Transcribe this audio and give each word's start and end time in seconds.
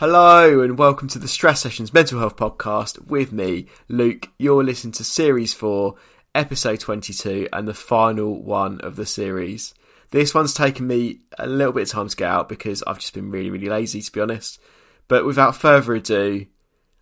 Hello 0.00 0.60
and 0.60 0.78
welcome 0.78 1.08
to 1.08 1.18
the 1.18 1.26
Stress 1.26 1.62
Sessions 1.62 1.92
Mental 1.92 2.20
Health 2.20 2.36
Podcast 2.36 3.08
with 3.08 3.32
me, 3.32 3.66
Luke. 3.88 4.28
You're 4.38 4.62
listening 4.62 4.92
to 4.92 5.02
Series 5.02 5.52
4, 5.54 5.96
Episode 6.36 6.78
22, 6.78 7.48
and 7.52 7.66
the 7.66 7.74
final 7.74 8.40
one 8.40 8.80
of 8.82 8.94
the 8.94 9.04
series. 9.04 9.74
This 10.10 10.32
one's 10.32 10.54
taken 10.54 10.86
me 10.86 11.22
a 11.36 11.48
little 11.48 11.72
bit 11.72 11.82
of 11.82 11.88
time 11.88 12.08
to 12.08 12.16
get 12.16 12.30
out 12.30 12.48
because 12.48 12.84
I've 12.84 13.00
just 13.00 13.12
been 13.12 13.32
really, 13.32 13.50
really 13.50 13.68
lazy, 13.68 14.00
to 14.00 14.12
be 14.12 14.20
honest. 14.20 14.60
But 15.08 15.26
without 15.26 15.56
further 15.56 15.94
ado, 15.94 16.46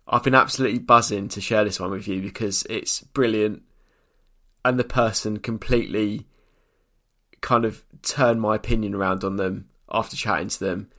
I've 0.07 0.23
been 0.23 0.33
absolutely 0.33 0.79
buzzing 0.79 1.27
to 1.27 1.39
share 1.39 1.63
this 1.63 1.79
one 1.79 1.91
with 1.91 2.07
you 2.07 2.19
because 2.19 2.65
it's 2.67 3.01
brilliant 3.01 3.61
and 4.65 4.79
the 4.79 4.83
person 4.83 5.37
completely 5.37 6.25
kind 7.41 7.63
of 7.63 7.85
turned 8.01 8.41
my 8.41 8.55
opinion 8.55 8.95
around 8.95 9.23
on 9.23 9.35
them 9.35 9.69
after 9.87 10.15
chatting 10.15 10.47
to 10.47 10.59
them 10.59 10.89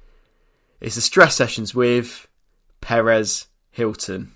it's 0.80 0.94
the 0.94 1.00
stress 1.00 1.36
sessions 1.36 1.74
with 1.74 2.28
Perez 2.80 3.48
Hilton. 3.70 4.32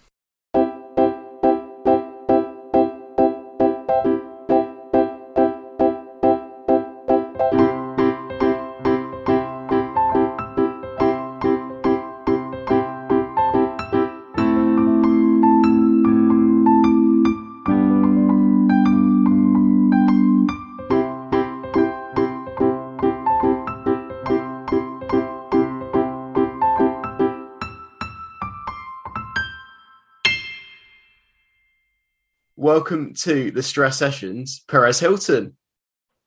Welcome 32.83 33.15
to 33.15 33.53
the 33.53 33.63
stress 33.63 33.97
sessions, 33.97 34.65
Perez 34.67 34.99
Hilton. 34.99 35.57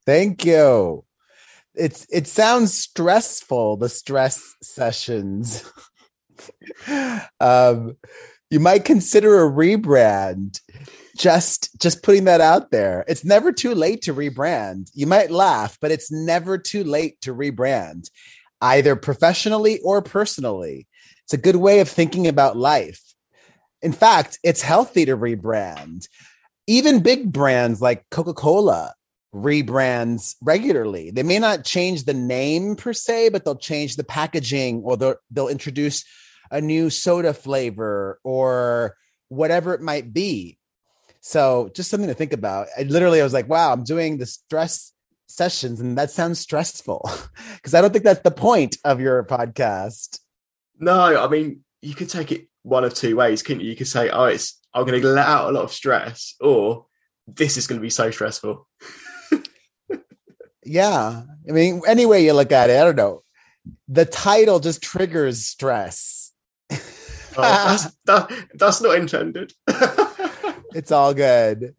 Thank 0.05 0.45
you. 0.45 1.03
It's 1.73 2.07
it 2.09 2.27
sounds 2.27 2.73
stressful, 2.73 3.75
the 3.75 3.89
stress 3.89 4.55
sessions. 4.63 5.69
um, 7.41 7.97
you 8.49 8.61
might 8.61 8.85
consider 8.85 9.43
a 9.45 9.51
rebrand. 9.51 10.61
Just 11.17 11.77
just 11.81 12.03
putting 12.03 12.23
that 12.23 12.39
out 12.39 12.71
there. 12.71 13.03
It's 13.09 13.25
never 13.25 13.51
too 13.51 13.75
late 13.75 14.03
to 14.03 14.13
rebrand. 14.13 14.89
You 14.93 15.07
might 15.07 15.31
laugh, 15.31 15.77
but 15.81 15.91
it's 15.91 16.09
never 16.09 16.57
too 16.57 16.85
late 16.85 17.19
to 17.23 17.35
rebrand, 17.35 18.09
either 18.61 18.95
professionally 18.95 19.81
or 19.81 20.01
personally. 20.01 20.87
It's 21.25 21.33
a 21.33 21.37
good 21.37 21.57
way 21.57 21.81
of 21.81 21.89
thinking 21.89 22.27
about 22.27 22.55
life. 22.55 23.01
In 23.81 23.91
fact, 23.91 24.39
it's 24.41 24.61
healthy 24.61 25.03
to 25.03 25.17
rebrand 25.17 26.07
even 26.67 27.03
big 27.03 27.31
brands 27.31 27.81
like 27.81 28.09
Coca-Cola 28.09 28.93
rebrands 29.33 30.35
regularly. 30.41 31.11
They 31.11 31.23
may 31.23 31.39
not 31.39 31.65
change 31.65 32.05
the 32.05 32.13
name 32.13 32.75
per 32.75 32.93
se, 32.93 33.29
but 33.29 33.43
they'll 33.43 33.55
change 33.55 33.95
the 33.95 34.03
packaging 34.03 34.81
or 34.83 34.97
they'll, 34.97 35.15
they'll 35.29 35.49
introduce 35.49 36.05
a 36.49 36.61
new 36.61 36.89
soda 36.89 37.33
flavor 37.33 38.19
or 38.23 38.95
whatever 39.27 39.73
it 39.73 39.81
might 39.81 40.13
be. 40.13 40.57
So 41.21 41.69
just 41.75 41.89
something 41.89 42.07
to 42.07 42.15
think 42.15 42.33
about. 42.33 42.67
I 42.77 42.83
literally 42.83 43.19
I 43.19 43.23
was 43.23 43.33
like, 43.33 43.49
wow, 43.49 43.73
I'm 43.73 43.83
doing 43.83 44.17
the 44.17 44.25
stress 44.25 44.93
sessions 45.27 45.79
and 45.79 45.97
that 45.97 46.11
sounds 46.11 46.39
stressful 46.39 47.09
because 47.55 47.73
I 47.73 47.81
don't 47.81 47.91
think 47.91 48.05
that's 48.05 48.21
the 48.21 48.31
point 48.31 48.77
of 48.85 49.01
your 49.01 49.23
podcast. 49.23 50.19
No, 50.79 51.23
I 51.23 51.27
mean, 51.27 51.63
you 51.81 51.93
could 51.93 52.09
take 52.09 52.31
it 52.31 52.47
one 52.63 52.83
of 52.83 52.93
two 52.93 53.15
ways, 53.15 53.43
couldn't 53.43 53.63
you? 53.63 53.69
You 53.69 53.75
could 53.75 53.87
say, 53.87 54.09
oh, 54.09 54.25
it's 54.25 54.59
I'm 54.75 54.85
going 54.85 55.01
to 55.01 55.07
let 55.07 55.25
out 55.25 55.49
a 55.49 55.53
lot 55.53 55.63
of 55.63 55.71
stress, 55.71 56.35
or 56.41 56.85
this 57.25 57.55
is 57.55 57.65
going 57.65 57.79
to 57.79 57.81
be 57.81 57.89
so 57.89 58.11
stressful. 58.11 58.67
yeah. 60.65 61.23
I 61.47 61.51
mean, 61.51 61.81
any 61.87 62.05
way 62.05 62.25
you 62.25 62.33
look 62.33 62.51
at 62.51 62.69
it, 62.69 62.79
I 62.79 62.83
don't 62.83 62.97
know. 62.97 63.23
The 63.87 64.03
title 64.03 64.59
just 64.59 64.83
triggers 64.83 65.45
stress. 65.45 66.33
oh, 66.71 66.77
that's, 67.37 67.83
that, 68.05 68.31
that's 68.53 68.81
not 68.81 68.97
intended. 68.97 69.53
it's 70.75 70.91
all 70.91 71.13
good. 71.13 71.73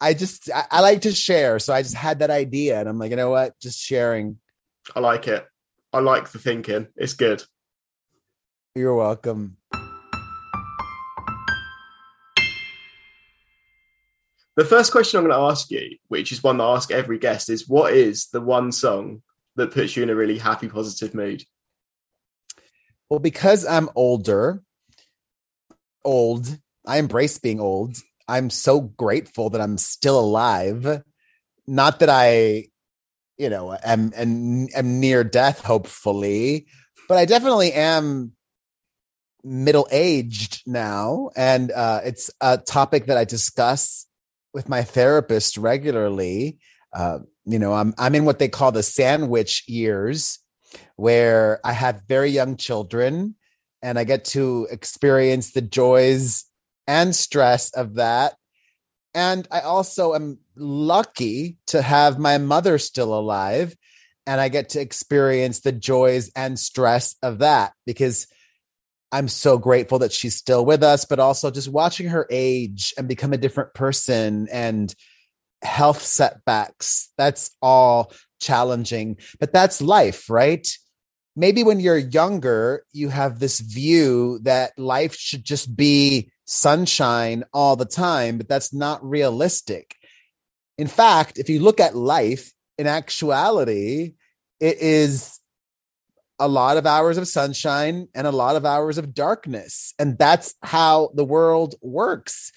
I 0.00 0.14
just, 0.14 0.50
I, 0.50 0.64
I 0.70 0.80
like 0.80 1.02
to 1.02 1.12
share. 1.12 1.58
So 1.58 1.74
I 1.74 1.82
just 1.82 1.94
had 1.94 2.20
that 2.20 2.30
idea 2.30 2.80
and 2.80 2.88
I'm 2.88 2.98
like, 2.98 3.10
you 3.10 3.16
know 3.16 3.30
what? 3.30 3.60
Just 3.60 3.78
sharing. 3.78 4.38
I 4.96 5.00
like 5.00 5.28
it. 5.28 5.46
I 5.92 6.00
like 6.00 6.30
the 6.30 6.38
thinking. 6.38 6.88
It's 6.96 7.12
good. 7.12 7.44
You're 8.74 8.94
welcome. 8.94 9.58
The 14.60 14.66
first 14.66 14.92
question 14.92 15.16
I'm 15.16 15.24
going 15.24 15.34
to 15.34 15.50
ask 15.50 15.70
you, 15.70 15.96
which 16.08 16.32
is 16.32 16.42
one 16.42 16.58
that 16.58 16.64
I 16.64 16.76
ask 16.76 16.90
every 16.90 17.18
guest, 17.18 17.48
is 17.48 17.66
what 17.66 17.94
is 17.94 18.26
the 18.26 18.42
one 18.42 18.72
song 18.72 19.22
that 19.56 19.70
puts 19.70 19.96
you 19.96 20.02
in 20.02 20.10
a 20.10 20.14
really 20.14 20.36
happy, 20.36 20.68
positive 20.68 21.14
mood? 21.14 21.44
Well, 23.08 23.20
because 23.20 23.64
I'm 23.64 23.88
older, 23.94 24.60
old, 26.04 26.58
I 26.86 26.98
embrace 26.98 27.38
being 27.38 27.58
old. 27.58 27.96
I'm 28.28 28.50
so 28.50 28.82
grateful 28.82 29.48
that 29.48 29.62
I'm 29.62 29.78
still 29.78 30.20
alive. 30.20 31.04
Not 31.66 32.00
that 32.00 32.10
I, 32.10 32.66
you 33.38 33.48
know, 33.48 33.74
am, 33.82 34.12
am, 34.14 34.68
am 34.76 35.00
near 35.00 35.24
death, 35.24 35.64
hopefully, 35.64 36.66
but 37.08 37.16
I 37.16 37.24
definitely 37.24 37.72
am 37.72 38.32
middle 39.42 39.88
aged 39.90 40.64
now. 40.66 41.30
And 41.34 41.72
uh, 41.72 42.02
it's 42.04 42.30
a 42.42 42.58
topic 42.58 43.06
that 43.06 43.16
I 43.16 43.24
discuss 43.24 44.06
with 44.52 44.68
my 44.68 44.82
therapist 44.82 45.56
regularly. 45.56 46.58
Uh, 46.92 47.20
you 47.44 47.58
know, 47.58 47.72
I'm 47.72 47.94
I'm 47.98 48.14
in 48.14 48.24
what 48.24 48.38
they 48.38 48.48
call 48.48 48.72
the 48.72 48.82
sandwich 48.82 49.64
years, 49.66 50.38
where 50.96 51.60
I 51.64 51.72
have 51.72 52.02
very 52.08 52.30
young 52.30 52.56
children, 52.56 53.36
and 53.82 53.98
I 53.98 54.04
get 54.04 54.24
to 54.26 54.66
experience 54.70 55.52
the 55.52 55.62
joys 55.62 56.44
and 56.86 57.14
stress 57.14 57.70
of 57.72 57.94
that. 57.94 58.34
And 59.14 59.46
I 59.50 59.60
also 59.60 60.14
am 60.14 60.38
lucky 60.56 61.58
to 61.66 61.82
have 61.82 62.18
my 62.18 62.38
mother 62.38 62.78
still 62.78 63.14
alive, 63.14 63.76
and 64.26 64.40
I 64.40 64.48
get 64.48 64.70
to 64.70 64.80
experience 64.80 65.60
the 65.60 65.72
joys 65.72 66.30
and 66.36 66.58
stress 66.58 67.16
of 67.22 67.38
that 67.38 67.72
because 67.86 68.26
I'm 69.12 69.28
so 69.28 69.58
grateful 69.58 69.98
that 70.00 70.12
she's 70.12 70.36
still 70.36 70.64
with 70.64 70.82
us, 70.82 71.04
but 71.04 71.18
also 71.18 71.50
just 71.50 71.68
watching 71.68 72.08
her 72.08 72.26
age 72.30 72.94
and 72.96 73.08
become 73.08 73.32
a 73.32 73.38
different 73.38 73.74
person 73.74 74.48
and 74.52 74.94
health 75.62 76.02
setbacks. 76.02 77.12
That's 77.18 77.50
all 77.60 78.12
challenging, 78.40 79.18
but 79.38 79.52
that's 79.52 79.82
life, 79.82 80.30
right? 80.30 80.66
Maybe 81.36 81.64
when 81.64 81.80
you're 81.80 81.98
younger, 81.98 82.84
you 82.92 83.08
have 83.08 83.38
this 83.38 83.60
view 83.60 84.40
that 84.42 84.78
life 84.78 85.16
should 85.16 85.44
just 85.44 85.76
be 85.76 86.30
sunshine 86.44 87.44
all 87.52 87.76
the 87.76 87.84
time, 87.84 88.38
but 88.38 88.48
that's 88.48 88.72
not 88.72 89.04
realistic. 89.04 89.96
In 90.78 90.86
fact, 90.86 91.38
if 91.38 91.48
you 91.48 91.60
look 91.60 91.80
at 91.80 91.96
life 91.96 92.52
in 92.78 92.86
actuality, 92.86 94.14
it 94.60 94.78
is 94.78 95.39
a 96.40 96.48
lot 96.48 96.78
of 96.78 96.86
hours 96.86 97.18
of 97.18 97.28
sunshine 97.28 98.08
and 98.14 98.26
a 98.26 98.32
lot 98.32 98.56
of 98.56 98.64
hours 98.64 98.98
of 98.98 99.14
darkness. 99.14 99.94
And 99.98 100.18
that's 100.18 100.54
how 100.62 101.10
the 101.14 101.24
world 101.24 101.74
works. 101.82 102.50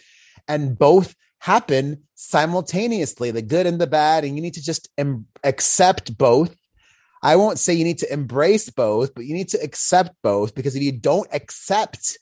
And 0.48 0.78
both 0.78 1.16
happen 1.40 2.04
simultaneously 2.16 3.32
the 3.32 3.42
good 3.42 3.68
and 3.68 3.80
the 3.80 3.88
bad. 3.88 4.24
And 4.24 4.36
you 4.36 4.42
need 4.42 4.54
to 4.56 4.64
just 4.64 4.90
em- 4.98 5.28
accept 5.44 6.18
both. 6.18 6.56
I 7.22 7.36
won't 7.36 7.60
say 7.60 7.74
you 7.74 7.84
need 7.84 8.00
to 8.00 8.12
embrace 8.12 8.70
both, 8.70 9.14
but 9.14 9.26
you 9.26 9.34
need 9.34 9.50
to 9.50 9.62
accept 9.62 10.16
both 10.24 10.56
because 10.56 10.76
if 10.76 10.82
you 10.82 10.94
don't 10.94 11.28
accept 11.34 12.18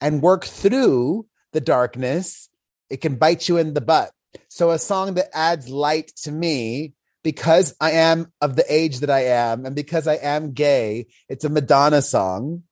and 0.00 0.22
work 0.22 0.44
through 0.44 1.26
the 1.52 1.60
darkness, 1.60 2.48
it 2.90 3.00
can 3.00 3.16
bite 3.16 3.48
you 3.48 3.58
in 3.58 3.74
the 3.74 3.80
butt. 3.80 4.10
So, 4.48 4.70
a 4.70 4.78
song 4.78 5.14
that 5.14 5.28
adds 5.34 5.68
light 5.68 6.12
to 6.22 6.32
me 6.32 6.94
because 7.22 7.74
I 7.80 7.92
am 7.92 8.32
of 8.40 8.56
the 8.56 8.64
age 8.72 9.00
that 9.00 9.10
I 9.10 9.26
am 9.26 9.64
and 9.64 9.74
because 9.74 10.06
I 10.06 10.14
am 10.14 10.52
gay, 10.52 11.06
it's 11.28 11.44
a 11.44 11.48
Madonna 11.48 12.02
song. 12.02 12.64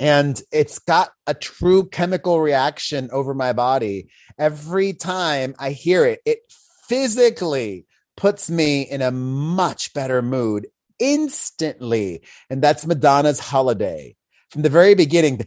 And 0.00 0.40
it's 0.50 0.80
got 0.80 1.10
a 1.26 1.34
true 1.34 1.88
chemical 1.88 2.40
reaction 2.40 3.10
over 3.12 3.32
my 3.32 3.52
body. 3.52 4.08
Every 4.36 4.92
time 4.92 5.54
I 5.58 5.70
hear 5.70 6.04
it, 6.04 6.20
it 6.24 6.40
physically 6.88 7.86
puts 8.16 8.50
me 8.50 8.82
in 8.82 9.02
a 9.02 9.12
much 9.12 9.92
better 9.94 10.20
mood 10.20 10.66
instantly. 10.98 12.22
And 12.50 12.60
that's 12.60 12.86
Madonna's 12.86 13.38
Holiday. 13.38 14.16
From 14.50 14.62
the 14.62 14.68
very 14.68 14.94
beginning, 14.94 15.36
the, 15.36 15.46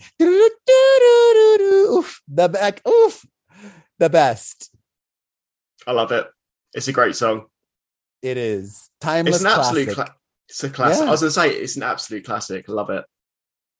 the 2.28 2.50
back, 2.50 2.82
oof, 2.88 3.26
the 4.00 4.10
best. 4.10 4.76
I 5.86 5.92
love 5.92 6.12
it. 6.12 6.28
It's 6.74 6.88
a 6.88 6.94
great 6.94 7.16
song. 7.16 7.46
It 8.22 8.38
is 8.38 8.90
timeless. 9.00 9.36
It's 9.36 9.46
an 9.46 9.52
classic. 9.52 9.88
absolute. 9.90 9.96
Cla- 9.96 10.16
it's 10.50 10.64
a 10.64 10.70
classic. 10.70 11.04
Yeah. 11.04 11.08
I 11.08 11.12
was 11.12 11.22
going 11.22 11.30
to 11.30 11.34
say 11.34 11.50
it's 11.52 11.76
an 11.76 11.84
absolute 11.84 12.26
classic. 12.26 12.68
Love 12.68 12.90
it. 12.90 13.06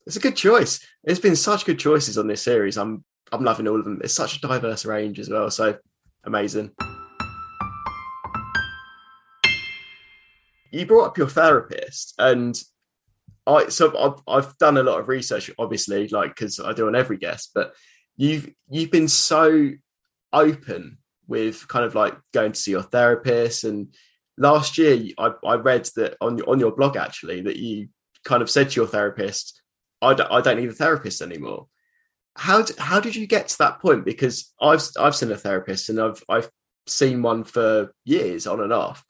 It's 0.06 0.16
a 0.16 0.22
good 0.22 0.36
choice. 0.36 0.86
There's 1.04 1.20
been 1.20 1.36
such 1.36 1.66
good 1.66 1.80
choices 1.80 2.18
on 2.18 2.28
this 2.28 2.42
series. 2.42 2.78
I'm 2.78 3.04
I'm 3.32 3.44
loving 3.44 3.68
all 3.68 3.80
of 3.80 3.86
them. 3.86 4.00
It's 4.04 4.14
such 4.14 4.38
a 4.38 4.42
diverse 4.42 4.86
range 4.86 5.20
as 5.20 5.30
well. 5.30 5.50
So 5.50 5.78
amazing. 6.24 6.72
You 10.72 10.86
brought 10.86 11.08
up 11.08 11.18
your 11.18 11.30
therapist, 11.30 12.14
and 12.20 12.58
I 13.46 13.70
so 13.70 13.98
I've, 13.98 14.22
I've 14.28 14.58
done 14.58 14.78
a 14.78 14.84
lot 14.84 15.00
of 15.00 15.08
research, 15.08 15.50
obviously, 15.58 16.08
like 16.10 16.36
because 16.36 16.60
I 16.60 16.74
do 16.74 16.88
on 16.88 16.96
every 16.96 17.18
guest. 17.18 17.52
But 17.56 17.74
you've 18.16 18.50
you've 18.70 18.92
been 18.92 19.08
so 19.08 19.72
open 20.32 20.98
with 21.28 21.68
kind 21.68 21.86
of 21.86 21.96
like 21.96 22.18
going 22.34 22.52
to 22.52 22.60
see 22.60 22.72
your 22.72 22.84
therapist. 22.84 23.64
And 23.64 23.94
last 24.38 24.78
year, 24.78 25.14
I, 25.18 25.32
I 25.46 25.56
read 25.56 25.90
that 25.96 26.16
on 26.22 26.42
on 26.42 26.60
your 26.60 26.76
blog 26.76 26.96
actually 26.96 27.42
that 27.42 27.58
you 27.58 27.90
kind 28.24 28.42
of 28.42 28.50
said 28.50 28.70
to 28.72 28.76
your 28.76 28.88
therapist, 28.88 29.62
"I 30.02 30.14
don't, 30.14 30.32
I 30.32 30.42
don't 30.42 30.60
need 30.60 30.70
a 30.70 30.74
therapist 30.74 31.22
anymore." 31.22 31.68
How 32.36 32.66
how 32.78 33.00
did 33.00 33.16
you 33.16 33.28
get 33.28 33.48
to 33.50 33.58
that 33.60 33.80
point? 33.80 34.06
Because 34.06 34.54
I've 34.62 34.84
I've 35.00 35.16
seen 35.16 35.32
a 35.32 35.38
therapist 35.38 35.90
and 35.90 36.00
I've 36.00 36.24
I've 36.30 36.50
seen 36.86 37.22
one 37.22 37.44
for 37.44 37.92
years 38.06 38.48
on 38.48 38.62
and 38.62 38.72
off. 38.72 39.04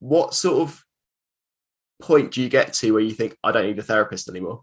What 0.00 0.34
sort 0.34 0.68
of 0.68 0.84
point 2.00 2.32
do 2.32 2.42
you 2.42 2.48
get 2.48 2.72
to 2.74 2.92
where 2.92 3.02
you 3.02 3.12
think 3.12 3.36
I 3.42 3.52
don't 3.52 3.66
need 3.66 3.78
a 3.78 3.82
therapist 3.82 4.28
anymore? 4.28 4.62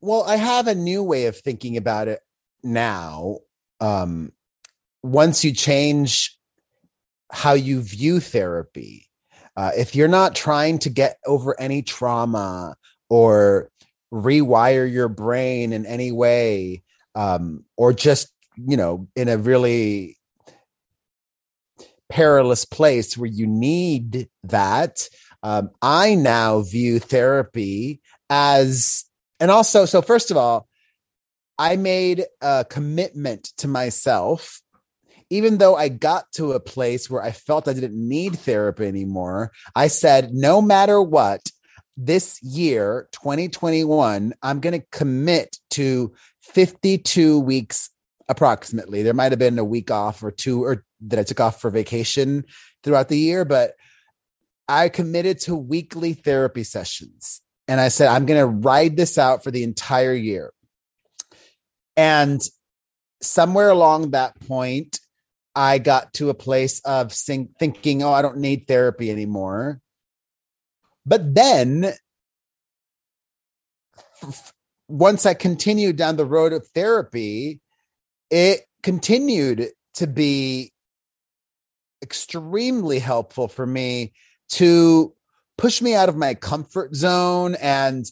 Well, 0.00 0.24
I 0.24 0.36
have 0.36 0.66
a 0.66 0.74
new 0.74 1.02
way 1.02 1.26
of 1.26 1.36
thinking 1.36 1.76
about 1.76 2.08
it 2.08 2.20
now. 2.62 3.38
Um, 3.80 4.32
once 5.02 5.44
you 5.44 5.52
change 5.52 6.38
how 7.30 7.52
you 7.52 7.80
view 7.80 8.20
therapy, 8.20 9.08
uh, 9.56 9.70
if 9.76 9.94
you're 9.94 10.08
not 10.08 10.34
trying 10.34 10.78
to 10.80 10.90
get 10.90 11.18
over 11.26 11.58
any 11.60 11.82
trauma 11.82 12.76
or 13.08 13.70
rewire 14.12 14.90
your 14.90 15.08
brain 15.08 15.72
in 15.72 15.86
any 15.86 16.12
way, 16.12 16.82
um, 17.14 17.64
or 17.76 17.92
just, 17.92 18.32
you 18.56 18.76
know, 18.76 19.06
in 19.16 19.28
a 19.28 19.38
really 19.38 20.16
perilous 22.08 22.64
place 22.64 23.16
where 23.16 23.30
you 23.30 23.46
need 23.46 24.28
that. 24.44 25.08
Um, 25.42 25.70
I 25.80 26.14
now 26.16 26.62
view 26.62 26.98
therapy 26.98 28.00
as, 28.28 29.04
and 29.38 29.50
also, 29.50 29.84
so 29.86 30.02
first 30.02 30.30
of 30.30 30.36
all, 30.36 30.68
I 31.58 31.76
made 31.76 32.24
a 32.40 32.64
commitment 32.68 33.52
to 33.58 33.68
myself. 33.68 34.60
Even 35.30 35.58
though 35.58 35.76
I 35.76 35.88
got 35.88 36.30
to 36.32 36.52
a 36.52 36.60
place 36.60 37.08
where 37.08 37.22
I 37.22 37.30
felt 37.30 37.68
I 37.68 37.72
didn't 37.72 37.96
need 37.96 38.38
therapy 38.38 38.86
anymore, 38.86 39.52
I 39.74 39.86
said, 39.86 40.32
no 40.32 40.60
matter 40.60 41.00
what, 41.00 41.50
this 41.96 42.42
year, 42.42 43.08
2021, 43.12 44.34
I'm 44.42 44.60
going 44.60 44.80
to 44.80 44.86
commit 44.90 45.58
to 45.70 46.14
52 46.42 47.38
weeks 47.40 47.90
approximately. 48.28 49.02
There 49.02 49.14
might 49.14 49.32
have 49.32 49.38
been 49.38 49.58
a 49.58 49.64
week 49.64 49.90
off 49.90 50.22
or 50.22 50.30
two 50.30 50.64
or 50.64 50.84
that 51.02 51.18
I 51.18 51.22
took 51.22 51.40
off 51.40 51.60
for 51.60 51.70
vacation 51.70 52.44
throughout 52.82 53.08
the 53.08 53.18
year, 53.18 53.44
but 53.44 53.74
I 54.68 54.88
committed 54.88 55.40
to 55.40 55.56
weekly 55.56 56.14
therapy 56.14 56.64
sessions. 56.64 57.40
And 57.68 57.80
I 57.80 57.88
said, 57.88 58.08
I'm 58.08 58.26
going 58.26 58.40
to 58.40 58.46
ride 58.46 58.96
this 58.96 59.18
out 59.18 59.44
for 59.44 59.50
the 59.50 59.62
entire 59.62 60.14
year. 60.14 60.52
And 61.96 62.40
somewhere 63.20 63.70
along 63.70 64.10
that 64.10 64.38
point, 64.40 65.00
I 65.54 65.78
got 65.78 66.14
to 66.14 66.30
a 66.30 66.34
place 66.34 66.80
of 66.80 67.12
thinking, 67.12 68.02
oh, 68.02 68.12
I 68.12 68.22
don't 68.22 68.38
need 68.38 68.66
therapy 68.66 69.10
anymore. 69.10 69.80
But 71.04 71.34
then, 71.34 71.92
once 74.88 75.26
I 75.26 75.34
continued 75.34 75.96
down 75.96 76.16
the 76.16 76.24
road 76.24 76.52
of 76.52 76.66
therapy, 76.68 77.60
it 78.30 78.60
continued 78.82 79.70
to 79.94 80.06
be 80.06 80.72
extremely 82.02 82.98
helpful 82.98 83.48
for 83.48 83.66
me 83.66 84.12
to 84.50 85.14
push 85.58 85.82
me 85.82 85.94
out 85.94 86.08
of 86.08 86.16
my 86.16 86.34
comfort 86.34 86.94
zone 86.94 87.54
and 87.56 88.06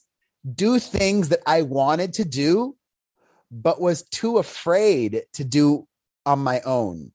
do 0.54 0.78
things 0.78 1.30
that 1.30 1.40
I 1.46 1.62
wanted 1.62 2.14
to 2.14 2.24
do, 2.24 2.76
but 3.50 3.80
was 3.80 4.02
too 4.02 4.38
afraid 4.38 5.22
to 5.34 5.44
do 5.44 5.86
on 6.26 6.40
my 6.40 6.60
own. 6.62 7.12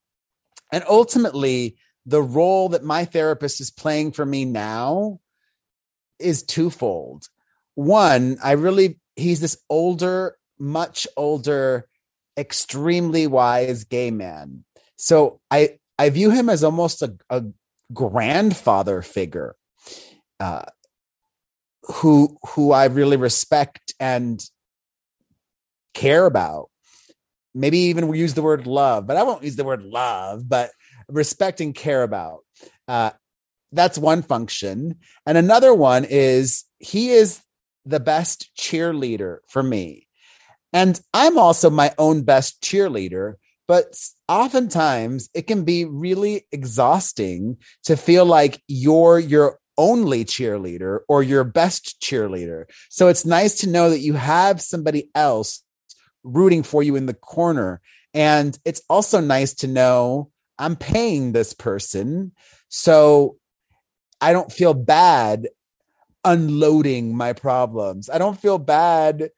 And 0.74 0.82
ultimately, 0.88 1.76
the 2.04 2.20
role 2.20 2.70
that 2.70 2.82
my 2.82 3.04
therapist 3.04 3.60
is 3.60 3.70
playing 3.70 4.10
for 4.10 4.26
me 4.26 4.44
now 4.44 5.20
is 6.18 6.42
twofold. 6.42 7.28
One, 7.76 8.38
I 8.42 8.52
really, 8.52 8.98
he's 9.14 9.38
this 9.38 9.56
older, 9.70 10.36
much 10.58 11.06
older, 11.16 11.86
extremely 12.36 13.28
wise 13.28 13.84
gay 13.84 14.10
man. 14.10 14.64
So 14.96 15.40
I 15.48 15.78
I 15.96 16.10
view 16.10 16.32
him 16.32 16.48
as 16.48 16.64
almost 16.64 17.02
a, 17.02 17.14
a 17.30 17.44
grandfather 17.92 19.00
figure, 19.00 19.54
uh, 20.40 20.64
who 21.82 22.36
who 22.48 22.72
I 22.72 22.86
really 22.86 23.16
respect 23.16 23.94
and 24.00 24.44
care 25.94 26.26
about. 26.26 26.70
Maybe 27.54 27.78
even 27.78 28.12
use 28.12 28.34
the 28.34 28.42
word 28.42 28.66
love, 28.66 29.06
but 29.06 29.16
I 29.16 29.22
won't 29.22 29.44
use 29.44 29.56
the 29.56 29.64
word 29.64 29.82
love, 29.82 30.48
but 30.48 30.70
respect 31.08 31.60
and 31.60 31.74
care 31.74 32.02
about. 32.02 32.40
Uh, 32.88 33.10
that's 33.72 33.98
one 33.98 34.22
function, 34.22 34.96
and 35.26 35.38
another 35.38 35.74
one 35.74 36.04
is 36.04 36.64
he 36.78 37.10
is 37.10 37.40
the 37.84 38.00
best 38.00 38.50
cheerleader 38.56 39.38
for 39.48 39.62
me. 39.62 40.06
And 40.72 41.00
I'm 41.12 41.38
also 41.38 41.70
my 41.70 41.92
own 41.98 42.22
best 42.22 42.62
cheerleader, 42.62 43.34
but 43.68 43.96
oftentimes 44.28 45.28
it 45.34 45.46
can 45.46 45.64
be 45.64 45.84
really 45.84 46.46
exhausting 46.50 47.58
to 47.84 47.96
feel 47.96 48.24
like 48.24 48.60
you're 48.66 49.18
your 49.18 49.58
only 49.76 50.24
cheerleader 50.24 51.00
or 51.08 51.22
your 51.22 51.44
best 51.44 52.00
cheerleader. 52.00 52.64
So 52.90 53.08
it's 53.08 53.24
nice 53.24 53.56
to 53.60 53.68
know 53.68 53.90
that 53.90 54.00
you 54.00 54.14
have 54.14 54.60
somebody 54.60 55.10
else 55.14 55.62
rooting 56.24 56.62
for 56.62 56.82
you 56.82 56.96
in 56.96 57.06
the 57.06 57.14
corner. 57.14 57.80
And 58.12 58.58
it's 58.64 58.82
also 58.88 59.20
nice 59.20 59.54
to 59.56 59.68
know 59.68 60.30
I'm 60.58 60.76
paying 60.76 61.32
this 61.32 61.52
person. 61.52 62.32
So 62.68 63.36
I 64.20 64.32
don't 64.32 64.50
feel 64.50 64.74
bad 64.74 65.48
unloading 66.24 67.16
my 67.16 67.34
problems. 67.34 68.08
I 68.08 68.18
don't 68.18 68.40
feel 68.40 68.58
bad 68.58 69.30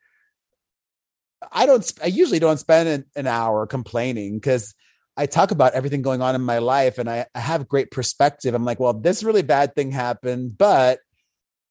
I 1.52 1.66
don't. 1.66 1.93
I 2.02 2.07
usually 2.07 2.38
don't 2.38 2.59
spend 2.59 2.88
an, 2.88 3.05
an 3.14 3.26
hour 3.26 3.66
complaining 3.66 4.37
because 4.37 4.75
I 5.16 5.26
talk 5.26 5.50
about 5.50 5.75
everything 5.75 6.02
going 6.02 6.23
on 6.23 6.35
in 6.35 6.43
my 6.43 6.59
life 6.59 6.99
and 6.99 7.09
I, 7.09 7.26
I 7.35 7.40
have 7.40 7.69
great 7.69 7.90
perspective. 7.90 8.55
I'm 8.55 8.64
like, 8.64 8.81
well, 8.81 8.93
this 8.93 9.23
really 9.23 9.43
bad 9.43 9.75
thing 9.75 9.90
happened, 9.90 10.59
but 10.59 10.99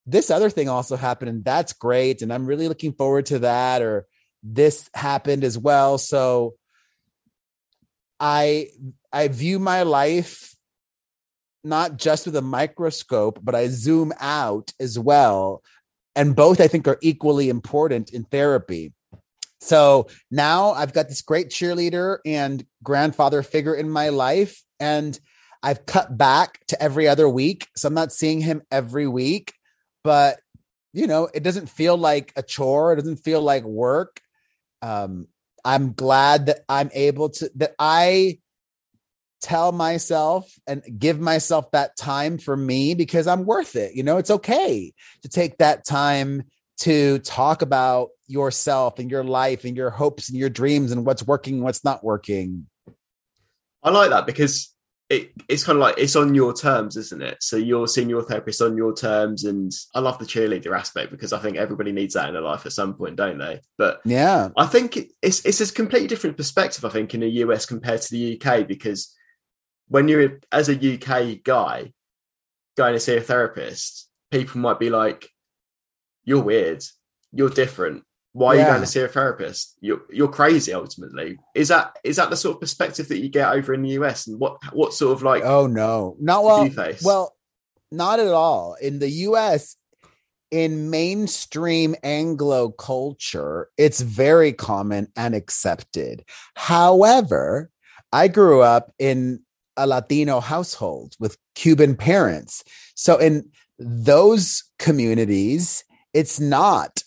this 0.05 0.29
other 0.29 0.50
thing 0.50 0.69
also 0.69 0.95
happened, 0.95 1.29
and 1.29 1.45
that's 1.45 1.74
great, 1.74 2.22
and 2.22 2.31
I'm 2.31 2.45
really 2.45 2.67
looking 2.67 2.93
forward 2.93 3.25
to 3.27 3.39
that. 3.39 3.81
Or 3.81 4.05
this 4.45 4.89
happened 4.93 5.43
as 5.43 5.57
well. 5.57 5.97
So 5.97 6.53
I 8.19 8.69
I 9.11 9.27
view 9.27 9.59
my 9.59 9.83
life 9.83 10.55
not 11.63 11.97
just 11.97 12.27
with 12.27 12.35
a 12.35 12.41
microscope, 12.41 13.39
but 13.41 13.55
I 13.55 13.67
zoom 13.67 14.13
out 14.19 14.71
as 14.79 14.99
well. 14.99 15.63
And 16.15 16.35
both 16.35 16.61
I 16.61 16.67
think 16.67 16.87
are 16.87 16.99
equally 17.01 17.49
important 17.49 18.11
in 18.13 18.23
therapy. 18.23 18.93
So 19.59 20.07
now 20.29 20.71
I've 20.71 20.93
got 20.93 21.09
this 21.09 21.23
great 21.23 21.49
cheerleader 21.49 22.19
and 22.23 22.63
grandfather 22.83 23.41
figure 23.41 23.73
in 23.73 23.89
my 23.89 24.09
life. 24.09 24.61
And 24.79 25.19
I've 25.63 25.87
cut 25.87 26.15
back 26.15 26.59
to 26.67 26.81
every 26.81 27.07
other 27.07 27.27
week. 27.27 27.67
So 27.75 27.87
I'm 27.87 27.95
not 27.95 28.13
seeing 28.13 28.41
him 28.41 28.61
every 28.69 29.07
week, 29.07 29.53
but 30.03 30.39
you 30.93 31.07
know, 31.07 31.27
it 31.33 31.41
doesn't 31.41 31.67
feel 31.67 31.97
like 31.97 32.31
a 32.35 32.43
chore. 32.43 32.93
It 32.93 32.97
doesn't 32.97 33.17
feel 33.17 33.41
like 33.41 33.63
work. 33.63 34.21
Um, 34.82 35.27
I'm 35.63 35.94
glad 35.94 36.48
that 36.48 36.60
I'm 36.70 36.91
able 36.94 37.29
to, 37.29 37.50
that 37.55 37.74
I 37.79 38.39
tell 39.41 39.72
myself 39.72 40.51
and 40.67 40.84
give 40.98 41.20
myself 41.20 41.70
that 41.72 41.96
time 41.98 42.38
for 42.38 42.55
me 42.55 42.94
because 42.94 43.27
I'm 43.27 43.46
worth 43.46 43.75
it. 43.75 43.96
You 43.96 44.03
know, 44.03 44.17
it's 44.17 44.32
okay 44.32 44.94
to 45.24 45.29
take 45.29 45.58
that 45.58 45.86
time 45.86 46.44
to 46.79 47.20
talk 47.20 47.62
about 47.62 48.10
yourself 48.27 49.00
and 49.00 49.10
your 49.10 49.24
life 49.24 49.63
and 49.63 49.77
your 49.77 49.89
hopes 49.89 50.29
and 50.29 50.38
your 50.38 50.50
dreams 50.50 50.91
and 50.91 51.05
what's 51.05 51.24
working, 51.25 51.62
what's 51.62 51.84
not 51.84 52.03
working. 52.03 52.67
I 53.84 53.91
like 53.91 54.10
that 54.10 54.25
because 54.25 54.75
it, 55.09 55.31
it's 55.47 55.63
kind 55.63 55.77
of 55.77 55.81
like 55.81 55.95
it's 55.97 56.15
on 56.15 56.33
your 56.33 56.53
terms, 56.53 56.97
isn't 56.97 57.21
it? 57.21 57.38
So 57.41 57.57
you're 57.57 57.88
seeing 57.88 58.09
your 58.09 58.24
therapist 58.24 58.62
on 58.62 58.75
your 58.75 58.93
terms, 58.93 59.43
and 59.43 59.71
I 59.93 60.00
love 60.00 60.17
the 60.17 60.25
cheerleader 60.25 60.77
aspect 60.77 61.12
because 61.12 61.31
I 61.31 61.39
think 61.39 61.57
everybody 61.57 61.91
needs 61.91 62.15
that 62.15 62.27
in 62.27 62.33
their 62.33 62.41
life 62.41 62.65
at 62.65 62.71
some 62.71 62.95
point, 62.95 63.15
don't 63.15 63.38
they? 63.38 63.62
But 63.77 64.01
yeah, 64.03 64.50
I 64.57 64.65
think 64.65 64.97
it's 65.21 65.45
it's 65.45 65.62
a 65.62 65.71
completely 65.71 66.07
different 66.07 66.38
perspective. 66.38 66.85
I 66.85 66.89
think 66.89 67.13
in 67.13 67.19
the 67.19 67.29
US 67.29 67.65
compared 67.67 68.01
to 68.01 68.12
the 68.12 68.41
UK 68.41 68.67
because 68.67 69.13
when 69.88 70.07
you're 70.07 70.39
as 70.51 70.69
a 70.69 70.74
UK 70.95 71.43
guy 71.43 71.93
going 72.75 72.93
to 72.93 73.00
see 73.00 73.15
a 73.15 73.21
therapist, 73.21 74.09
people 74.31 74.59
might 74.59 74.79
be 74.79 74.89
like, 74.89 75.29
you're 76.24 76.43
weird, 76.43 76.83
you're 77.31 77.50
different. 77.50 78.04
Why 78.35 78.47
are 78.47 78.55
Yeah. 78.55 78.61
you 78.63 78.67
going 78.71 78.81
to 78.81 78.87
see 78.87 78.99
a 78.99 79.07
therapist? 79.07 79.75
You're 79.79 80.01
you're 80.11 80.27
crazy. 80.27 80.73
Ultimately, 80.73 81.37
is 81.55 81.69
that 81.69 81.95
is 82.03 82.17
that 82.17 82.29
the 82.29 82.35
sort 82.35 82.55
of 82.55 82.59
perspective 82.59 83.07
that 83.07 83.19
you 83.19 83.29
get 83.29 83.53
over 83.53 83.73
in 83.73 83.81
the 83.81 83.91
US? 84.01 84.27
And 84.27 84.37
what 84.41 84.57
what 84.73 84.93
sort 84.93 85.13
of 85.13 85.23
like 85.23 85.43
Oh 85.45 85.67
no, 85.67 86.17
not 86.19 86.43
well. 86.43 86.69
face? 86.69 87.01
Well, 87.01 87.33
not 87.93 88.19
at 88.19 88.27
all. 88.27 88.75
In 88.81 88.99
the 88.99 89.09
US, 89.29 89.77
in 90.51 90.89
mainstream 90.89 91.95
Anglo 92.03 92.71
culture, 92.71 93.69
it's 93.77 94.01
very 94.01 94.51
common 94.51 95.07
and 95.15 95.33
accepted. 95.33 96.25
However, 96.55 97.69
I 98.11 98.27
grew 98.27 98.61
up 98.61 98.91
in 98.99 99.43
a 99.77 99.87
Latino 99.87 100.41
household 100.41 101.15
with 101.21 101.37
Cuban 101.55 101.95
parents. 101.95 102.65
So 102.95 103.15
in 103.17 103.49
those 103.79 104.63
communities, 104.77 105.85
it's 106.13 106.37
not 106.37 107.01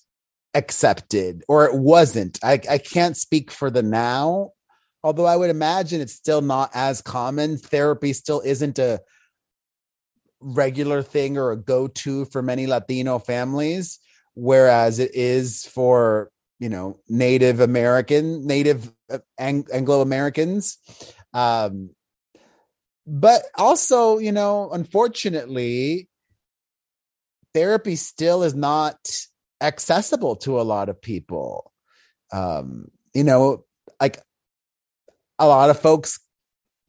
accepted 0.55 1.45
or 1.49 1.67
it 1.67 1.75
wasn't. 1.75 2.39
I, 2.43 2.61
I 2.69 2.79
can't 2.79 3.17
speak 3.17 3.51
for 3.51 3.71
the 3.71 3.83
now, 3.83 4.53
although 5.03 5.27
I 5.27 5.37
would 5.37 5.51
imagine 5.51 6.01
it's 6.01 6.15
still 6.15 6.41
not 6.41 6.71
as 6.75 7.03
common. 7.03 7.59
Therapy 7.59 8.13
still 8.13 8.41
isn't 8.45 8.79
a 8.79 9.01
regular 10.41 11.03
thing 11.03 11.37
or 11.37 11.51
a 11.51 11.57
go-to 11.57 12.25
for 12.27 12.43
many 12.43 12.67
Latino 12.67 13.19
families, 13.19 13.99
whereas 14.35 14.99
it 14.99 15.15
is 15.15 15.65
for 15.67 16.31
you 16.59 16.69
know 16.69 16.99
Native 17.09 17.61
American, 17.61 18.47
Native 18.47 18.93
uh, 19.11 19.19
Ang- 19.39 19.69
Anglo 19.73 20.01
Americans. 20.01 20.79
Um, 21.33 21.91
but 23.07 23.43
also, 23.57 24.19
you 24.19 24.33
know, 24.33 24.71
unfortunately, 24.71 26.09
therapy 27.55 27.97
still 27.97 28.43
is 28.43 28.55
not 28.55 28.99
accessible 29.61 30.37
to 30.37 30.61
a 30.61 30.63
lot 30.63 30.89
of 30.89 31.01
people. 31.01 31.73
Um, 32.33 32.91
you 33.15 33.25
know, 33.25 33.65
like 34.01 34.21
a 35.39 35.47
lot 35.47 35.71
of 35.71 35.81
folks 35.81 36.21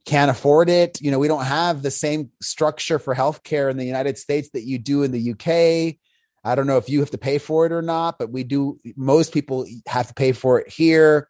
can't 0.06 0.30
afford 0.30 0.68
it. 0.68 1.00
You 1.00 1.10
know, 1.10 1.18
we 1.18 1.28
don't 1.28 1.44
have 1.44 1.82
the 1.82 1.90
same 1.90 2.30
structure 2.42 2.98
for 2.98 3.14
healthcare 3.14 3.70
in 3.70 3.76
the 3.76 3.84
United 3.84 4.18
States 4.18 4.50
that 4.54 4.64
you 4.64 4.78
do 4.78 5.02
in 5.02 5.12
the 5.12 5.32
UK. 5.32 5.96
I 6.42 6.54
don't 6.54 6.66
know 6.66 6.78
if 6.78 6.88
you 6.88 7.00
have 7.00 7.10
to 7.10 7.18
pay 7.18 7.38
for 7.38 7.66
it 7.66 7.72
or 7.72 7.82
not, 7.82 8.18
but 8.18 8.30
we 8.30 8.44
do. 8.44 8.78
Most 8.96 9.32
people 9.32 9.66
have 9.86 10.08
to 10.08 10.14
pay 10.14 10.32
for 10.32 10.58
it 10.58 10.68
here. 10.68 11.28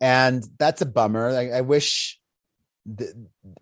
And 0.00 0.44
that's 0.58 0.82
a 0.82 0.86
bummer. 0.86 1.28
I, 1.30 1.58
I 1.58 1.60
wish 1.62 2.18
th- 2.96 3.10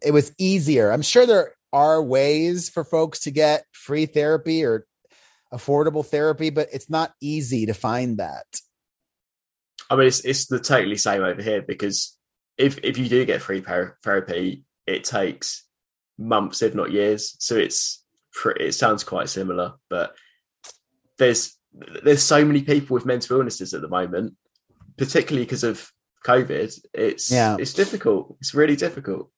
it 0.02 0.12
was 0.12 0.32
easier. 0.38 0.90
I'm 0.90 1.02
sure 1.02 1.26
there 1.26 1.54
are 1.72 2.02
ways 2.02 2.68
for 2.68 2.84
folks 2.84 3.20
to 3.20 3.30
get 3.30 3.64
free 3.72 4.06
therapy 4.06 4.64
or 4.64 4.86
affordable 5.54 6.04
therapy, 6.04 6.50
but 6.50 6.68
it's 6.72 6.90
not 6.90 7.12
easy 7.20 7.66
to 7.66 7.74
find 7.74 8.18
that. 8.18 8.46
I 9.90 9.96
mean, 9.96 10.06
it's 10.06 10.20
it's 10.24 10.46
the 10.46 10.58
totally 10.58 10.96
same 10.96 11.22
over 11.22 11.42
here 11.42 11.62
because 11.62 12.16
if 12.58 12.78
if 12.82 12.98
you 12.98 13.08
do 13.08 13.24
get 13.24 13.42
free 13.42 13.62
therapy, 14.02 14.64
it 14.86 15.04
takes 15.04 15.64
months, 16.18 16.62
if 16.62 16.74
not 16.74 16.92
years. 16.92 17.36
So 17.38 17.56
it's 17.56 18.02
it 18.56 18.72
sounds 18.72 19.04
quite 19.04 19.28
similar, 19.28 19.74
but 19.90 20.14
there's 21.18 21.56
there's 22.02 22.22
so 22.22 22.44
many 22.44 22.62
people 22.62 22.94
with 22.94 23.06
mental 23.06 23.36
illnesses 23.38 23.74
at 23.74 23.80
the 23.82 23.88
moment, 23.88 24.34
particularly 24.96 25.44
because 25.44 25.64
of 25.64 25.90
COVID. 26.26 26.80
It's 26.94 27.30
Yeah. 27.30 27.56
it's 27.58 27.74
difficult. 27.74 28.36
It's 28.40 28.54
really 28.54 28.76
difficult. 28.76 29.30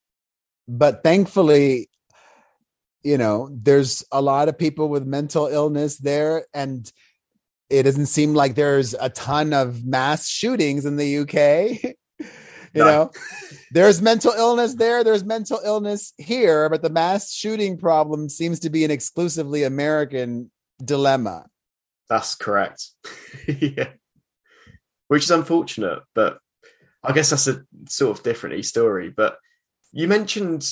but 0.69 1.03
thankfully 1.05 1.89
you 3.07 3.19
know 3.19 3.49
there's 3.53 4.05
a 4.11 4.21
lot 4.21 4.49
of 4.49 4.59
people 4.59 4.89
with 4.89 5.07
mental 5.07 5.47
illness 5.47 5.97
there 5.99 6.45
and 6.53 6.93
it 7.69 7.83
doesn't 7.83 8.07
seem 8.07 8.35
like 8.35 8.55
there's 8.55 8.95
a 8.95 9.11
ton 9.11 9.53
of 9.53 9.85
mass 9.85 10.29
shootings 10.29 10.85
in 10.85 10.97
the 10.97 11.19
uk 11.19 11.35
you 12.75 12.85
know 12.85 13.11
there's 13.71 14.03
mental 14.03 14.33
illness 14.33 14.75
there 14.75 15.03
there's 15.05 15.25
mental 15.25 15.61
illness 15.65 16.13
here 16.19 16.69
but 16.69 16.83
the 16.83 16.91
mass 16.91 17.33
shooting 17.33 17.79
problem 17.79 18.29
seems 18.29 18.61
to 18.61 18.71
be 18.71 18.85
an 18.85 18.91
exclusively 18.91 19.63
american 19.63 20.51
dilemma 20.85 21.47
That's 22.09 22.35
correct. 22.35 22.91
yeah. 23.49 23.91
Which 25.09 25.25
is 25.25 25.31
unfortunate, 25.31 26.01
but 26.15 26.39
I 27.03 27.13
guess 27.13 27.31
that's 27.31 27.47
a 27.47 27.65
sort 27.89 28.19
of 28.19 28.25
different 28.25 28.65
story. 28.65 29.11
But 29.11 29.39
you 29.93 30.09
mentioned 30.09 30.69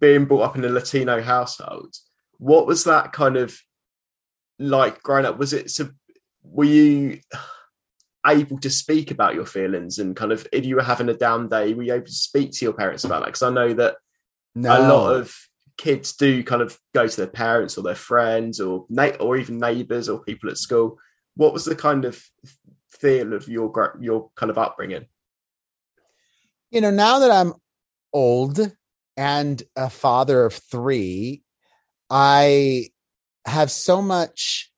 being 0.00 0.24
brought 0.24 0.42
up 0.42 0.56
in 0.56 0.64
a 0.64 0.68
Latino 0.68 1.22
household. 1.22 1.94
What 2.38 2.66
was 2.66 2.84
that 2.84 3.12
kind 3.12 3.36
of 3.36 3.58
like 4.58 5.02
growing 5.02 5.26
up? 5.26 5.38
Was 5.38 5.52
it 5.52 5.70
were 6.42 6.64
you 6.64 7.20
able 8.26 8.58
to 8.58 8.70
speak 8.70 9.10
about 9.10 9.34
your 9.34 9.46
feelings 9.46 9.98
and 9.98 10.16
kind 10.16 10.32
of 10.32 10.46
if 10.52 10.64
you 10.64 10.76
were 10.76 10.82
having 10.82 11.08
a 11.08 11.14
down 11.14 11.48
day, 11.48 11.74
were 11.74 11.82
you 11.82 11.94
able 11.94 12.06
to 12.06 12.12
speak 12.12 12.52
to 12.52 12.64
your 12.64 12.74
parents 12.74 13.04
about 13.04 13.20
that? 13.20 13.26
Because 13.26 13.42
I 13.42 13.50
know 13.50 13.72
that 13.74 13.96
no 14.54 14.78
a 14.78 14.80
lot 14.88 15.14
of 15.16 15.34
kids 15.76 16.14
do 16.14 16.42
kind 16.42 16.62
of 16.62 16.78
go 16.92 17.06
to 17.06 17.16
their 17.16 17.26
parents 17.26 17.78
or 17.78 17.82
their 17.82 17.94
friends 17.94 18.60
or 18.60 18.86
na- 18.88 19.16
or 19.20 19.36
even 19.36 19.58
neighbors 19.58 20.08
or 20.08 20.22
people 20.22 20.50
at 20.50 20.58
school. 20.58 20.98
What 21.36 21.52
was 21.52 21.64
the 21.64 21.76
kind 21.76 22.04
of 22.04 22.20
feel 22.90 23.32
of 23.32 23.48
your 23.48 23.96
your 24.00 24.30
kind 24.34 24.50
of 24.50 24.58
upbringing? 24.58 25.06
you 26.70 26.80
know, 26.80 26.90
now 26.90 27.18
that 27.18 27.30
I'm 27.30 27.54
old 28.12 28.72
and 29.18 29.60
a 29.74 29.90
father 29.90 30.44
of 30.44 30.54
three, 30.54 31.42
I 32.08 32.90
have 33.44 33.70
so 33.70 34.00
much 34.00 34.70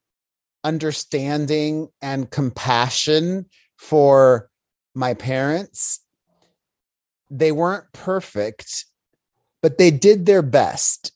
understanding 0.64 1.88
and 2.00 2.30
compassion 2.30 3.46
for 3.76 4.48
my 4.94 5.12
parents. 5.12 6.00
They 7.30 7.52
weren't 7.52 7.92
perfect, 7.92 8.86
but 9.62 9.76
they 9.76 9.90
did 9.90 10.24
their 10.24 10.42
best. 10.42 11.12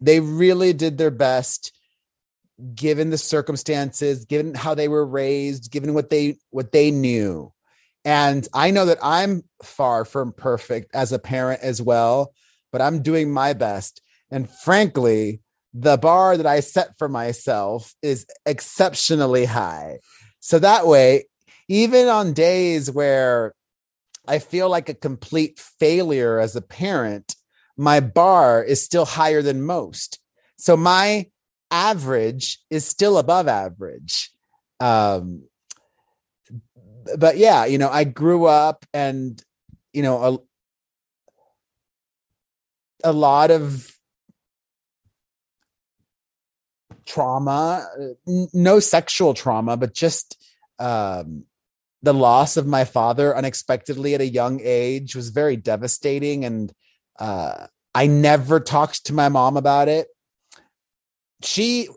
They 0.00 0.20
really 0.20 0.74
did 0.74 0.98
their 0.98 1.10
best 1.10 1.72
given 2.74 3.08
the 3.08 3.18
circumstances, 3.18 4.26
given 4.26 4.54
how 4.54 4.74
they 4.74 4.88
were 4.88 5.04
raised, 5.04 5.70
given 5.70 5.94
what 5.94 6.10
they 6.10 6.36
what 6.50 6.72
they 6.72 6.90
knew. 6.90 7.52
And 8.04 8.46
I 8.52 8.70
know 8.70 8.86
that 8.86 8.98
I'm 9.02 9.44
far 9.62 10.04
from 10.04 10.32
perfect 10.32 10.94
as 10.94 11.12
a 11.12 11.18
parent 11.18 11.62
as 11.62 11.82
well, 11.82 12.32
but 12.76 12.84
I'm 12.84 13.00
doing 13.00 13.32
my 13.32 13.54
best. 13.54 14.02
And 14.30 14.50
frankly, 14.50 15.40
the 15.72 15.96
bar 15.96 16.36
that 16.36 16.44
I 16.44 16.60
set 16.60 16.98
for 16.98 17.08
myself 17.08 17.94
is 18.02 18.26
exceptionally 18.44 19.46
high. 19.46 20.00
So 20.40 20.58
that 20.58 20.86
way, 20.86 21.24
even 21.68 22.08
on 22.08 22.34
days 22.34 22.90
where 22.90 23.54
I 24.28 24.40
feel 24.40 24.68
like 24.68 24.90
a 24.90 24.94
complete 24.94 25.58
failure 25.58 26.38
as 26.38 26.54
a 26.54 26.60
parent, 26.60 27.34
my 27.78 28.00
bar 28.00 28.62
is 28.62 28.84
still 28.84 29.06
higher 29.06 29.40
than 29.40 29.62
most. 29.62 30.18
So 30.58 30.76
my 30.76 31.30
average 31.70 32.58
is 32.68 32.84
still 32.84 33.16
above 33.16 33.48
average. 33.48 34.32
Um, 34.80 35.44
but 37.16 37.38
yeah, 37.38 37.64
you 37.64 37.78
know, 37.78 37.88
I 37.88 38.04
grew 38.04 38.44
up 38.44 38.84
and 38.92 39.42
you 39.94 40.02
know 40.02 40.45
a, 43.06 43.12
lot 43.12 43.50
of 43.50 43.96
trauma, 47.04 47.86
n- 48.26 48.48
no 48.52 48.80
sexual 48.80 49.34
trauma, 49.34 49.76
but 49.76 49.94
just 49.94 50.42
um 50.78 51.44
the 52.02 52.12
loss 52.12 52.56
of 52.56 52.66
my 52.66 52.84
father 52.84 53.36
unexpectedly 53.36 54.14
at 54.14 54.20
a 54.20 54.28
young 54.28 54.60
age 54.62 55.16
was 55.16 55.30
very 55.30 55.56
devastating 55.56 56.44
and 56.44 56.72
uh 57.18 57.66
I 57.94 58.06
never 58.06 58.60
talked 58.60 59.06
to 59.06 59.14
my 59.14 59.30
mom 59.30 59.56
about 59.56 59.88
it. 59.88 60.08
She 61.42 61.88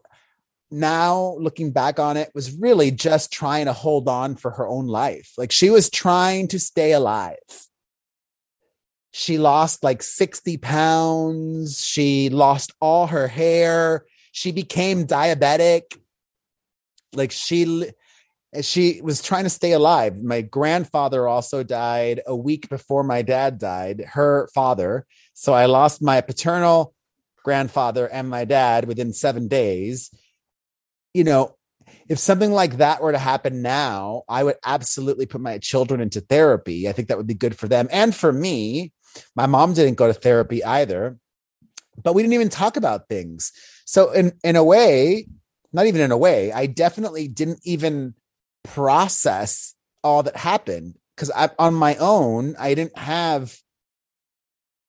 now 0.71 1.35
looking 1.39 1.71
back 1.71 1.99
on 1.99 2.15
it 2.15 2.31
was 2.33 2.57
really 2.57 2.91
just 2.91 3.33
trying 3.33 3.65
to 3.65 3.73
hold 3.73 4.07
on 4.07 4.35
for 4.35 4.51
her 4.51 4.67
own 4.67 4.87
life. 4.87 5.33
Like 5.37 5.51
she 5.51 5.69
was 5.69 5.89
trying 5.89 6.47
to 6.49 6.59
stay 6.59 6.93
alive. 6.93 7.37
She 9.11 9.37
lost 9.37 9.83
like 9.83 10.03
60 10.03 10.57
pounds. 10.57 11.83
She 11.83 12.29
lost 12.29 12.73
all 12.79 13.07
her 13.07 13.27
hair. 13.27 14.05
She 14.31 14.51
became 14.51 15.07
diabetic. 15.07 15.97
Like 17.13 17.31
she 17.31 17.89
she 18.61 18.99
was 19.01 19.21
trying 19.21 19.43
to 19.43 19.49
stay 19.49 19.73
alive. 19.73 20.23
My 20.23 20.41
grandfather 20.41 21.27
also 21.27 21.63
died 21.63 22.21
a 22.25 22.35
week 22.35 22.67
before 22.69 23.03
my 23.03 23.21
dad 23.21 23.59
died, 23.59 24.05
her 24.13 24.49
father. 24.53 25.05
So 25.33 25.53
I 25.53 25.65
lost 25.67 26.01
my 26.01 26.21
paternal 26.21 26.93
grandfather 27.43 28.07
and 28.07 28.29
my 28.29 28.45
dad 28.45 28.87
within 28.87 29.13
7 29.13 29.47
days 29.47 30.11
you 31.13 31.23
know, 31.23 31.55
if 32.07 32.19
something 32.19 32.51
like 32.51 32.77
that 32.77 33.01
were 33.01 33.11
to 33.11 33.17
happen 33.17 33.61
now, 33.61 34.23
I 34.29 34.43
would 34.43 34.57
absolutely 34.65 35.25
put 35.25 35.41
my 35.41 35.57
children 35.57 36.01
into 36.01 36.21
therapy. 36.21 36.87
I 36.87 36.91
think 36.91 37.07
that 37.07 37.17
would 37.17 37.27
be 37.27 37.33
good 37.33 37.57
for 37.57 37.67
them 37.67 37.87
and 37.91 38.15
for 38.15 38.31
me. 38.31 38.93
My 39.35 39.45
mom 39.45 39.73
didn't 39.73 39.95
go 39.95 40.07
to 40.07 40.13
therapy 40.13 40.63
either, 40.63 41.17
but 42.01 42.13
we 42.13 42.21
didn't 42.21 42.33
even 42.33 42.49
talk 42.49 42.77
about 42.77 43.09
things. 43.09 43.51
So 43.85 44.11
in 44.11 44.33
in 44.43 44.55
a 44.55 44.63
way, 44.63 45.27
not 45.73 45.87
even 45.87 46.01
in 46.01 46.11
a 46.11 46.17
way, 46.17 46.51
I 46.51 46.65
definitely 46.65 47.27
didn't 47.27 47.59
even 47.63 48.15
process 48.63 49.75
all 50.03 50.23
that 50.23 50.35
happened 50.35 50.95
because 51.15 51.31
I 51.31 51.49
on 51.59 51.73
my 51.73 51.95
own, 51.95 52.55
I 52.59 52.73
didn't 52.73 52.97
have 52.97 53.57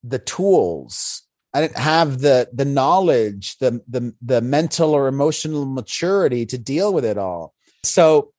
the 0.03 0.19
tools. 0.19 1.23
I 1.53 1.61
didn't 1.61 1.79
have 1.79 2.21
the 2.21 2.49
the 2.53 2.65
knowledge, 2.65 3.59
the 3.59 3.83
the 3.89 4.15
the 4.23 4.41
mental 4.41 4.95
or 4.95 5.09
emotional 5.09 5.67
maturity 5.67 6.47
to 6.47 6.59
deal 6.59 6.93
with 6.93 7.05
it 7.05 7.19
all. 7.19 7.55
So 7.83 8.33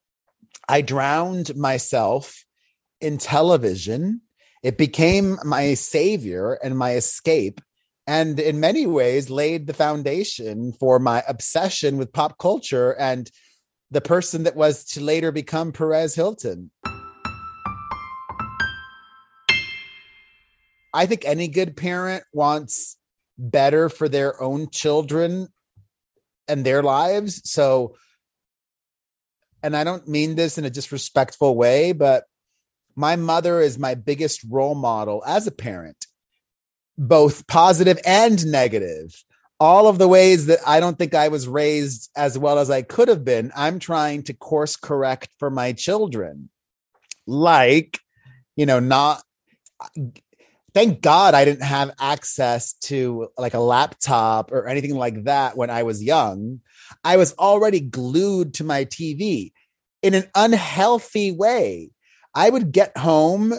I 0.68 0.80
drowned 0.80 1.54
myself 1.56 2.44
in 3.00 3.18
television. 3.18 4.22
It 4.62 4.78
became 4.78 5.38
my 5.44 5.74
savior 5.74 6.54
and 6.62 6.78
my 6.78 6.94
escape 6.94 7.60
and 8.06 8.38
in 8.40 8.60
many 8.60 8.86
ways 8.86 9.30
laid 9.30 9.66
the 9.66 9.74
foundation 9.74 10.72
for 10.72 10.98
my 10.98 11.22
obsession 11.28 11.98
with 11.98 12.12
pop 12.12 12.38
culture 12.38 12.92
and 12.92 13.30
the 13.90 14.00
person 14.00 14.44
that 14.44 14.56
was 14.56 14.84
to 14.84 15.00
later 15.00 15.30
become 15.32 15.72
Perez 15.72 16.14
Hilton. 16.14 16.70
I 20.94 21.06
think 21.06 21.24
any 21.24 21.48
good 21.48 21.76
parent 21.76 22.24
wants 22.32 22.98
better 23.38 23.88
for 23.88 24.08
their 24.08 24.40
own 24.42 24.68
children 24.70 25.48
and 26.48 26.64
their 26.64 26.82
lives. 26.82 27.50
So, 27.50 27.96
and 29.62 29.76
I 29.76 29.84
don't 29.84 30.06
mean 30.08 30.34
this 30.34 30.58
in 30.58 30.64
a 30.64 30.70
disrespectful 30.70 31.56
way, 31.56 31.92
but 31.92 32.24
my 32.94 33.16
mother 33.16 33.60
is 33.60 33.78
my 33.78 33.94
biggest 33.94 34.44
role 34.48 34.74
model 34.74 35.22
as 35.26 35.46
a 35.46 35.52
parent 35.52 36.06
both 36.98 37.46
positive 37.46 37.98
and 38.06 38.44
negative. 38.46 39.24
All 39.58 39.86
of 39.86 39.98
the 39.98 40.08
ways 40.08 40.46
that 40.46 40.58
I 40.66 40.80
don't 40.80 40.98
think 40.98 41.14
I 41.14 41.28
was 41.28 41.46
raised 41.46 42.10
as 42.16 42.36
well 42.36 42.58
as 42.58 42.70
I 42.70 42.82
could 42.82 43.08
have 43.08 43.24
been, 43.24 43.52
I'm 43.56 43.78
trying 43.78 44.24
to 44.24 44.34
course 44.34 44.76
correct 44.76 45.28
for 45.38 45.50
my 45.50 45.72
children. 45.72 46.50
Like, 47.26 48.00
you 48.56 48.66
know, 48.66 48.80
not 48.80 49.22
thank 50.74 51.00
God 51.00 51.34
I 51.34 51.44
didn't 51.44 51.62
have 51.62 51.94
access 52.00 52.72
to 52.84 53.28
like 53.38 53.54
a 53.54 53.60
laptop 53.60 54.50
or 54.50 54.66
anything 54.66 54.96
like 54.96 55.24
that 55.24 55.56
when 55.56 55.70
I 55.70 55.84
was 55.84 56.02
young. 56.02 56.60
I 57.04 57.16
was 57.16 57.34
already 57.34 57.80
glued 57.80 58.54
to 58.54 58.64
my 58.64 58.84
TV 58.84 59.52
in 60.02 60.14
an 60.14 60.24
unhealthy 60.34 61.30
way. 61.30 61.90
I 62.34 62.48
would 62.48 62.72
get 62.72 62.96
home 62.96 63.54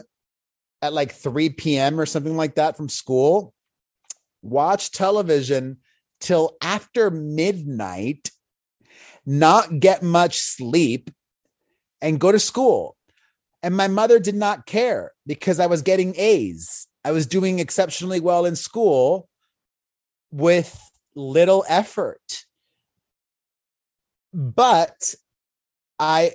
at 0.81 0.93
like 0.93 1.13
3 1.13 1.49
p.m. 1.51 1.99
or 1.99 2.05
something 2.05 2.35
like 2.35 2.55
that 2.55 2.75
from 2.75 2.89
school, 2.89 3.53
watch 4.41 4.91
television 4.91 5.77
till 6.19 6.55
after 6.61 7.09
midnight, 7.11 8.31
not 9.25 9.79
get 9.79 10.03
much 10.03 10.39
sleep, 10.39 11.09
and 12.01 12.19
go 12.19 12.31
to 12.31 12.39
school. 12.39 12.97
And 13.61 13.77
my 13.77 13.87
mother 13.87 14.19
did 14.19 14.35
not 14.35 14.65
care 14.65 15.13
because 15.25 15.59
I 15.59 15.67
was 15.67 15.81
getting 15.81 16.15
A's. 16.17 16.87
I 17.05 17.11
was 17.11 17.25
doing 17.25 17.59
exceptionally 17.59 18.19
well 18.19 18.45
in 18.45 18.55
school 18.55 19.29
with 20.31 20.77
little 21.15 21.63
effort. 21.69 22.43
But 24.33 25.15
I 25.99 26.33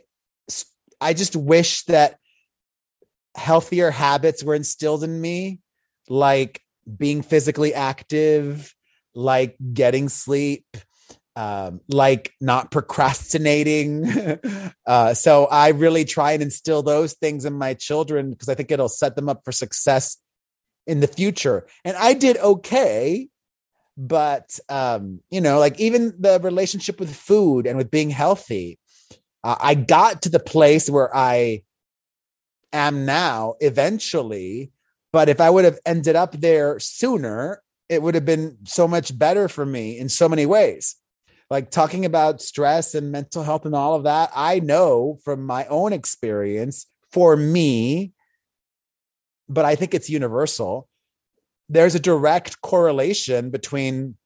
I 1.00 1.12
just 1.12 1.36
wish 1.36 1.82
that 1.84 2.18
healthier 3.38 3.90
habits 3.90 4.44
were 4.44 4.54
instilled 4.54 5.04
in 5.04 5.20
me, 5.20 5.60
like 6.08 6.60
being 6.96 7.22
physically 7.22 7.74
active, 7.74 8.74
like 9.14 9.56
getting 9.72 10.08
sleep, 10.08 10.64
um, 11.36 11.80
like 11.88 12.32
not 12.40 12.70
procrastinating. 12.70 14.40
uh, 14.86 15.14
so 15.14 15.46
I 15.46 15.68
really 15.68 16.04
try 16.04 16.32
and 16.32 16.42
instill 16.42 16.82
those 16.82 17.14
things 17.14 17.44
in 17.44 17.52
my 17.52 17.74
children 17.74 18.30
because 18.30 18.48
I 18.48 18.54
think 18.54 18.70
it'll 18.70 18.88
set 18.88 19.16
them 19.16 19.28
up 19.28 19.42
for 19.44 19.52
success 19.52 20.16
in 20.86 21.00
the 21.00 21.06
future. 21.06 21.66
And 21.84 21.96
I 21.96 22.14
did 22.14 22.38
okay, 22.38 23.28
but 23.96 24.58
um, 24.68 25.20
you 25.30 25.40
know, 25.40 25.58
like 25.58 25.78
even 25.78 26.14
the 26.18 26.40
relationship 26.42 26.98
with 26.98 27.14
food 27.14 27.66
and 27.66 27.76
with 27.76 27.90
being 27.90 28.10
healthy, 28.10 28.78
uh, 29.44 29.56
I 29.60 29.74
got 29.74 30.22
to 30.22 30.28
the 30.28 30.40
place 30.40 30.90
where 30.90 31.14
I 31.14 31.62
am 32.72 33.04
now 33.04 33.54
eventually. 33.60 34.72
But 35.12 35.28
if 35.28 35.40
I 35.40 35.50
would 35.50 35.64
have 35.64 35.78
ended 35.86 36.16
up 36.16 36.32
there 36.32 36.78
sooner, 36.78 37.62
it 37.88 38.02
would 38.02 38.14
have 38.14 38.26
been 38.26 38.58
so 38.64 38.86
much 38.86 39.18
better 39.18 39.48
for 39.48 39.64
me 39.64 39.98
in 39.98 40.08
so 40.08 40.28
many 40.28 40.46
ways. 40.46 40.96
Like 41.50 41.70
talking 41.70 42.04
about 42.04 42.42
stress 42.42 42.94
and 42.94 43.10
mental 43.10 43.42
health 43.42 43.64
and 43.64 43.74
all 43.74 43.94
of 43.94 44.04
that, 44.04 44.30
I 44.34 44.60
know 44.60 45.18
from 45.24 45.46
my 45.46 45.64
own 45.66 45.94
experience 45.94 46.86
for 47.10 47.36
me, 47.36 48.12
but 49.48 49.64
I 49.64 49.74
think 49.74 49.94
it's 49.94 50.10
universal. 50.10 50.88
There's 51.70 51.94
a 51.94 52.00
direct 52.00 52.60
correlation 52.60 53.48
between 53.50 54.16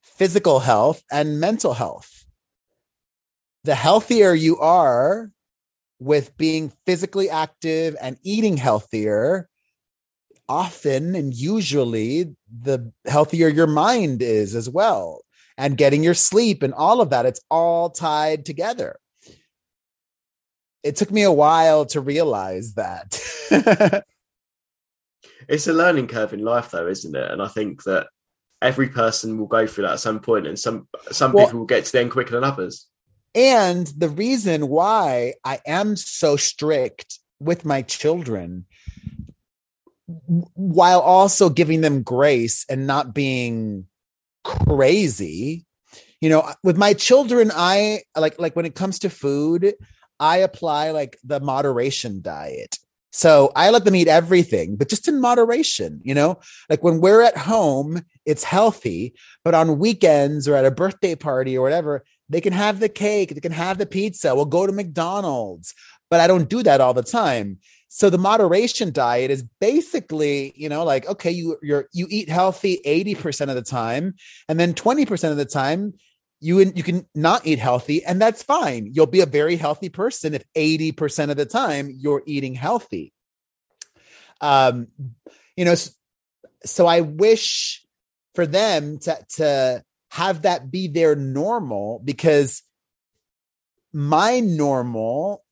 physical 0.00 0.60
health 0.60 1.02
and 1.12 1.40
mental 1.40 1.74
health. 1.74 2.24
The 3.64 3.74
healthier 3.74 4.32
you 4.32 4.58
are, 4.58 5.30
with 5.98 6.36
being 6.36 6.72
physically 6.86 7.30
active 7.30 7.96
and 8.00 8.18
eating 8.22 8.56
healthier, 8.56 9.48
often 10.48 11.14
and 11.14 11.34
usually 11.34 12.34
the 12.62 12.92
healthier 13.06 13.48
your 13.48 13.66
mind 13.66 14.22
is 14.22 14.54
as 14.54 14.68
well, 14.68 15.22
and 15.56 15.78
getting 15.78 16.02
your 16.02 16.14
sleep 16.14 16.62
and 16.62 16.74
all 16.74 17.00
of 17.00 17.10
that. 17.10 17.26
It's 17.26 17.40
all 17.50 17.90
tied 17.90 18.44
together. 18.44 18.96
It 20.82 20.96
took 20.96 21.10
me 21.10 21.22
a 21.22 21.32
while 21.32 21.86
to 21.86 22.00
realize 22.00 22.74
that. 22.74 23.18
it's 25.48 25.66
a 25.66 25.72
learning 25.72 26.08
curve 26.08 26.34
in 26.34 26.44
life, 26.44 26.70
though, 26.70 26.86
isn't 26.86 27.16
it? 27.16 27.30
And 27.30 27.40
I 27.40 27.48
think 27.48 27.84
that 27.84 28.08
every 28.60 28.88
person 28.88 29.38
will 29.38 29.46
go 29.46 29.66
through 29.66 29.84
that 29.84 29.94
at 29.94 30.00
some 30.00 30.20
point, 30.20 30.46
and 30.46 30.58
some 30.58 30.88
some 31.10 31.32
well, 31.32 31.46
people 31.46 31.60
will 31.60 31.66
get 31.66 31.84
to 31.84 31.92
the 31.92 32.00
end 32.00 32.10
quicker 32.10 32.32
than 32.32 32.44
others. 32.44 32.86
And 33.34 33.86
the 33.88 34.08
reason 34.08 34.68
why 34.68 35.34
I 35.44 35.60
am 35.66 35.96
so 35.96 36.36
strict 36.36 37.18
with 37.40 37.64
my 37.64 37.82
children 37.82 38.66
while 40.06 41.00
also 41.00 41.48
giving 41.48 41.80
them 41.80 42.02
grace 42.02 42.64
and 42.68 42.86
not 42.86 43.14
being 43.14 43.86
crazy 44.44 45.64
you 46.20 46.28
know 46.28 46.46
with 46.62 46.76
my 46.76 46.92
children 46.92 47.50
i 47.54 48.00
like 48.16 48.38
like 48.38 48.54
when 48.54 48.66
it 48.66 48.74
comes 48.74 48.98
to 48.98 49.08
food 49.08 49.74
i 50.20 50.38
apply 50.38 50.90
like 50.90 51.18
the 51.24 51.40
moderation 51.40 52.20
diet. 52.20 52.78
So 53.12 53.50
i 53.56 53.70
let 53.70 53.84
them 53.84 53.94
eat 53.94 54.08
everything 54.08 54.76
but 54.76 54.88
just 54.90 55.08
in 55.08 55.20
moderation 55.20 56.00
you 56.04 56.14
know? 56.14 56.38
Like 56.68 56.82
when 56.82 57.00
we're 57.00 57.22
at 57.22 57.36
home 57.36 58.02
it's 58.26 58.44
healthy 58.44 59.14
but 59.42 59.54
on 59.54 59.78
weekends 59.78 60.46
or 60.46 60.54
at 60.54 60.66
a 60.66 60.70
birthday 60.70 61.14
party 61.14 61.56
or 61.56 61.62
whatever 61.62 62.04
they 62.28 62.40
can 62.40 62.52
have 62.52 62.80
the 62.80 62.88
cake, 62.88 63.34
they 63.34 63.40
can 63.40 63.52
have 63.52 63.78
the 63.78 63.86
pizza. 63.86 64.34
We'll 64.34 64.46
go 64.46 64.66
to 64.66 64.72
McDonald's, 64.72 65.74
but 66.10 66.20
I 66.20 66.26
don't 66.26 66.48
do 66.48 66.62
that 66.62 66.80
all 66.80 66.94
the 66.94 67.02
time. 67.02 67.58
So 67.88 68.10
the 68.10 68.18
moderation 68.18 68.92
diet 68.92 69.30
is 69.30 69.44
basically, 69.60 70.52
you 70.56 70.68
know, 70.68 70.84
like 70.84 71.06
okay, 71.06 71.30
you 71.30 71.56
you're 71.62 71.88
you 71.92 72.06
eat 72.10 72.28
healthy 72.28 72.80
80% 72.84 73.50
of 73.50 73.54
the 73.54 73.62
time 73.62 74.14
and 74.48 74.58
then 74.58 74.74
20% 74.74 75.30
of 75.30 75.36
the 75.36 75.44
time 75.44 75.94
you 76.40 76.58
you 76.58 76.82
can 76.82 77.06
not 77.14 77.46
eat 77.46 77.58
healthy 77.58 78.04
and 78.04 78.20
that's 78.20 78.42
fine. 78.42 78.90
You'll 78.92 79.06
be 79.06 79.20
a 79.20 79.26
very 79.26 79.56
healthy 79.56 79.90
person 79.90 80.34
if 80.34 80.42
80% 80.54 81.30
of 81.30 81.36
the 81.36 81.46
time 81.46 81.88
you're 81.96 82.24
eating 82.26 82.54
healthy. 82.54 83.12
Um 84.40 84.88
you 85.56 85.64
know 85.64 85.76
so 86.64 86.86
I 86.86 87.00
wish 87.00 87.84
for 88.34 88.46
them 88.46 88.98
to 88.98 89.18
to 89.36 89.84
have 90.14 90.42
that 90.42 90.70
be 90.70 90.86
their 90.86 91.16
normal 91.16 92.00
because 92.04 92.62
my 93.92 94.38
normal, 94.38 95.42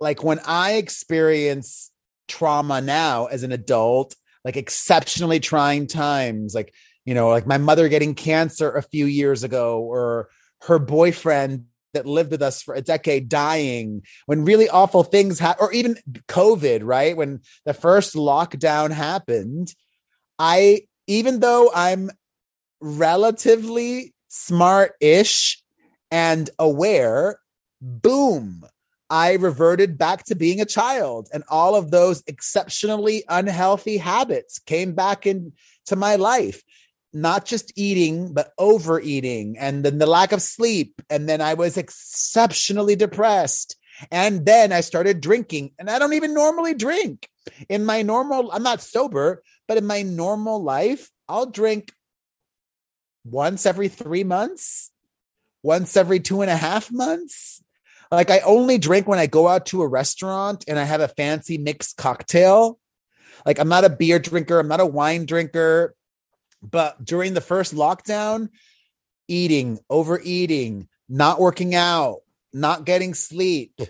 like 0.00 0.24
when 0.24 0.40
I 0.44 0.72
experience 0.72 1.92
trauma 2.26 2.80
now 2.80 3.26
as 3.26 3.44
an 3.44 3.52
adult, 3.52 4.16
like 4.44 4.56
exceptionally 4.56 5.38
trying 5.38 5.86
times, 5.86 6.52
like, 6.52 6.74
you 7.04 7.14
know, 7.14 7.28
like 7.28 7.46
my 7.46 7.58
mother 7.58 7.88
getting 7.88 8.16
cancer 8.16 8.72
a 8.72 8.82
few 8.82 9.06
years 9.06 9.44
ago, 9.44 9.80
or 9.80 10.30
her 10.62 10.80
boyfriend 10.80 11.66
that 11.94 12.06
lived 12.06 12.32
with 12.32 12.42
us 12.42 12.62
for 12.62 12.74
a 12.74 12.82
decade 12.82 13.28
dying 13.28 14.02
when 14.26 14.44
really 14.44 14.68
awful 14.68 15.04
things 15.04 15.38
happen 15.38 15.64
or 15.64 15.72
even 15.72 15.96
covid 16.26 16.80
right? 16.82 17.16
When 17.16 17.40
the 17.64 17.72
first 17.72 18.16
lockdown 18.16 18.90
happened 18.90 19.72
i 20.38 20.82
even 21.06 21.40
though 21.40 21.70
i'm 21.74 22.10
relatively 22.80 24.14
smart 24.28 24.94
ish 25.00 25.62
and 26.10 26.50
aware, 26.58 27.40
boom, 27.80 28.64
I 29.08 29.34
reverted 29.34 29.98
back 29.98 30.24
to 30.24 30.34
being 30.34 30.60
a 30.60 30.66
child. 30.66 31.28
And 31.32 31.44
all 31.48 31.74
of 31.74 31.90
those 31.90 32.22
exceptionally 32.26 33.24
unhealthy 33.28 33.98
habits 33.98 34.58
came 34.58 34.94
back 34.94 35.26
into 35.26 35.52
my 35.96 36.16
life. 36.16 36.62
not 37.16 37.46
just 37.46 37.72
eating, 37.76 38.32
but 38.32 38.52
overeating, 38.58 39.56
and 39.58 39.84
then 39.84 39.98
the 39.98 40.06
lack 40.06 40.32
of 40.32 40.42
sleep. 40.42 41.00
And 41.08 41.28
then 41.28 41.40
I 41.40 41.54
was 41.54 41.76
exceptionally 41.76 42.94
depressed. 42.94 43.76
And 44.10 44.44
then 44.44 44.72
I 44.72 44.82
started 44.82 45.22
drinking, 45.22 45.72
and 45.78 45.88
I 45.88 45.98
don't 45.98 46.12
even 46.12 46.34
normally 46.34 46.74
drink. 46.74 47.28
In 47.70 47.86
my 47.86 48.02
normal, 48.02 48.52
I'm 48.52 48.62
not 48.62 48.82
sober, 48.82 49.42
but 49.66 49.78
in 49.78 49.86
my 49.86 50.02
normal 50.02 50.62
life, 50.62 51.10
I'll 51.28 51.46
drink 51.46 51.92
once 53.30 53.66
every 53.66 53.88
three 53.88 54.24
months, 54.24 54.92
once 55.62 55.96
every 55.96 56.20
two 56.20 56.42
and 56.42 56.50
a 56.50 56.56
half 56.56 56.92
months. 56.92 57.62
Like 58.10 58.30
I 58.30 58.38
only 58.40 58.78
drink 58.78 59.08
when 59.08 59.18
I 59.18 59.26
go 59.26 59.48
out 59.48 59.66
to 59.66 59.82
a 59.82 59.88
restaurant 59.88 60.64
and 60.68 60.78
I 60.78 60.84
have 60.84 61.00
a 61.00 61.08
fancy 61.08 61.58
mixed 61.58 61.96
cocktail. 61.96 62.78
Like 63.44 63.58
I'm 63.58 63.68
not 63.68 63.84
a 63.84 63.90
beer 63.90 64.18
drinker, 64.18 64.58
I'm 64.58 64.68
not 64.68 64.80
a 64.80 64.86
wine 64.86 65.26
drinker. 65.26 65.94
But 66.62 67.04
during 67.04 67.34
the 67.34 67.40
first 67.40 67.74
lockdown, 67.74 68.48
eating, 69.28 69.78
overeating, 69.90 70.88
not 71.08 71.40
working 71.40 71.74
out, 71.74 72.20
not 72.52 72.84
getting 72.84 73.14
sleep, 73.14 73.80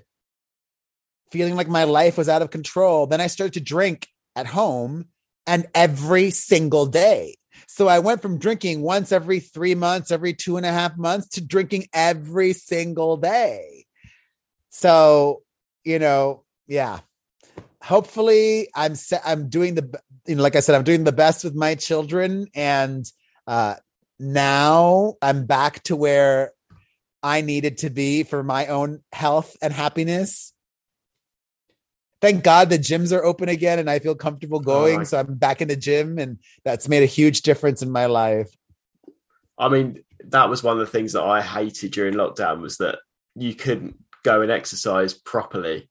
feeling 1.30 1.56
like 1.56 1.68
my 1.68 1.84
life 1.84 2.18
was 2.18 2.28
out 2.28 2.42
of 2.42 2.50
control. 2.50 3.06
Then 3.06 3.20
I 3.20 3.26
started 3.28 3.54
to 3.54 3.60
drink 3.60 4.08
at 4.34 4.46
home 4.46 5.06
and 5.46 5.66
every 5.74 6.30
single 6.30 6.86
day. 6.86 7.36
So 7.66 7.88
I 7.88 7.98
went 7.98 8.22
from 8.22 8.38
drinking 8.38 8.82
once 8.82 9.12
every 9.12 9.40
three 9.40 9.74
months, 9.74 10.10
every 10.10 10.34
two 10.34 10.56
and 10.56 10.66
a 10.66 10.72
half 10.72 10.96
months 10.96 11.28
to 11.30 11.40
drinking 11.44 11.86
every 11.92 12.52
single 12.52 13.16
day. 13.16 13.86
So, 14.70 15.42
you 15.84 15.98
know, 15.98 16.44
yeah. 16.66 17.00
Hopefully 17.82 18.68
I'm 18.74 18.94
I'm 19.24 19.48
doing 19.48 19.74
the 19.76 20.00
you 20.26 20.34
know 20.34 20.42
like 20.42 20.56
I 20.56 20.60
said 20.60 20.74
I'm 20.74 20.82
doing 20.82 21.04
the 21.04 21.12
best 21.12 21.44
with 21.44 21.54
my 21.54 21.76
children 21.76 22.48
and 22.54 23.04
uh 23.46 23.76
now 24.18 25.14
I'm 25.22 25.46
back 25.46 25.82
to 25.84 25.94
where 25.94 26.52
I 27.22 27.42
needed 27.42 27.78
to 27.78 27.90
be 27.90 28.24
for 28.24 28.42
my 28.42 28.66
own 28.66 29.02
health 29.12 29.56
and 29.62 29.72
happiness 29.72 30.52
thank 32.20 32.44
God 32.44 32.70
the 32.70 32.78
gyms 32.78 33.16
are 33.16 33.24
open 33.24 33.48
again 33.48 33.78
and 33.78 33.90
I 33.90 33.98
feel 33.98 34.14
comfortable 34.14 34.58
oh, 34.58 34.62
going. 34.62 35.04
so 35.04 35.18
I'm 35.18 35.34
back 35.34 35.60
in 35.60 35.68
the 35.68 35.76
gym 35.76 36.18
and 36.18 36.38
that's 36.64 36.88
made 36.88 37.02
a 37.02 37.06
huge 37.06 37.42
difference 37.42 37.82
in 37.82 37.90
my 37.90 38.06
life. 38.06 38.50
I 39.58 39.68
mean, 39.68 40.02
that 40.26 40.48
was 40.48 40.62
one 40.62 40.78
of 40.78 40.80
the 40.80 40.90
things 40.92 41.12
that 41.12 41.22
I 41.22 41.40
hated 41.40 41.92
during 41.92 42.14
lockdown 42.14 42.60
was 42.60 42.78
that 42.78 42.98
you 43.34 43.54
couldn't 43.54 43.96
go 44.22 44.42
and 44.42 44.50
exercise 44.50 45.14
properly. 45.14 45.88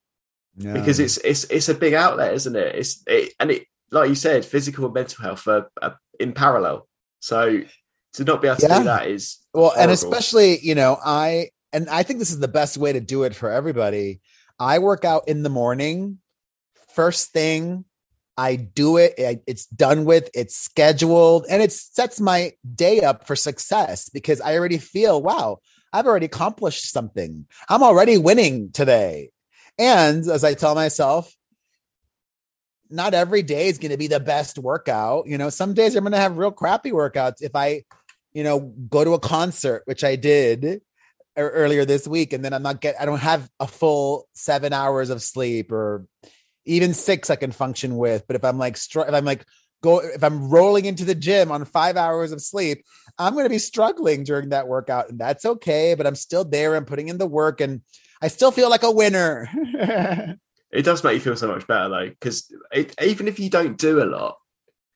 No. 0.58 0.74
Because 0.74 1.00
it's 1.00 1.18
it's 1.18 1.44
it's 1.46 1.68
a 1.68 1.74
big 1.74 1.94
outlet, 1.94 2.34
isn't 2.34 2.56
it? 2.56 2.76
It's 2.76 3.04
it, 3.08 3.34
and 3.40 3.52
it 3.52 3.66
like 3.92 4.08
you 4.08 4.16
said, 4.16 4.46
physical 4.46 4.86
and 4.86 4.94
mental 4.94 5.24
health 5.24 5.48
are, 5.48 5.70
are 5.82 6.00
in 6.20 6.32
parallel. 6.32 6.88
So 7.20 7.62
to 8.14 8.24
not 8.24 8.42
be 8.42 8.48
able 8.48 8.60
to 8.62 8.68
yeah. 8.68 8.78
do 8.80 8.84
that 8.86 9.08
is 9.08 9.40
well, 9.54 9.66
horrible. 9.66 9.82
and 9.82 9.92
especially 9.92 10.60
you 10.60 10.76
know 10.76 10.98
I 11.04 11.50
and 11.74 11.90
I 11.90 12.04
think 12.04 12.20
this 12.20 12.32
is 12.32 12.40
the 12.40 12.48
best 12.48 12.78
way 12.78 12.94
to 12.94 13.02
do 13.02 13.24
it 13.24 13.36
for 13.36 13.52
everybody 13.52 14.22
I 14.60 14.80
work 14.80 15.06
out 15.06 15.28
in 15.28 15.44
the 15.44 15.50
morning, 15.50 16.20
first 16.94 17.32
thing. 17.32 17.86
I 18.38 18.58
do 18.58 18.98
it. 18.98 19.14
It's 19.18 19.66
done 19.68 20.04
with. 20.04 20.30
It's 20.34 20.58
scheduled, 20.58 21.46
and 21.50 21.62
it 21.62 21.72
sets 21.72 22.20
my 22.20 22.54
day 22.76 23.02
up 23.02 23.26
for 23.26 23.36
success 23.36 24.10
because 24.10 24.42
I 24.42 24.58
already 24.58 24.78
feel, 24.78 25.22
wow, 25.22 25.60
I've 25.94 26.06
already 26.06 26.26
accomplished 26.26 26.92
something. 26.92 27.48
I'm 27.70 27.82
already 27.82 28.18
winning 28.18 28.72
today. 28.74 29.30
And 29.78 30.28
as 30.28 30.44
I 30.44 30.54
tell 30.54 30.76
myself, 30.76 31.34
not 32.90 33.14
every 33.14 33.42
day 33.42 33.68
is 33.68 33.78
going 33.78 33.92
to 33.92 33.98
be 33.98 34.08
the 34.08 34.20
best 34.20 34.58
workout. 34.58 35.28
You 35.28 35.38
know, 35.38 35.50
some 35.50 35.74
days 35.74 35.96
I'm 35.96 36.04
going 36.04 36.12
to 36.12 36.18
have 36.18 36.38
real 36.38 36.52
crappy 36.52 36.92
workouts. 36.92 37.42
If 37.42 37.56
I, 37.56 37.84
you 38.34 38.44
know, 38.44 38.60
go 38.60 39.04
to 39.04 39.14
a 39.14 39.20
concert, 39.20 39.84
which 39.86 40.04
I 40.04 40.18
did, 40.18 40.82
earlier 41.38 41.86
this 41.86 42.08
week 42.08 42.34
and 42.34 42.44
then 42.44 42.54
i'm 42.54 42.64
not 42.64 42.82
get 42.82 42.96
i 43.00 43.06
don't 43.06 43.20
have 43.20 43.50
a 43.60 43.68
full 43.68 44.28
seven 44.34 44.74
hours 44.74 45.10
of 45.10 45.22
sleep 45.22 45.72
or 45.72 46.06
even 46.66 46.94
six 46.94 47.30
i 47.30 47.36
can 47.36 47.52
function 47.52 47.98
with 47.98 48.26
but 48.28 48.36
if 48.36 48.44
i'm 48.44 48.58
like 48.58 48.78
str- 48.78 49.02
if 49.02 49.14
i'm 49.14 49.26
like 49.26 49.46
go 49.82 50.00
if 50.00 50.24
i'm 50.24 50.50
rolling 50.50 50.86
into 50.86 51.06
the 51.06 51.16
gym 51.16 51.52
on 51.52 51.66
five 51.66 51.98
hours 51.98 52.32
of 52.32 52.42
sleep 52.42 52.84
i'm 53.18 53.34
going 53.34 53.46
to 53.46 53.50
be 53.50 53.60
struggling 53.60 54.24
during 54.24 54.50
that 54.50 54.68
workout 54.68 55.10
and 55.10 55.20
that's 55.20 55.46
okay 55.46 55.94
but 55.94 56.08
i'm 56.08 56.16
still 56.16 56.44
there 56.44 56.76
and 56.76 56.88
putting 56.88 57.10
in 57.10 57.18
the 57.18 57.28
work 57.28 57.62
and 57.62 57.82
i 58.22 58.28
still 58.28 58.52
feel 58.52 58.70
like 58.70 58.84
a 58.84 58.92
winner. 58.92 59.50
It 60.72 60.84
does 60.84 61.06
make 61.06 61.14
you 61.14 61.20
feel 61.22 61.38
so 61.38 61.48
much 61.48 61.66
better 61.68 61.88
though 61.88 62.10
because 62.10 62.52
even 63.02 63.30
if 63.30 63.40
you 63.40 63.50
don't 63.50 63.78
do 63.78 64.04
a 64.04 64.06
lot 64.06 64.36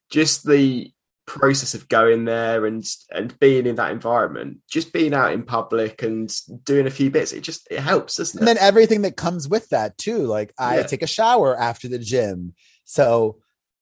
just 0.10 0.45
the 0.45 0.91
process 1.30 1.76
of 1.76 1.88
going 1.89 2.26
there 2.26 2.65
and 2.65 2.84
and 3.12 3.39
being 3.39 3.68
in 3.68 3.76
that 3.76 3.92
environment 3.92 4.58
just 4.68 4.92
being 4.92 5.13
out 5.13 5.32
in 5.32 5.44
public 5.44 6.02
and 6.02 6.36
doing 6.63 6.88
a 6.88 6.89
few 6.89 7.12
bits 7.12 7.32
it 7.34 7.42
just 7.42 7.68
it 7.70 7.80
helps 7.80 8.15
doesn't 8.15 8.39
it 8.39 8.42
and 8.42 8.48
then 8.48 8.58
everything 8.58 9.04
that 9.04 9.15
comes 9.15 9.48
with 9.48 9.70
that 9.70 9.96
too 10.00 10.26
like 10.26 10.52
i 10.58 10.78
yeah. 10.78 10.84
take 10.84 11.04
a 11.04 11.08
shower 11.08 11.56
after 11.56 11.88
the 11.88 12.00
gym. 12.00 12.56
So 12.86 13.38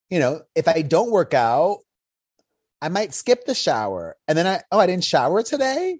you 0.10 0.19
know 0.19 0.41
if 0.55 0.67
i 0.67 0.81
don't 0.81 1.10
work 1.10 1.33
out 1.33 1.77
i 2.81 2.89
might 2.89 3.13
skip 3.13 3.45
the 3.45 3.55
shower. 3.55 4.17
And 4.27 4.38
then 4.38 4.45
i 4.45 4.62
oh 4.71 4.79
i 4.79 4.88
didn't 4.88 5.05
shower 5.05 5.41
today? 5.41 5.99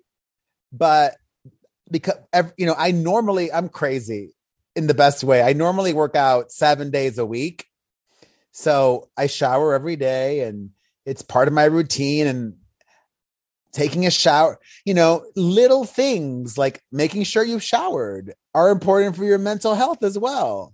But 0.74 1.16
because 1.90 2.18
you 2.58 2.66
know 2.66 2.76
i 2.78 2.92
normally 2.92 3.52
i'm 3.54 3.70
crazy 3.70 4.36
in 4.76 4.88
the 4.88 4.94
best 4.94 5.24
way. 5.24 5.42
I 5.42 5.54
normally 5.54 5.94
work 5.94 6.16
out 6.16 6.52
seven 6.52 6.92
days 6.92 7.18
a 7.18 7.26
week. 7.26 7.66
So 8.52 9.10
i 9.16 9.28
shower 9.28 9.74
every 9.74 9.96
day 9.96 10.42
and 10.42 10.72
it's 11.08 11.24
part 11.24 11.48
of 11.48 11.54
my 11.54 11.64
routine 11.64 12.28
and 12.28 12.54
taking 13.72 14.06
a 14.06 14.12
shower 14.12 14.60
you 14.86 14.94
know 14.94 15.24
little 15.36 15.86
things 15.86 16.58
like 16.58 16.82
making 16.92 17.24
sure 17.24 17.44
you've 17.44 17.64
showered 17.64 18.34
are 18.58 18.72
important 18.72 19.16
for 19.16 19.24
your 19.24 19.38
mental 19.38 19.76
health 19.76 20.02
as 20.02 20.18
well. 20.18 20.74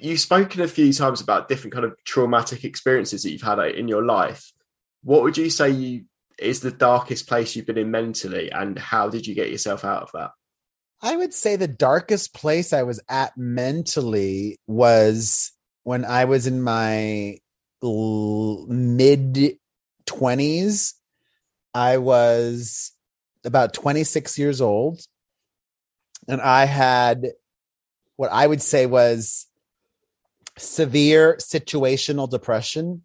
You've 0.00 0.18
spoken 0.18 0.60
a 0.60 0.66
few 0.66 0.92
times 0.92 1.20
about 1.20 1.48
different 1.48 1.72
kind 1.72 1.84
of 1.84 1.94
traumatic 2.04 2.64
experiences 2.64 3.22
that 3.22 3.30
you've 3.30 3.42
had 3.42 3.60
in 3.60 3.86
your 3.86 4.04
life. 4.04 4.52
What 5.04 5.22
would 5.22 5.36
you 5.36 5.48
say 5.48 5.70
you 5.70 6.06
is 6.36 6.58
the 6.58 6.72
darkest 6.72 7.28
place 7.28 7.54
you've 7.54 7.66
been 7.66 7.78
in 7.78 7.92
mentally 7.92 8.50
and 8.50 8.76
how 8.76 9.08
did 9.08 9.28
you 9.28 9.36
get 9.36 9.50
yourself 9.50 9.84
out 9.84 10.02
of 10.02 10.10
that? 10.14 10.30
I 11.00 11.14
would 11.14 11.32
say 11.32 11.54
the 11.54 11.68
darkest 11.68 12.34
place 12.34 12.72
i 12.72 12.82
was 12.82 13.00
at 13.08 13.36
mentally 13.36 14.58
was 14.66 15.52
when 15.84 16.04
I 16.04 16.24
was 16.24 16.46
in 16.46 16.62
my 16.62 17.38
l- 17.82 18.66
mid 18.68 19.58
20s. 20.06 20.94
I 21.74 21.96
was 21.98 22.92
about 23.44 23.72
26 23.72 24.38
years 24.38 24.60
old. 24.60 25.00
And 26.28 26.40
I 26.40 26.66
had 26.66 27.26
what 28.16 28.30
I 28.30 28.46
would 28.46 28.62
say 28.62 28.86
was 28.86 29.46
severe 30.58 31.36
situational 31.40 32.30
depression. 32.30 33.02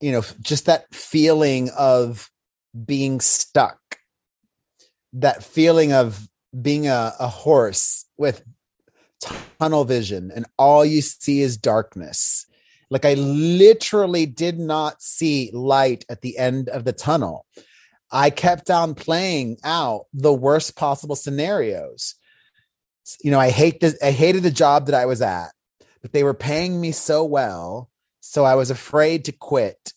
You 0.00 0.12
know, 0.12 0.22
just 0.40 0.66
that 0.66 0.94
feeling 0.94 1.68
of 1.76 2.30
being 2.86 3.20
stuck, 3.20 3.98
that 5.12 5.44
feeling 5.44 5.92
of 5.92 6.28
being 6.58 6.86
a, 6.86 7.12
a 7.20 7.28
horse 7.28 8.06
with 8.16 8.42
tunnel 9.20 9.84
vision 9.84 10.30
and 10.34 10.46
all 10.58 10.84
you 10.84 11.00
see 11.00 11.40
is 11.40 11.56
darkness. 11.56 12.46
Like 12.90 13.04
I 13.04 13.14
literally 13.14 14.26
did 14.26 14.58
not 14.58 15.00
see 15.00 15.50
light 15.52 16.04
at 16.08 16.22
the 16.22 16.38
end 16.38 16.68
of 16.68 16.84
the 16.84 16.92
tunnel. 16.92 17.46
I 18.10 18.30
kept 18.30 18.70
on 18.70 18.94
playing 18.94 19.58
out 19.62 20.06
the 20.12 20.32
worst 20.32 20.76
possible 20.76 21.14
scenarios. 21.14 22.16
You 23.22 23.30
know, 23.30 23.38
I 23.38 23.50
hate 23.50 23.80
this, 23.80 23.96
I 24.02 24.10
hated 24.10 24.42
the 24.42 24.50
job 24.50 24.86
that 24.86 24.94
I 24.94 25.06
was 25.06 25.22
at, 25.22 25.50
but 26.02 26.12
they 26.12 26.24
were 26.24 26.34
paying 26.34 26.80
me 26.80 26.90
so 26.90 27.24
well. 27.24 27.88
So 28.20 28.44
I 28.44 28.56
was 28.56 28.70
afraid 28.70 29.26
to 29.26 29.32
quit 29.32 29.92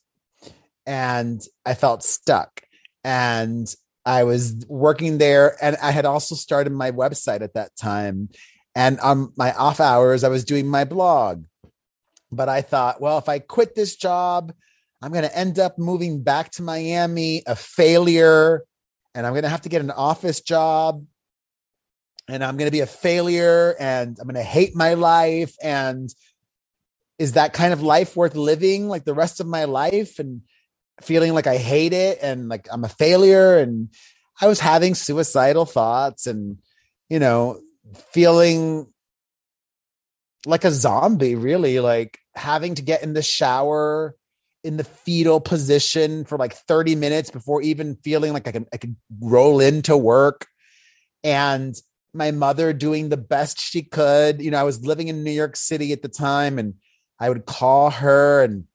and 0.85 1.41
I 1.65 1.73
felt 1.73 2.03
stuck. 2.03 2.61
And 3.03 3.73
I 4.05 4.23
was 4.23 4.65
working 4.67 5.17
there 5.17 5.57
and 5.61 5.77
I 5.81 5.91
had 5.91 6.05
also 6.05 6.35
started 6.35 6.71
my 6.73 6.91
website 6.91 7.41
at 7.41 7.53
that 7.55 7.75
time 7.75 8.29
and 8.75 8.99
on 8.99 9.33
my 9.35 9.53
off 9.53 9.79
hours, 9.79 10.23
I 10.23 10.29
was 10.29 10.45
doing 10.45 10.67
my 10.67 10.83
blog. 10.83 11.45
But 12.31 12.49
I 12.49 12.61
thought, 12.61 12.99
well, 12.99 13.17
if 13.19 13.29
I 13.29 13.39
quit 13.39 13.75
this 13.75 13.95
job, 13.95 14.53
I'm 15.01 15.11
going 15.11 15.25
to 15.25 15.37
end 15.37 15.59
up 15.59 15.77
moving 15.77 16.23
back 16.23 16.51
to 16.51 16.63
Miami, 16.63 17.43
a 17.45 17.55
failure, 17.55 18.63
and 19.13 19.27
I'm 19.27 19.33
going 19.33 19.43
to 19.43 19.49
have 19.49 19.61
to 19.61 19.69
get 19.69 19.81
an 19.81 19.91
office 19.91 20.41
job. 20.41 21.05
And 22.27 22.43
I'm 22.43 22.55
going 22.55 22.67
to 22.67 22.71
be 22.71 22.79
a 22.79 22.87
failure 22.87 23.75
and 23.77 24.17
I'm 24.17 24.25
going 24.25 24.35
to 24.35 24.43
hate 24.43 24.75
my 24.75 24.93
life. 24.93 25.55
And 25.61 26.09
is 27.19 27.33
that 27.33 27.51
kind 27.51 27.73
of 27.73 27.83
life 27.83 28.15
worth 28.15 28.33
living 28.33 28.87
like 28.87 29.03
the 29.03 29.13
rest 29.13 29.41
of 29.41 29.47
my 29.47 29.65
life? 29.65 30.19
And 30.19 30.41
feeling 31.01 31.33
like 31.33 31.47
I 31.47 31.57
hate 31.57 31.91
it 31.91 32.19
and 32.21 32.47
like 32.47 32.67
I'm 32.71 32.85
a 32.85 32.89
failure. 32.89 33.57
And 33.57 33.89
I 34.39 34.47
was 34.47 34.61
having 34.61 34.95
suicidal 34.95 35.65
thoughts 35.65 36.25
and, 36.25 36.59
you 37.09 37.19
know, 37.19 37.59
feeling 37.93 38.87
like 40.45 40.63
a 40.63 40.71
zombie, 40.71 41.35
really. 41.35 41.79
Like 41.79 42.19
having 42.35 42.75
to 42.75 42.81
get 42.81 43.03
in 43.03 43.13
the 43.13 43.21
shower 43.21 44.15
in 44.63 44.77
the 44.77 44.83
fetal 44.83 45.41
position 45.41 46.23
for 46.23 46.37
like 46.37 46.53
30 46.53 46.95
minutes 46.95 47.29
before 47.29 47.61
even 47.61 47.97
feeling 47.97 48.33
like 48.33 48.47
I 48.47 48.51
can 48.51 48.65
I 48.73 48.77
could 48.77 48.95
roll 49.21 49.59
into 49.59 49.97
work 49.97 50.47
and 51.23 51.75
my 52.13 52.31
mother 52.31 52.73
doing 52.73 53.09
the 53.09 53.17
best 53.17 53.59
she 53.59 53.81
could. 53.81 54.41
You 54.41 54.51
know, 54.51 54.59
I 54.59 54.63
was 54.63 54.85
living 54.85 55.07
in 55.07 55.23
New 55.23 55.31
York 55.31 55.55
City 55.55 55.91
at 55.91 56.01
the 56.01 56.07
time 56.07 56.59
and 56.59 56.75
I 57.19 57.29
would 57.29 57.45
call 57.45 57.89
her 57.89 58.43
and 58.43 58.65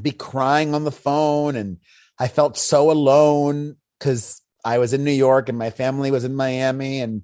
be 0.00 0.10
crying 0.10 0.74
on 0.74 0.84
the 0.84 0.90
phone 0.90 1.56
and 1.56 1.78
I 2.18 2.28
felt 2.28 2.58
so 2.58 2.90
alone 2.90 3.76
cuz 4.00 4.42
I 4.64 4.78
was 4.78 4.92
in 4.92 5.04
New 5.04 5.12
York 5.12 5.48
and 5.48 5.58
my 5.58 5.70
family 5.70 6.10
was 6.10 6.24
in 6.24 6.34
Miami 6.34 7.00
and 7.00 7.22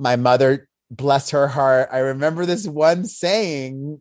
my 0.00 0.16
mother 0.16 0.68
bless 0.90 1.30
her 1.30 1.46
heart. 1.46 1.88
I 1.92 1.98
remember 1.98 2.46
this 2.46 2.66
one 2.66 3.04
saying 3.04 4.00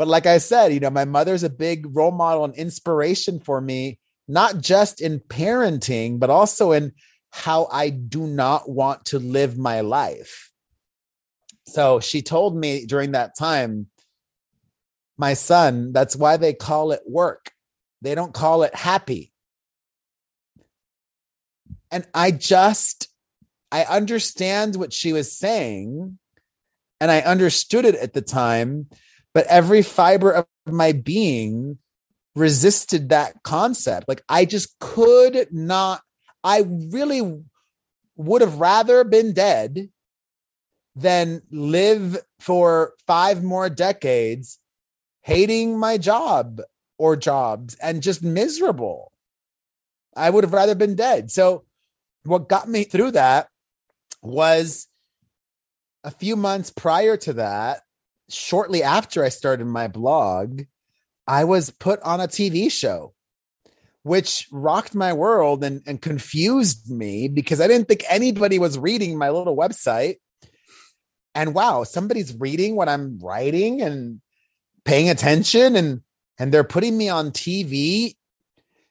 but 0.00 0.08
like 0.08 0.24
I 0.24 0.38
said, 0.38 0.72
you 0.72 0.80
know, 0.80 0.88
my 0.88 1.04
mother's 1.04 1.42
a 1.42 1.50
big 1.50 1.94
role 1.94 2.10
model 2.10 2.46
and 2.46 2.54
inspiration 2.54 3.38
for 3.38 3.60
me, 3.60 3.98
not 4.26 4.56
just 4.56 5.02
in 5.02 5.20
parenting, 5.20 6.18
but 6.18 6.30
also 6.30 6.72
in 6.72 6.92
how 7.28 7.68
I 7.70 7.90
do 7.90 8.26
not 8.26 8.66
want 8.66 9.04
to 9.06 9.18
live 9.18 9.58
my 9.58 9.82
life. 9.82 10.52
So 11.66 12.00
she 12.00 12.22
told 12.22 12.56
me 12.56 12.86
during 12.86 13.12
that 13.12 13.36
time, 13.38 13.88
my 15.18 15.34
son, 15.34 15.92
that's 15.92 16.16
why 16.16 16.38
they 16.38 16.54
call 16.54 16.92
it 16.92 17.02
work. 17.06 17.52
They 18.00 18.14
don't 18.14 18.32
call 18.32 18.62
it 18.62 18.74
happy. 18.74 19.34
And 21.90 22.06
I 22.14 22.30
just, 22.30 23.09
I 23.72 23.84
understand 23.84 24.76
what 24.76 24.92
she 24.92 25.12
was 25.12 25.32
saying. 25.32 26.18
And 27.00 27.10
I 27.10 27.20
understood 27.20 27.84
it 27.84 27.94
at 27.94 28.12
the 28.12 28.20
time 28.20 28.88
but 29.32 29.46
every 29.46 29.82
fiber 29.82 30.32
of 30.32 30.46
my 30.66 30.92
being 30.92 31.78
resisted 32.34 33.08
that 33.08 33.42
concept. 33.42 34.08
Like 34.08 34.22
I 34.28 34.44
just 34.44 34.78
could 34.78 35.48
not, 35.50 36.02
I 36.42 36.64
really 36.66 37.42
would 38.16 38.40
have 38.40 38.60
rather 38.60 39.04
been 39.04 39.32
dead 39.32 39.90
than 40.96 41.42
live 41.50 42.18
for 42.40 42.94
five 43.06 43.42
more 43.42 43.70
decades 43.70 44.58
hating 45.22 45.78
my 45.78 45.98
job 45.98 46.60
or 46.98 47.14
jobs 47.14 47.76
and 47.76 48.02
just 48.02 48.22
miserable. 48.22 49.12
I 50.16 50.30
would 50.30 50.44
have 50.44 50.52
rather 50.52 50.74
been 50.74 50.96
dead. 50.96 51.30
So, 51.30 51.64
what 52.24 52.48
got 52.48 52.68
me 52.68 52.84
through 52.84 53.12
that 53.12 53.48
was 54.22 54.86
a 56.04 56.10
few 56.10 56.36
months 56.36 56.70
prior 56.70 57.16
to 57.18 57.34
that, 57.34 57.82
shortly 58.28 58.82
after 58.82 59.24
I 59.24 59.28
started 59.28 59.66
my 59.66 59.88
blog, 59.88 60.62
I 61.26 61.44
was 61.44 61.70
put 61.70 62.00
on 62.02 62.20
a 62.20 62.28
TV 62.28 62.70
show, 62.70 63.14
which 64.02 64.48
rocked 64.50 64.94
my 64.94 65.12
world 65.12 65.62
and, 65.62 65.82
and 65.86 66.00
confused 66.00 66.90
me 66.90 67.28
because 67.28 67.60
I 67.60 67.68
didn't 67.68 67.88
think 67.88 68.04
anybody 68.08 68.58
was 68.58 68.78
reading 68.78 69.18
my 69.18 69.30
little 69.30 69.56
website. 69.56 70.16
And 71.34 71.54
wow, 71.54 71.84
somebody's 71.84 72.34
reading 72.34 72.74
what 72.74 72.88
I'm 72.88 73.18
writing 73.20 73.82
and 73.82 74.20
paying 74.84 75.10
attention 75.10 75.76
and 75.76 76.00
and 76.38 76.52
they're 76.52 76.64
putting 76.64 76.96
me 76.96 77.10
on 77.10 77.32
TV. 77.32 78.14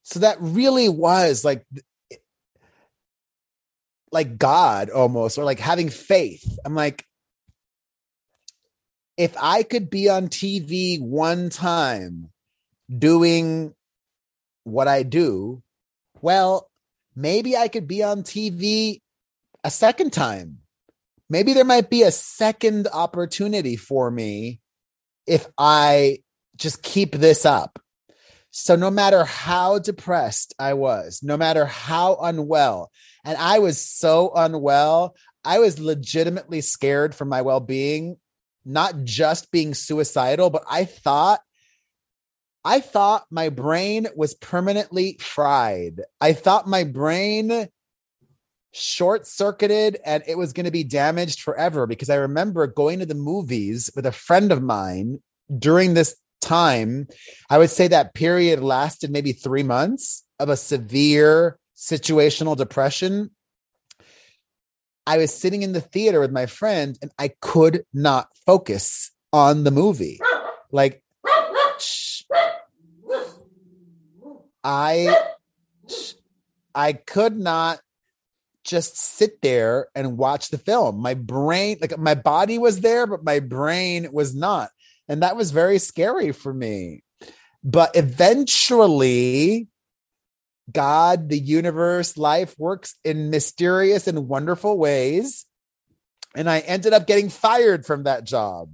So 0.04 0.20
that 0.20 0.38
really 0.40 0.88
was 0.88 1.44
like 1.44 1.66
like 4.12 4.38
God 4.38 4.90
almost, 4.90 5.38
or 5.38 5.44
like 5.44 5.60
having 5.60 5.90
faith. 5.90 6.58
I'm 6.66 6.76
like, 6.76 7.06
if 9.18 9.36
I 9.40 9.64
could 9.64 9.90
be 9.90 10.10
on 10.10 10.30
TV 10.30 11.02
one 11.02 11.50
time 11.50 12.30
doing 12.96 13.74
what 14.64 14.88
I 14.88 15.04
do, 15.04 15.62
well, 16.22 16.70
maybe 17.16 17.58
I 17.58 17.68
could 17.68 17.88
be 17.88 18.02
on 18.04 18.24
TV 18.24 19.02
a 19.64 19.70
second 19.70 20.14
time. 20.14 20.60
Maybe 21.30 21.54
there 21.54 21.66
might 21.66 21.90
be 21.90 22.04
a 22.04 22.12
second 22.12 22.88
opportunity 22.92 23.76
for 23.76 24.10
me 24.10 24.62
if 25.28 25.48
I 25.58 26.20
just 26.56 26.82
keep 26.82 27.14
this 27.14 27.46
up. 27.46 27.80
So, 28.52 28.76
no 28.76 28.90
matter 28.90 29.26
how 29.26 29.78
depressed 29.78 30.56
I 30.58 30.74
was, 30.74 31.20
no 31.22 31.38
matter 31.38 31.66
how 31.66 32.18
unwell, 32.22 32.90
and 33.24 33.38
I 33.38 33.60
was 33.60 33.84
so 33.84 34.32
unwell, 34.36 35.16
I 35.44 35.60
was 35.60 35.80
legitimately 35.80 36.62
scared 36.62 37.16
for 37.16 37.26
my 37.26 37.42
well 37.42 37.60
being 37.60 38.18
not 38.66 39.04
just 39.04 39.52
being 39.52 39.74
suicidal, 39.74 40.50
but 40.50 40.64
I 40.70 40.86
thought 40.86 41.42
I 42.64 42.82
thought 42.82 43.26
my 43.32 43.50
brain 43.50 44.08
was 44.16 44.34
permanently 44.34 45.18
fried. 45.20 46.02
I 46.20 46.34
thought 46.34 46.68
my 46.68 46.84
brain 46.84 47.70
short 48.72 49.26
circuited 49.26 49.98
and 50.06 50.24
it 50.28 50.38
was 50.38 50.54
going 50.54 50.66
to 50.66 50.72
be 50.72 50.84
damaged 50.84 51.42
forever 51.42 51.88
because 51.88 52.10
I 52.10 52.16
remember 52.16 52.68
going 52.68 53.00
to 53.00 53.06
the 53.06 53.16
movies 53.16 53.90
with 53.96 54.06
a 54.06 54.12
friend 54.12 54.52
of 54.52 54.62
mine 54.62 55.22
during 55.58 55.94
this 55.94 56.16
time. 56.42 57.08
I 57.50 57.58
would 57.58 57.70
say 57.70 57.88
that 57.88 58.14
period 58.14 58.62
lasted 58.62 59.10
maybe 59.10 59.32
three 59.32 59.64
months 59.64 60.26
of 60.38 60.50
a 60.50 60.58
severe 60.58 61.58
situational 61.80 62.58
depression. 62.58 63.32
I 65.08 65.18
was 65.18 65.34
sitting 65.34 65.64
in 65.64 65.72
the 65.72 65.82
theater 65.82 66.20
with 66.20 66.32
my 66.32 66.46
friend 66.46 67.00
and 67.02 67.10
I 67.18 67.30
could 67.42 67.86
not 67.94 68.28
focus 68.46 69.12
on 69.32 69.64
the 69.64 69.72
movie. 69.72 70.20
Like, 70.72 71.02
I, 74.64 75.18
I 76.76 76.94
could 76.94 77.40
not 77.40 77.80
just 78.64 78.98
sit 78.98 79.42
there 79.42 79.88
and 79.96 80.18
watch 80.18 80.50
the 80.50 80.58
film. 80.58 81.00
My 81.00 81.14
brain, 81.14 81.78
like 81.82 81.98
my 81.98 82.14
body 82.14 82.58
was 82.58 82.82
there, 82.82 83.08
but 83.08 83.24
my 83.24 83.40
brain 83.40 84.10
was 84.12 84.36
not. 84.36 84.70
And 85.08 85.24
that 85.24 85.38
was 85.38 85.52
very 85.52 85.80
scary 85.80 86.34
for 86.34 86.54
me. 86.54 87.04
But 87.64 87.96
eventually, 87.96 89.70
God, 90.72 91.30
the 91.30 91.40
universe, 91.40 92.18
life 92.18 92.56
works 92.58 92.96
in 93.04 93.30
mysterious 93.30 94.08
and 94.08 94.28
wonderful 94.28 94.78
ways. 94.78 95.46
And 96.36 96.50
I 96.50 96.60
ended 96.60 96.94
up 96.94 97.08
getting 97.08 97.30
fired 97.30 97.86
from 97.86 98.04
that 98.04 98.24
job. 98.24 98.70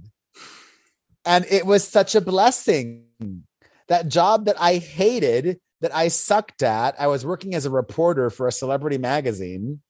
And 1.24 1.44
it 1.50 1.66
was 1.66 1.86
such 1.86 2.14
a 2.14 2.20
blessing. 2.20 3.04
That 3.88 4.08
job 4.08 4.46
that 4.46 4.60
I 4.60 4.76
hated, 4.76 5.58
that 5.80 5.94
I 5.94 6.08
sucked 6.08 6.62
at, 6.62 7.00
I 7.00 7.06
was 7.06 7.24
working 7.24 7.54
as 7.54 7.66
a 7.66 7.70
reporter 7.70 8.30
for 8.30 8.46
a 8.46 8.52
celebrity 8.52 8.98
magazine. 8.98 9.80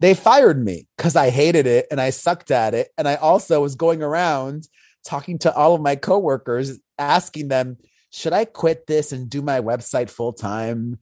They 0.00 0.14
fired 0.14 0.62
me 0.62 0.86
because 0.96 1.16
I 1.16 1.30
hated 1.30 1.66
it 1.66 1.86
and 1.90 2.00
I 2.00 2.10
sucked 2.10 2.50
at 2.50 2.74
it. 2.74 2.88
And 2.98 3.08
I 3.08 3.16
also 3.16 3.62
was 3.62 3.74
going 3.74 4.02
around 4.02 4.68
talking 5.04 5.38
to 5.40 5.54
all 5.54 5.74
of 5.74 5.80
my 5.80 5.96
coworkers, 5.96 6.78
asking 6.98 7.48
them, 7.48 7.78
should 8.10 8.32
I 8.32 8.44
quit 8.44 8.86
this 8.86 9.12
and 9.12 9.28
do 9.28 9.42
my 9.42 9.60
website 9.60 10.10
full 10.10 10.32
time? 10.32 10.98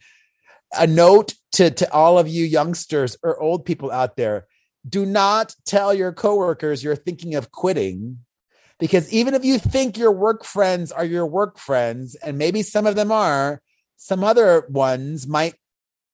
A 0.77 0.87
note 0.87 1.35
to, 1.53 1.71
to 1.71 1.93
all 1.93 2.19
of 2.19 2.29
you 2.29 2.45
youngsters 2.45 3.17
or 3.23 3.41
old 3.41 3.65
people 3.65 3.91
out 3.91 4.17
there. 4.17 4.47
Do 4.89 5.07
not 5.07 5.55
tell 5.65 5.95
your 5.95 6.13
coworkers 6.13 6.85
you're 6.85 6.97
thinking 6.97 7.35
of 7.35 7.51
quitting 7.51 8.19
because 8.79 9.11
even 9.13 9.35
if 9.35 9.45
you 9.45 9.59
think 9.59 9.97
your 9.97 10.13
work 10.13 10.45
friends 10.45 10.93
are 10.93 11.05
your 11.05 11.27
work 11.27 11.59
friends 11.59 12.17
and 12.17 12.37
maybe 12.37 12.63
some 12.63 12.87
of 12.87 12.97
them 12.97 13.11
are 13.11 13.63
some 13.97 14.23
other 14.23 14.67
ones 14.69 15.27
might 15.27 15.55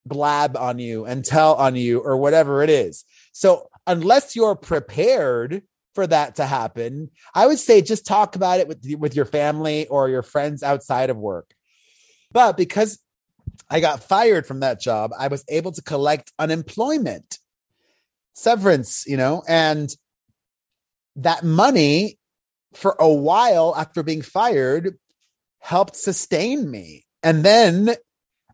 blab 0.06 0.56
on 0.56 0.78
you 0.78 1.04
and 1.04 1.24
tell 1.24 1.54
on 1.54 1.74
you 1.74 1.98
or 2.00 2.16
whatever 2.16 2.62
it 2.62 2.70
is. 2.70 3.04
So 3.32 3.68
unless 3.86 4.36
you're 4.36 4.54
prepared 4.54 5.62
for 5.94 6.06
that 6.06 6.36
to 6.36 6.46
happen 6.46 7.10
i 7.34 7.44
would 7.48 7.58
say 7.58 7.82
just 7.82 8.06
talk 8.06 8.36
about 8.36 8.60
it 8.60 8.68
with 8.68 8.86
with 8.96 9.16
your 9.16 9.24
family 9.24 9.88
or 9.88 10.08
your 10.08 10.22
friends 10.22 10.62
outside 10.62 11.10
of 11.10 11.16
work. 11.16 11.52
But 12.30 12.56
because 12.56 13.00
I 13.70 13.80
got 13.80 14.02
fired 14.02 14.46
from 14.46 14.60
that 14.60 14.80
job. 14.80 15.12
I 15.16 15.28
was 15.28 15.44
able 15.48 15.72
to 15.72 15.82
collect 15.82 16.32
unemployment, 16.38 17.38
severance, 18.34 19.04
you 19.06 19.16
know, 19.16 19.42
and 19.48 19.88
that 21.16 21.44
money 21.44 22.18
for 22.74 22.96
a 22.98 23.08
while 23.08 23.74
after 23.76 24.02
being 24.02 24.22
fired 24.22 24.98
helped 25.60 25.96
sustain 25.96 26.70
me. 26.70 27.04
And 27.22 27.44
then 27.44 27.94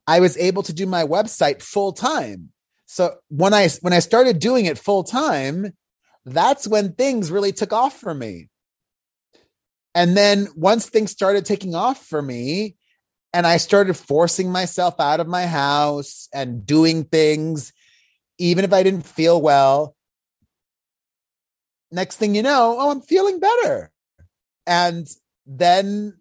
I 0.07 0.20
was 0.20 0.37
able 0.37 0.62
to 0.64 0.72
do 0.72 0.87
my 0.87 1.05
website 1.05 1.62
full 1.62 1.92
time. 1.92 2.50
So 2.87 3.16
when 3.29 3.55
I 3.55 3.68
when 3.81 3.92
I 3.92 3.98
started 3.98 4.38
doing 4.38 4.66
it 4.66 4.79
full 4.79 5.02
time, 5.02 5.72
that's 6.24 6.68
when 6.68 6.92
things 6.92 7.31
really 7.31 7.52
took 7.52 7.72
off 7.72 7.98
for 7.98 8.14
me. 8.14 8.48
And 9.94 10.16
then 10.16 10.48
once 10.55 10.88
things 10.88 11.11
started 11.11 11.46
taking 11.46 11.74
off 11.74 12.05
for 12.05 12.20
me, 12.20 12.75
and 13.37 13.46
I 13.46 13.59
started 13.59 13.99
forcing 13.99 14.51
myself 14.51 14.99
out 14.99 15.20
of 15.20 15.27
my 15.27 15.46
house 15.46 16.27
and 16.33 16.64
doing 16.64 17.05
things, 17.05 17.70
even 18.38 18.64
if 18.64 18.72
I 18.72 18.83
didn't 18.83 19.03
feel 19.03 19.42
well. 19.42 19.94
Next 21.92 22.16
thing 22.16 22.35
you 22.35 22.42
know, 22.42 22.77
oh, 22.79 22.90
I'm 22.90 23.03
feeling 23.03 23.38
better. 23.38 23.90
And 24.66 25.07
then 25.44 26.14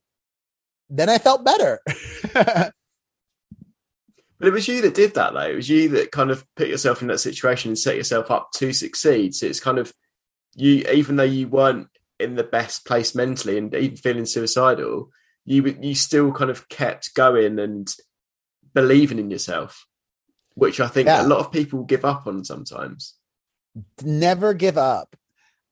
then 0.89 1.09
I 1.09 1.17
felt 1.17 1.45
better. 1.45 1.79
But 4.37 4.49
it 4.49 4.51
was 4.51 4.67
you 4.67 4.81
that 4.81 4.93
did 4.93 5.13
that, 5.13 5.33
though. 5.33 5.39
It 5.39 5.55
was 5.55 5.69
you 5.69 5.87
that 5.89 6.11
kind 6.11 6.29
of 6.29 6.45
put 6.57 6.67
yourself 6.67 7.01
in 7.01 7.07
that 7.07 7.19
situation 7.19 7.69
and 7.69 7.79
set 7.79 7.95
yourself 7.95 8.29
up 8.29 8.51
to 8.55 8.73
succeed. 8.73 9.33
So 9.33 9.45
it's 9.45 9.61
kind 9.61 9.77
of 9.77 9.93
you, 10.55 10.85
even 10.91 11.15
though 11.15 11.23
you 11.23 11.47
weren't 11.47 11.87
in 12.19 12.35
the 12.35 12.43
best 12.43 12.85
place 12.85 13.15
mentally 13.15 13.57
and 13.57 13.73
even 13.73 13.95
feeling 13.95 14.25
suicidal, 14.25 15.09
you 15.45 15.77
you 15.81 15.95
still 15.95 16.31
kind 16.31 16.49
of 16.49 16.67
kept 16.69 17.13
going 17.13 17.59
and 17.59 17.93
believing 18.73 19.19
in 19.19 19.31
yourself, 19.31 19.85
which 20.55 20.79
I 20.79 20.87
think 20.87 21.07
Yeah. 21.07 21.25
a 21.25 21.27
lot 21.27 21.39
of 21.39 21.51
people 21.51 21.83
give 21.83 22.03
up 22.03 22.27
on 22.27 22.43
sometimes. 22.43 23.15
Never 24.03 24.53
give 24.53 24.77
up. 24.77 25.15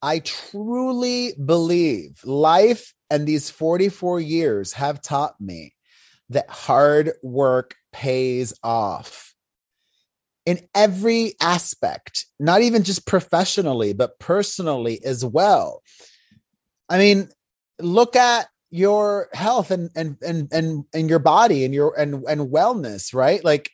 I 0.02 0.20
truly 0.20 1.34
believe 1.44 2.24
life 2.26 2.94
and 3.10 3.26
these 3.26 3.50
44 3.50 4.20
years 4.20 4.74
have 4.74 5.02
taught 5.02 5.40
me 5.40 5.74
that 6.30 6.50
hard 6.50 7.12
work 7.24 7.76
pays 7.92 8.54
off 8.64 9.34
in 10.46 10.60
every 10.76 11.36
aspect, 11.42 12.26
not 12.40 12.62
even 12.62 12.84
just 12.84 13.06
professionally, 13.06 13.94
but 13.94 14.20
personally 14.20 15.00
as 15.06 15.24
well. 15.24 15.82
I 16.90 16.98
mean, 16.98 17.30
look 17.80 18.16
at 18.18 18.48
your 18.74 19.30
health 19.34 19.70
and 19.70 19.92
and 19.96 20.18
and 20.24 20.52
and, 20.52 20.84
and 20.96 21.08
your 21.08 21.20
body 21.20 21.64
and 21.64 21.76
your 21.76 21.94
and 21.98 22.24
and 22.28 22.52
wellness, 22.52 23.14
right? 23.14 23.44
Like 23.44 23.70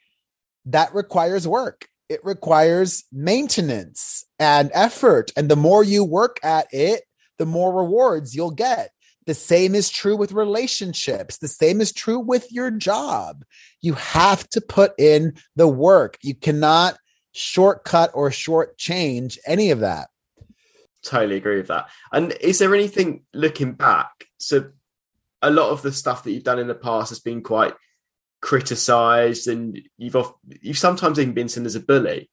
that 0.65 0.93
requires 0.93 1.47
work. 1.47 1.87
It 2.09 2.19
requires 2.25 3.05
maintenance 3.09 4.25
and 4.39 4.69
effort. 4.73 5.31
And 5.37 5.47
the 5.47 5.55
more 5.55 5.85
you 5.85 6.03
work 6.03 6.37
at 6.43 6.67
it, 6.73 7.03
the 7.37 7.45
more 7.45 7.73
rewards 7.73 8.35
you'll 8.35 8.51
get. 8.51 8.89
The 9.25 9.33
same 9.33 9.73
is 9.73 9.89
true 9.89 10.17
with 10.17 10.33
relationships. 10.33 11.37
The 11.37 11.47
same 11.47 11.79
is 11.79 11.93
true 11.93 12.19
with 12.19 12.51
your 12.51 12.69
job. 12.69 13.45
You 13.81 13.93
have 13.93 14.49
to 14.49 14.59
put 14.59 14.99
in 14.99 15.35
the 15.55 15.67
work. 15.67 16.17
You 16.21 16.35
cannot 16.35 16.97
shortcut 17.31 18.11
or 18.13 18.31
shortchange 18.31 19.37
any 19.47 19.71
of 19.71 19.79
that. 19.79 20.09
Totally 21.03 21.37
agree 21.37 21.57
with 21.57 21.67
that. 21.67 21.87
And 22.11 22.33
is 22.41 22.59
there 22.59 22.75
anything 22.75 23.23
looking 23.33 23.73
back? 23.73 24.25
So 24.39 24.71
a 25.41 25.49
lot 25.49 25.69
of 25.69 25.81
the 25.81 25.91
stuff 25.91 26.23
that 26.23 26.31
you've 26.31 26.43
done 26.43 26.59
in 26.59 26.67
the 26.67 26.75
past 26.75 27.09
has 27.09 27.19
been 27.19 27.41
quite 27.41 27.73
criticized 28.41 29.47
and 29.47 29.81
you've 29.97 30.15
off, 30.15 30.33
you've 30.61 30.77
sometimes 30.77 31.19
even 31.19 31.33
been 31.33 31.49
seen 31.49 31.65
as 31.65 31.75
a 31.75 31.79
bully. 31.79 32.29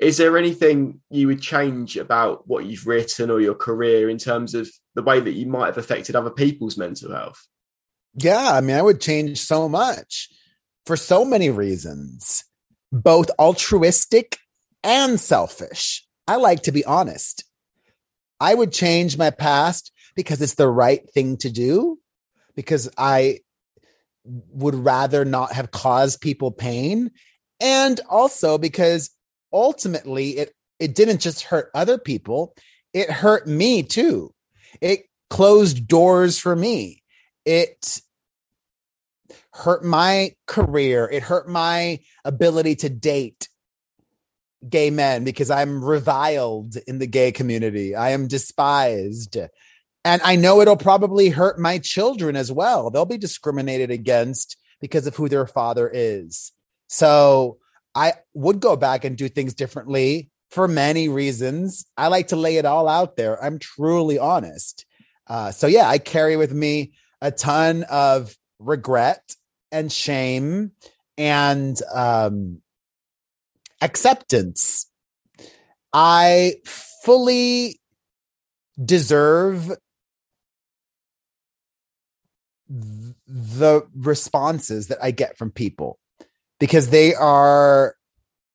Is 0.00 0.18
there 0.18 0.36
anything 0.36 1.00
you 1.10 1.26
would 1.28 1.40
change 1.40 1.96
about 1.96 2.46
what 2.46 2.66
you've 2.66 2.86
written 2.86 3.30
or 3.30 3.40
your 3.40 3.54
career 3.54 4.10
in 4.10 4.18
terms 4.18 4.54
of 4.54 4.68
the 4.94 5.02
way 5.02 5.20
that 5.20 5.32
you 5.32 5.46
might 5.46 5.66
have 5.66 5.78
affected 5.78 6.14
other 6.14 6.30
people's 6.30 6.76
mental 6.76 7.12
health? 7.12 7.46
Yeah, 8.14 8.52
I 8.52 8.60
mean, 8.60 8.76
I 8.76 8.82
would 8.82 9.00
change 9.00 9.40
so 9.40 9.68
much 9.68 10.28
for 10.84 10.96
so 10.96 11.24
many 11.24 11.50
reasons, 11.50 12.44
both 12.92 13.30
altruistic 13.38 14.38
and 14.82 15.18
selfish. 15.18 16.06
I 16.28 16.36
like 16.36 16.62
to 16.62 16.72
be 16.72 16.84
honest. 16.84 17.44
I 18.38 18.54
would 18.54 18.72
change 18.72 19.16
my 19.16 19.30
past 19.30 19.92
because 20.14 20.40
it's 20.42 20.54
the 20.54 20.68
right 20.68 21.08
thing 21.10 21.36
to 21.38 21.50
do, 21.50 21.98
because 22.56 22.88
I 22.98 23.40
would 24.24 24.74
rather 24.74 25.24
not 25.24 25.52
have 25.52 25.70
caused 25.70 26.20
people 26.20 26.50
pain, 26.50 27.10
and 27.60 28.00
also 28.08 28.58
because 28.58 29.10
ultimately 29.52 30.38
it 30.38 30.52
it 30.78 30.94
didn't 30.94 31.20
just 31.20 31.42
hurt 31.42 31.70
other 31.74 31.98
people, 31.98 32.54
it 32.92 33.10
hurt 33.10 33.46
me 33.46 33.82
too. 33.82 34.34
It 34.80 35.06
closed 35.30 35.86
doors 35.86 36.38
for 36.38 36.54
me. 36.54 37.02
It 37.44 38.00
hurt 39.52 39.84
my 39.84 40.34
career. 40.46 41.08
It 41.10 41.22
hurt 41.22 41.48
my 41.48 42.00
ability 42.24 42.76
to 42.76 42.88
date 42.88 43.48
gay 44.68 44.90
men 44.90 45.24
because 45.24 45.50
I'm 45.50 45.84
reviled 45.84 46.76
in 46.86 46.98
the 46.98 47.06
gay 47.06 47.32
community. 47.32 47.94
I 47.94 48.10
am 48.10 48.28
despised. 48.28 49.36
And 50.06 50.22
I 50.22 50.36
know 50.36 50.60
it'll 50.60 50.76
probably 50.76 51.30
hurt 51.30 51.58
my 51.58 51.78
children 51.78 52.36
as 52.36 52.52
well. 52.52 52.90
They'll 52.90 53.04
be 53.04 53.18
discriminated 53.18 53.90
against 53.90 54.56
because 54.80 55.04
of 55.08 55.16
who 55.16 55.28
their 55.28 55.48
father 55.48 55.90
is. 55.92 56.52
So 56.88 57.58
I 57.92 58.12
would 58.32 58.60
go 58.60 58.76
back 58.76 59.04
and 59.04 59.16
do 59.16 59.28
things 59.28 59.52
differently 59.52 60.30
for 60.48 60.68
many 60.68 61.08
reasons. 61.08 61.86
I 61.96 62.06
like 62.06 62.28
to 62.28 62.36
lay 62.36 62.56
it 62.58 62.64
all 62.64 62.86
out 62.86 63.16
there. 63.16 63.42
I'm 63.42 63.58
truly 63.58 64.16
honest. 64.16 64.86
Uh, 65.26 65.50
so, 65.50 65.66
yeah, 65.66 65.88
I 65.88 65.98
carry 65.98 66.36
with 66.36 66.52
me 66.52 66.92
a 67.20 67.32
ton 67.32 67.84
of 67.90 68.36
regret 68.60 69.34
and 69.72 69.90
shame 69.90 70.70
and 71.18 71.76
um, 71.92 72.62
acceptance. 73.82 74.88
I 75.92 76.58
fully 76.64 77.80
deserve 78.84 79.76
the 82.68 83.86
responses 83.94 84.88
that 84.88 84.98
I 85.02 85.10
get 85.10 85.38
from 85.38 85.50
people 85.50 85.98
because 86.58 86.90
they 86.90 87.14
are 87.14 87.96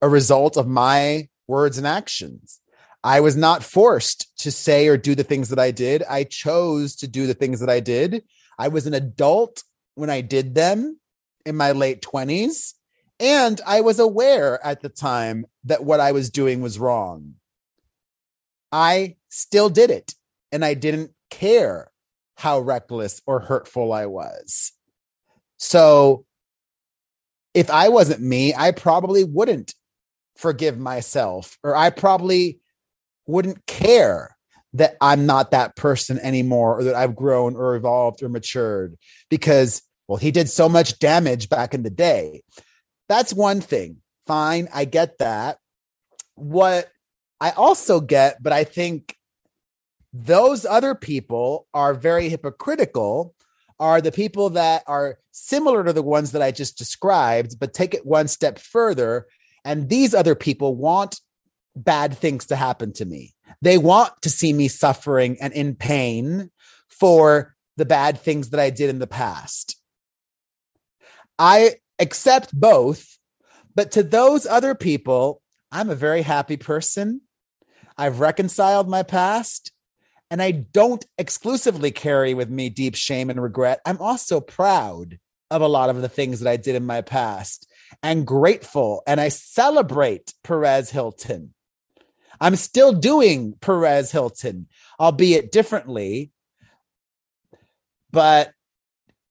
a 0.00 0.08
result 0.08 0.56
of 0.56 0.66
my 0.66 1.28
words 1.46 1.78
and 1.78 1.86
actions. 1.86 2.60
I 3.04 3.20
was 3.20 3.36
not 3.36 3.64
forced 3.64 4.36
to 4.38 4.50
say 4.50 4.86
or 4.88 4.96
do 4.96 5.14
the 5.14 5.24
things 5.24 5.48
that 5.48 5.58
I 5.58 5.70
did. 5.70 6.02
I 6.08 6.24
chose 6.24 6.96
to 6.96 7.08
do 7.08 7.26
the 7.26 7.34
things 7.34 7.60
that 7.60 7.70
I 7.70 7.80
did. 7.80 8.22
I 8.58 8.68
was 8.68 8.86
an 8.86 8.94
adult 8.94 9.64
when 9.94 10.10
I 10.10 10.20
did 10.20 10.54
them 10.54 10.98
in 11.44 11.56
my 11.56 11.72
late 11.72 12.02
20s. 12.02 12.74
And 13.18 13.60
I 13.66 13.80
was 13.82 13.98
aware 13.98 14.64
at 14.64 14.82
the 14.82 14.88
time 14.88 15.46
that 15.64 15.84
what 15.84 16.00
I 16.00 16.12
was 16.12 16.30
doing 16.30 16.60
was 16.60 16.78
wrong. 16.78 17.34
I 18.72 19.16
still 19.28 19.68
did 19.68 19.90
it, 19.90 20.14
and 20.50 20.64
I 20.64 20.74
didn't 20.74 21.12
care 21.30 21.91
how 22.36 22.60
reckless 22.60 23.20
or 23.26 23.40
hurtful 23.40 23.92
I 23.92 24.06
was. 24.06 24.72
So, 25.58 26.24
if 27.54 27.70
I 27.70 27.88
wasn't 27.88 28.22
me, 28.22 28.54
I 28.54 28.72
probably 28.72 29.24
wouldn't 29.24 29.74
forgive 30.36 30.78
myself, 30.78 31.58
or 31.62 31.76
I 31.76 31.90
probably 31.90 32.60
wouldn't 33.26 33.66
care 33.66 34.36
that 34.74 34.96
I'm 35.00 35.26
not 35.26 35.50
that 35.50 35.76
person 35.76 36.18
anymore, 36.18 36.78
or 36.78 36.84
that 36.84 36.94
I've 36.94 37.14
grown 37.14 37.56
or 37.56 37.76
evolved 37.76 38.22
or 38.22 38.28
matured 38.28 38.96
because, 39.28 39.82
well, 40.08 40.16
he 40.16 40.30
did 40.30 40.48
so 40.48 40.68
much 40.68 40.98
damage 40.98 41.48
back 41.50 41.74
in 41.74 41.82
the 41.82 41.90
day. 41.90 42.42
That's 43.08 43.34
one 43.34 43.60
thing. 43.60 43.98
Fine. 44.26 44.68
I 44.72 44.86
get 44.86 45.18
that. 45.18 45.58
What 46.36 46.90
I 47.40 47.50
also 47.50 48.00
get, 48.00 48.42
but 48.42 48.52
I 48.52 48.64
think 48.64 49.14
those 50.12 50.64
other 50.64 50.94
people 50.94 51.66
are 51.72 51.94
very 51.94 52.28
hypocritical, 52.28 53.34
are 53.80 54.00
the 54.00 54.12
people 54.12 54.50
that 54.50 54.84
are 54.86 55.18
similar 55.30 55.82
to 55.84 55.92
the 55.92 56.02
ones 56.02 56.32
that 56.32 56.42
I 56.42 56.50
just 56.50 56.76
described, 56.78 57.58
but 57.58 57.74
take 57.74 57.94
it 57.94 58.06
one 58.06 58.28
step 58.28 58.58
further. 58.58 59.26
And 59.64 59.88
these 59.88 60.14
other 60.14 60.34
people 60.34 60.76
want 60.76 61.20
bad 61.74 62.16
things 62.16 62.46
to 62.46 62.56
happen 62.56 62.92
to 62.94 63.04
me. 63.04 63.34
They 63.62 63.78
want 63.78 64.12
to 64.22 64.30
see 64.30 64.52
me 64.52 64.68
suffering 64.68 65.38
and 65.40 65.52
in 65.52 65.74
pain 65.74 66.50
for 66.88 67.54
the 67.76 67.86
bad 67.86 68.20
things 68.20 68.50
that 68.50 68.60
I 68.60 68.70
did 68.70 68.90
in 68.90 68.98
the 68.98 69.06
past. 69.06 69.78
I 71.38 71.76
accept 71.98 72.52
both, 72.52 73.18
but 73.74 73.92
to 73.92 74.02
those 74.02 74.46
other 74.46 74.74
people, 74.74 75.40
I'm 75.70 75.88
a 75.88 75.94
very 75.94 76.22
happy 76.22 76.58
person. 76.58 77.22
I've 77.96 78.20
reconciled 78.20 78.88
my 78.88 79.02
past 79.02 79.71
and 80.32 80.40
I 80.40 80.50
don't 80.50 81.04
exclusively 81.18 81.90
carry 81.90 82.32
with 82.32 82.48
me 82.48 82.70
deep 82.70 82.94
shame 82.94 83.28
and 83.28 83.40
regret. 83.40 83.82
I'm 83.84 83.98
also 83.98 84.40
proud 84.40 85.18
of 85.50 85.60
a 85.60 85.68
lot 85.68 85.90
of 85.90 86.00
the 86.00 86.08
things 86.08 86.40
that 86.40 86.48
I 86.48 86.56
did 86.56 86.74
in 86.74 86.86
my 86.86 87.02
past 87.02 87.70
and 88.02 88.26
grateful. 88.26 89.02
And 89.06 89.20
I 89.20 89.28
celebrate 89.28 90.32
Perez 90.42 90.88
Hilton. 90.88 91.52
I'm 92.40 92.56
still 92.56 92.94
doing 92.94 93.52
Perez 93.60 94.10
Hilton, 94.10 94.68
albeit 94.98 95.52
differently. 95.52 96.32
But 98.10 98.54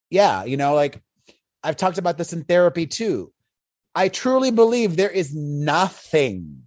yeah, 0.08 0.44
you 0.44 0.56
know, 0.56 0.76
like 0.76 1.02
I've 1.64 1.76
talked 1.76 1.98
about 1.98 2.16
this 2.16 2.32
in 2.32 2.44
therapy 2.44 2.86
too. 2.86 3.32
I 3.92 4.08
truly 4.08 4.52
believe 4.52 4.94
there 4.94 5.10
is 5.10 5.34
nothing 5.34 6.62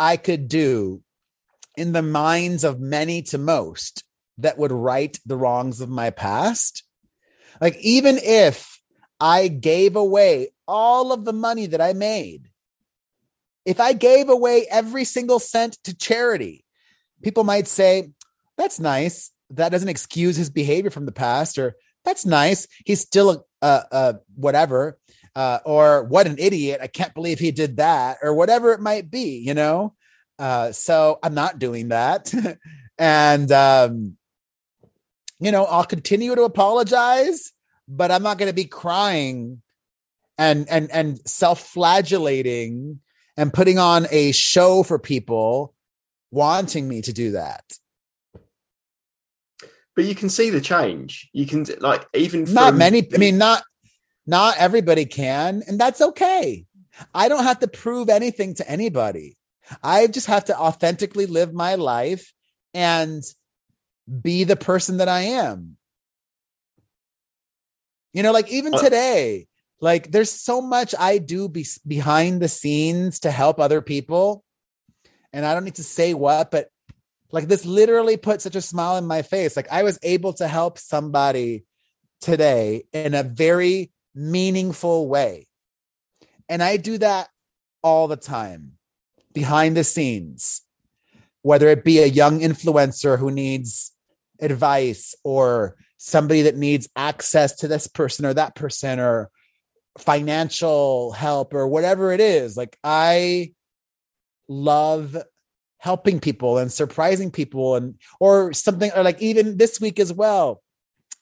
I 0.00 0.16
could 0.16 0.48
do 0.48 1.04
in 1.76 1.92
the 1.92 2.02
minds 2.02 2.64
of 2.64 2.80
many 2.80 3.22
to 3.22 3.38
most 3.38 4.04
that 4.38 4.58
would 4.58 4.72
right 4.72 5.18
the 5.26 5.36
wrongs 5.36 5.80
of 5.80 5.88
my 5.88 6.10
past. 6.10 6.82
Like, 7.60 7.76
even 7.78 8.18
if 8.18 8.80
I 9.18 9.48
gave 9.48 9.96
away 9.96 10.48
all 10.68 11.12
of 11.12 11.24
the 11.24 11.32
money 11.32 11.66
that 11.66 11.80
I 11.80 11.92
made, 11.92 12.48
if 13.64 13.80
I 13.80 13.94
gave 13.94 14.28
away 14.28 14.66
every 14.70 15.04
single 15.04 15.38
cent 15.38 15.78
to 15.84 15.96
charity, 15.96 16.64
people 17.22 17.44
might 17.44 17.66
say, 17.66 18.10
that's 18.56 18.78
nice. 18.78 19.32
that 19.50 19.70
doesn't 19.70 19.88
excuse 19.88 20.36
his 20.36 20.50
behavior 20.50 20.90
from 20.90 21.06
the 21.06 21.12
past 21.12 21.58
or 21.58 21.76
that's 22.04 22.26
nice. 22.26 22.68
He's 22.84 23.00
still 23.00 23.30
a, 23.30 23.66
a, 23.66 23.84
a 23.90 24.14
whatever. 24.34 24.98
Uh, 25.34 25.58
or 25.66 26.04
what 26.04 26.26
an 26.26 26.36
idiot. 26.38 26.80
I 26.82 26.86
can't 26.86 27.12
believe 27.12 27.38
he 27.38 27.50
did 27.50 27.76
that 27.76 28.18
or 28.22 28.32
whatever 28.32 28.72
it 28.72 28.80
might 28.80 29.10
be, 29.10 29.38
you 29.38 29.52
know? 29.52 29.94
Uh, 30.38 30.72
so 30.72 31.18
I'm 31.22 31.34
not 31.34 31.58
doing 31.58 31.88
that. 31.88 32.32
and, 32.98 33.50
um, 33.52 34.16
you 35.38 35.52
know, 35.52 35.64
I'll 35.64 35.84
continue 35.84 36.34
to 36.34 36.42
apologize, 36.42 37.52
but 37.88 38.10
I'm 38.10 38.22
not 38.22 38.38
going 38.38 38.50
to 38.50 38.54
be 38.54 38.64
crying 38.64 39.62
and, 40.38 40.68
and, 40.68 40.90
and 40.90 41.18
self-flagellating 41.28 43.00
and 43.36 43.52
putting 43.52 43.78
on 43.78 44.06
a 44.10 44.32
show 44.32 44.82
for 44.82 44.98
people 44.98 45.74
wanting 46.30 46.88
me 46.88 47.02
to 47.02 47.12
do 47.12 47.32
that. 47.32 47.64
But 49.94 50.04
you 50.04 50.14
can 50.14 50.28
see 50.28 50.50
the 50.50 50.60
change. 50.60 51.28
You 51.32 51.46
can 51.46 51.64
like 51.80 52.06
even 52.14 52.44
not 52.52 52.74
many. 52.74 53.08
I 53.14 53.16
mean, 53.16 53.38
not 53.38 53.62
not 54.26 54.58
everybody 54.58 55.06
can, 55.06 55.62
and 55.66 55.80
that's 55.80 56.02
okay. 56.02 56.66
I 57.14 57.28
don't 57.28 57.44
have 57.44 57.60
to 57.60 57.68
prove 57.68 58.10
anything 58.10 58.54
to 58.56 58.70
anybody. 58.70 59.38
I 59.82 60.06
just 60.06 60.26
have 60.26 60.46
to 60.46 60.58
authentically 60.58 61.26
live 61.26 61.52
my 61.52 61.74
life 61.74 62.32
and 62.74 63.22
be 64.20 64.44
the 64.44 64.56
person 64.56 64.98
that 64.98 65.08
I 65.08 65.22
am. 65.22 65.76
You 68.12 68.22
know, 68.22 68.32
like 68.32 68.50
even 68.50 68.74
uh, 68.74 68.78
today, 68.78 69.46
like 69.80 70.10
there's 70.10 70.30
so 70.30 70.60
much 70.60 70.94
I 70.98 71.18
do 71.18 71.48
be- 71.48 71.66
behind 71.86 72.40
the 72.40 72.48
scenes 72.48 73.20
to 73.20 73.30
help 73.30 73.60
other 73.60 73.82
people. 73.82 74.44
And 75.32 75.44
I 75.44 75.52
don't 75.52 75.64
need 75.64 75.74
to 75.76 75.84
say 75.84 76.14
what, 76.14 76.50
but 76.50 76.68
like 77.32 77.48
this 77.48 77.66
literally 77.66 78.16
put 78.16 78.40
such 78.40 78.56
a 78.56 78.62
smile 78.62 78.96
in 78.96 79.06
my 79.06 79.22
face. 79.22 79.56
Like 79.56 79.70
I 79.70 79.82
was 79.82 79.98
able 80.02 80.32
to 80.34 80.48
help 80.48 80.78
somebody 80.78 81.64
today 82.20 82.84
in 82.92 83.14
a 83.14 83.22
very 83.22 83.92
meaningful 84.14 85.08
way. 85.08 85.48
And 86.48 86.62
I 86.62 86.78
do 86.78 86.96
that 86.98 87.28
all 87.82 88.08
the 88.08 88.16
time 88.16 88.75
behind 89.36 89.76
the 89.76 89.84
scenes, 89.84 90.62
whether 91.42 91.68
it 91.68 91.84
be 91.84 91.98
a 91.98 92.06
young 92.06 92.40
influencer 92.40 93.18
who 93.18 93.30
needs 93.30 93.92
advice 94.40 95.14
or 95.24 95.76
somebody 95.98 96.40
that 96.40 96.56
needs 96.56 96.88
access 96.96 97.54
to 97.56 97.68
this 97.68 97.86
person 97.86 98.24
or 98.24 98.32
that 98.32 98.54
person 98.54 98.98
or 98.98 99.30
financial 99.98 101.12
help 101.12 101.52
or 101.52 101.68
whatever 101.68 102.12
it 102.12 102.20
is. 102.20 102.56
Like 102.56 102.78
I 102.82 103.52
love 104.48 105.14
helping 105.76 106.18
people 106.18 106.56
and 106.56 106.72
surprising 106.72 107.30
people 107.30 107.76
and 107.76 107.96
or 108.20 108.54
something 108.54 108.90
or 108.96 109.02
like 109.02 109.20
even 109.20 109.58
this 109.58 109.78
week 109.78 110.00
as 110.00 110.10
well 110.12 110.62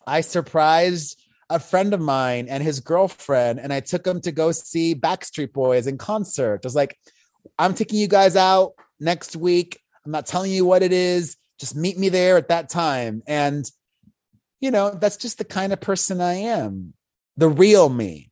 i 0.07 0.21
surprised 0.21 1.21
a 1.51 1.59
friend 1.59 1.93
of 1.93 2.01
mine 2.01 2.47
and 2.49 2.63
his 2.63 2.79
girlfriend 2.79 3.59
and 3.59 3.73
i 3.73 3.81
took 3.81 4.07
him 4.07 4.21
to 4.21 4.31
go 4.31 4.53
see 4.53 4.95
backstreet 4.95 5.53
boys 5.53 5.89
in 5.89 5.99
concert 5.99 6.61
i 6.63 6.67
was 6.67 6.77
like 6.77 6.97
i'm 7.59 7.75
taking 7.75 7.99
you 7.99 8.09
guys 8.09 8.37
out 8.37 8.73
next 9.01 9.37
week 9.37 9.81
i'm 10.05 10.13
not 10.13 10.27
telling 10.27 10.51
you 10.51 10.65
what 10.65 10.83
it 10.83 10.93
is 10.93 11.37
just 11.59 11.77
meet 11.77 11.99
me 11.99 12.09
there 12.09 12.37
at 12.37 12.49
that 12.49 12.69
time 12.69 13.23
and 13.27 13.71
you 14.61 14.71
know 14.71 14.91
that's 14.91 15.17
just 15.17 15.39
the 15.39 15.45
kind 15.45 15.73
of 15.73 15.81
person 15.81 16.21
i 16.21 16.35
am 16.35 16.95
the 17.37 17.49
real 17.49 17.89
me 17.89 18.31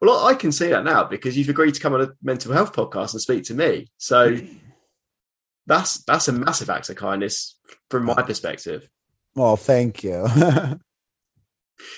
well, 0.00 0.24
I 0.26 0.34
can 0.34 0.52
see 0.52 0.68
that 0.68 0.84
now 0.84 1.04
because 1.04 1.36
you've 1.36 1.48
agreed 1.48 1.74
to 1.74 1.80
come 1.80 1.94
on 1.94 2.02
a 2.02 2.12
mental 2.22 2.52
health 2.52 2.72
podcast 2.72 3.12
and 3.12 3.20
speak 3.20 3.44
to 3.44 3.54
me. 3.54 3.88
So 3.98 4.38
that's 5.66 6.04
that's 6.04 6.28
a 6.28 6.32
massive 6.32 6.70
act 6.70 6.90
of 6.90 6.96
kindness 6.96 7.58
from 7.90 8.04
my 8.04 8.22
perspective. 8.22 8.88
Well, 9.34 9.56
thank 9.56 10.04
you. 10.04 10.26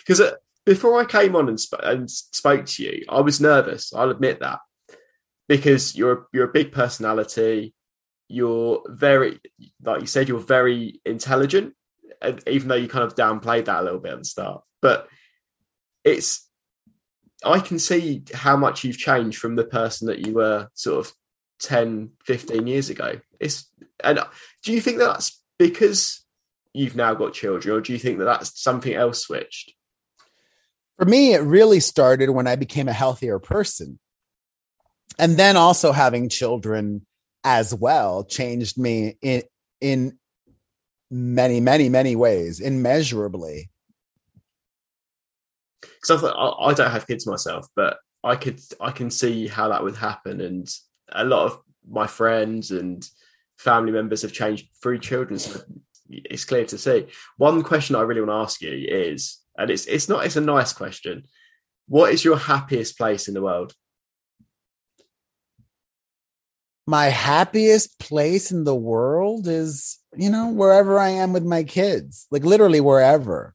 Because 0.04 0.22
uh, 0.22 0.32
before 0.64 0.98
I 0.98 1.04
came 1.04 1.36
on 1.36 1.50
and, 1.50 1.60
sp- 1.60 1.84
and 1.84 2.10
spoke 2.10 2.64
to 2.64 2.82
you, 2.82 3.04
I 3.10 3.20
was 3.20 3.42
nervous. 3.42 3.92
I'll 3.92 4.10
admit 4.10 4.40
that 4.40 4.60
because 5.48 5.96
you're 5.96 6.26
you're 6.32 6.48
a 6.48 6.52
big 6.52 6.72
personality. 6.72 7.74
You're 8.28 8.82
very, 8.88 9.40
like 9.82 10.00
you 10.00 10.06
said, 10.08 10.28
you're 10.28 10.40
very 10.40 11.00
intelligent, 11.04 11.74
uh, 12.20 12.32
even 12.48 12.68
though 12.68 12.74
you 12.74 12.88
kind 12.88 13.04
of 13.04 13.14
downplayed 13.14 13.66
that 13.66 13.80
a 13.80 13.84
little 13.84 14.00
bit 14.00 14.12
at 14.12 14.18
the 14.18 14.24
start. 14.24 14.62
But 14.82 15.08
it's 16.04 16.48
I 17.44 17.60
can 17.60 17.78
see 17.78 18.24
how 18.34 18.56
much 18.56 18.82
you've 18.82 18.98
changed 18.98 19.38
from 19.38 19.56
the 19.56 19.64
person 19.64 20.08
that 20.08 20.26
you 20.26 20.34
were 20.34 20.68
sort 20.74 21.06
of 21.06 21.12
10, 21.60 22.10
15 22.24 22.66
years 22.66 22.90
ago. 22.90 23.20
It's 23.38 23.70
and 24.02 24.18
do 24.64 24.72
you 24.72 24.80
think 24.80 24.98
that's 24.98 25.42
because 25.58 26.24
you've 26.72 26.96
now 26.96 27.14
got 27.14 27.32
children, 27.32 27.76
or 27.76 27.80
do 27.80 27.92
you 27.92 27.98
think 27.98 28.18
that 28.18 28.24
that's 28.24 28.60
something 28.60 28.92
else 28.92 29.22
switched? 29.22 29.72
For 30.96 31.04
me, 31.04 31.34
it 31.34 31.42
really 31.42 31.80
started 31.80 32.30
when 32.30 32.46
I 32.46 32.56
became 32.56 32.88
a 32.88 32.92
healthier 32.92 33.38
person. 33.38 33.98
And 35.18 35.36
then 35.36 35.56
also 35.56 35.92
having 35.92 36.28
children 36.28 37.06
as 37.44 37.74
well 37.74 38.24
changed 38.24 38.78
me 38.78 39.16
in 39.22 39.42
in 39.80 40.18
many, 41.10 41.60
many, 41.60 41.88
many 41.88 42.16
ways, 42.16 42.60
immeasurably 42.60 43.70
because 46.06 46.24
I 46.24 46.70
I, 46.70 46.74
don't 46.74 46.90
have 46.90 47.06
kids 47.06 47.26
myself, 47.26 47.68
but 47.74 47.98
I 48.22 48.36
could 48.36 48.60
I 48.80 48.90
can 48.90 49.10
see 49.10 49.46
how 49.46 49.68
that 49.68 49.82
would 49.82 49.96
happen, 49.96 50.40
and 50.40 50.68
a 51.12 51.24
lot 51.24 51.46
of 51.46 51.60
my 51.88 52.06
friends 52.06 52.70
and 52.70 53.08
family 53.58 53.92
members 53.92 54.22
have 54.22 54.32
changed 54.32 54.68
through 54.82 54.98
children. 54.98 55.38
So 55.38 55.60
it's 56.08 56.44
clear 56.44 56.64
to 56.66 56.78
see. 56.78 57.06
One 57.36 57.62
question 57.62 57.96
I 57.96 58.02
really 58.02 58.20
want 58.20 58.30
to 58.30 58.44
ask 58.44 58.62
you 58.62 58.72
is, 58.72 59.38
and 59.56 59.70
it's 59.70 59.86
it's 59.86 60.08
not 60.08 60.24
it's 60.24 60.36
a 60.36 60.40
nice 60.40 60.72
question. 60.72 61.26
What 61.88 62.12
is 62.12 62.24
your 62.24 62.38
happiest 62.38 62.98
place 62.98 63.28
in 63.28 63.34
the 63.34 63.42
world? 63.42 63.74
My 66.86 67.06
happiest 67.06 67.98
place 67.98 68.52
in 68.52 68.64
the 68.64 68.74
world 68.74 69.48
is, 69.48 69.98
you 70.16 70.30
know, 70.30 70.50
wherever 70.50 70.98
I 70.98 71.08
am 71.08 71.32
with 71.32 71.44
my 71.44 71.64
kids, 71.64 72.26
like 72.30 72.44
literally 72.44 72.80
wherever. 72.80 73.54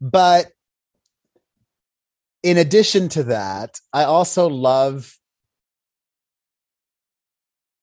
But 0.00 0.46
in 2.42 2.56
addition 2.56 3.08
to 3.10 3.24
that, 3.24 3.78
I 3.92 4.04
also 4.04 4.48
love 4.48 5.16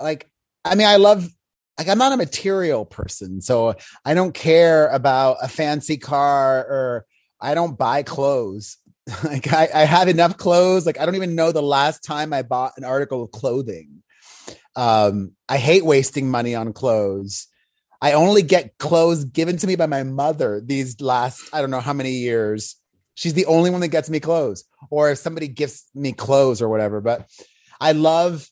like 0.02 0.30
I 0.66 0.76
mean 0.76 0.88
I 0.88 0.98
love 0.98 1.30
like 1.78 1.88
I'm 1.88 1.98
not 1.98 2.12
a 2.12 2.18
material 2.18 2.86
person, 2.86 3.42
so 3.42 3.76
I 4.04 4.14
don't 4.14 4.34
care 4.34 4.88
about 4.90 5.38
a 5.42 5.48
fancy 5.48 5.98
car 5.98 6.60
or 6.60 7.06
I 7.40 7.54
don't 7.54 7.78
buy 7.78 8.04
clothes. 8.04 8.78
like 9.24 9.52
I, 9.52 9.70
I 9.74 9.86
have 9.86 10.08
enough 10.08 10.38
clothes. 10.38 10.86
Like 10.86 11.00
I 11.00 11.06
don't 11.06 11.16
even 11.16 11.36
know 11.36 11.52
the 11.52 11.62
last 11.62 12.04
time 12.04 12.34
I 12.34 12.42
bought 12.42 12.74
an 12.78 12.84
article 12.84 13.24
of 13.24 13.32
clothing. 13.32 14.04
Um, 14.76 15.34
I 15.48 15.58
hate 15.58 15.86
wasting 15.86 16.30
money 16.30 16.56
on 16.56 16.74
clothes. 16.74 17.48
I 18.02 18.14
only 18.14 18.42
get 18.42 18.78
clothes 18.78 19.26
given 19.26 19.58
to 19.58 19.68
me 19.68 19.76
by 19.76 19.88
my 19.88 20.04
mother 20.04 20.62
these 20.64 21.02
last, 21.02 21.50
I 21.52 21.60
don't 21.60 21.72
know 21.72 21.82
how 21.82 21.94
many 21.94 22.12
years. 22.12 22.78
She's 23.16 23.34
the 23.34 23.46
only 23.48 23.70
one 23.70 23.82
that 23.82 23.90
gets 23.90 24.10
me 24.10 24.22
clothes, 24.22 24.64
or 24.90 25.12
if 25.12 25.18
somebody 25.18 25.50
gives 25.50 25.86
me 25.94 26.14
clothes 26.14 26.62
or 26.62 26.70
whatever. 26.70 27.02
But 27.02 27.28
I 27.82 27.92
love 27.92 28.48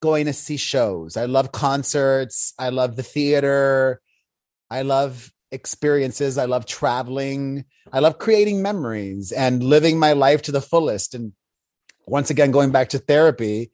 going 0.00 0.26
to 0.26 0.32
see 0.32 0.56
shows. 0.56 1.16
I 1.16 1.24
love 1.24 1.50
concerts. 1.50 2.54
I 2.58 2.68
love 2.68 2.94
the 2.94 3.02
theater. 3.02 4.00
I 4.70 4.82
love 4.82 5.32
experiences. 5.52 6.38
I 6.38 6.46
love 6.46 6.66
traveling. 6.66 7.64
I 7.92 8.00
love 8.00 8.18
creating 8.18 8.62
memories 8.62 9.30
and 9.30 9.62
living 9.62 9.98
my 9.98 10.14
life 10.14 10.42
to 10.42 10.52
the 10.52 10.60
fullest. 10.60 11.14
And 11.14 11.32
once 12.06 12.30
again, 12.30 12.50
going 12.50 12.72
back 12.72 12.88
to 12.90 12.98
therapy, 12.98 13.70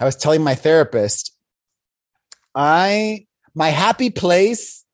I 0.00 0.04
was 0.04 0.16
telling 0.16 0.42
my 0.42 0.54
therapist, 0.54 1.32
I 2.54 3.26
my 3.54 3.68
happy 3.68 4.10
place 4.10 4.84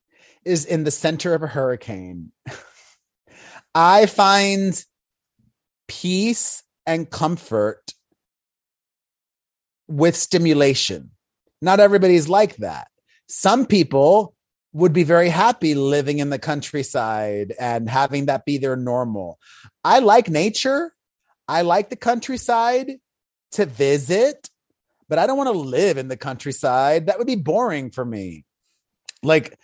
is 0.43 0.65
in 0.65 0.83
the 0.83 0.91
center 0.91 1.33
of 1.33 1.41
a 1.41 1.47
hurricane. 1.47 2.31
I 3.75 4.05
find 4.05 4.83
peace 5.87 6.63
and 6.85 7.09
comfort 7.09 7.93
with 9.87 10.15
stimulation. 10.15 11.11
Not 11.61 11.79
everybody's 11.79 12.29
like 12.29 12.57
that. 12.57 12.87
Some 13.27 13.65
people 13.65 14.34
would 14.75 14.91
be 14.91 15.05
very 15.05 15.29
happy 15.29 15.73
living 15.73 16.19
in 16.19 16.29
the 16.29 16.37
countryside 16.37 17.53
and 17.57 17.89
having 17.89 18.25
that 18.25 18.43
be 18.43 18.57
their 18.57 18.75
normal. 18.75 19.39
I 19.85 19.99
like 19.99 20.29
nature. 20.29 20.93
I 21.47 21.61
like 21.61 21.89
the 21.89 21.95
countryside 21.95 22.91
to 23.53 23.65
visit, 23.65 24.49
but 25.07 25.17
I 25.17 25.27
don't 25.27 25.37
want 25.37 25.47
to 25.47 25.57
live 25.57 25.97
in 25.97 26.09
the 26.09 26.17
countryside. 26.17 27.05
That 27.05 27.17
would 27.17 27.25
be 27.25 27.37
boring 27.37 27.89
for 27.89 28.03
me. 28.03 28.43
Like, 29.23 29.57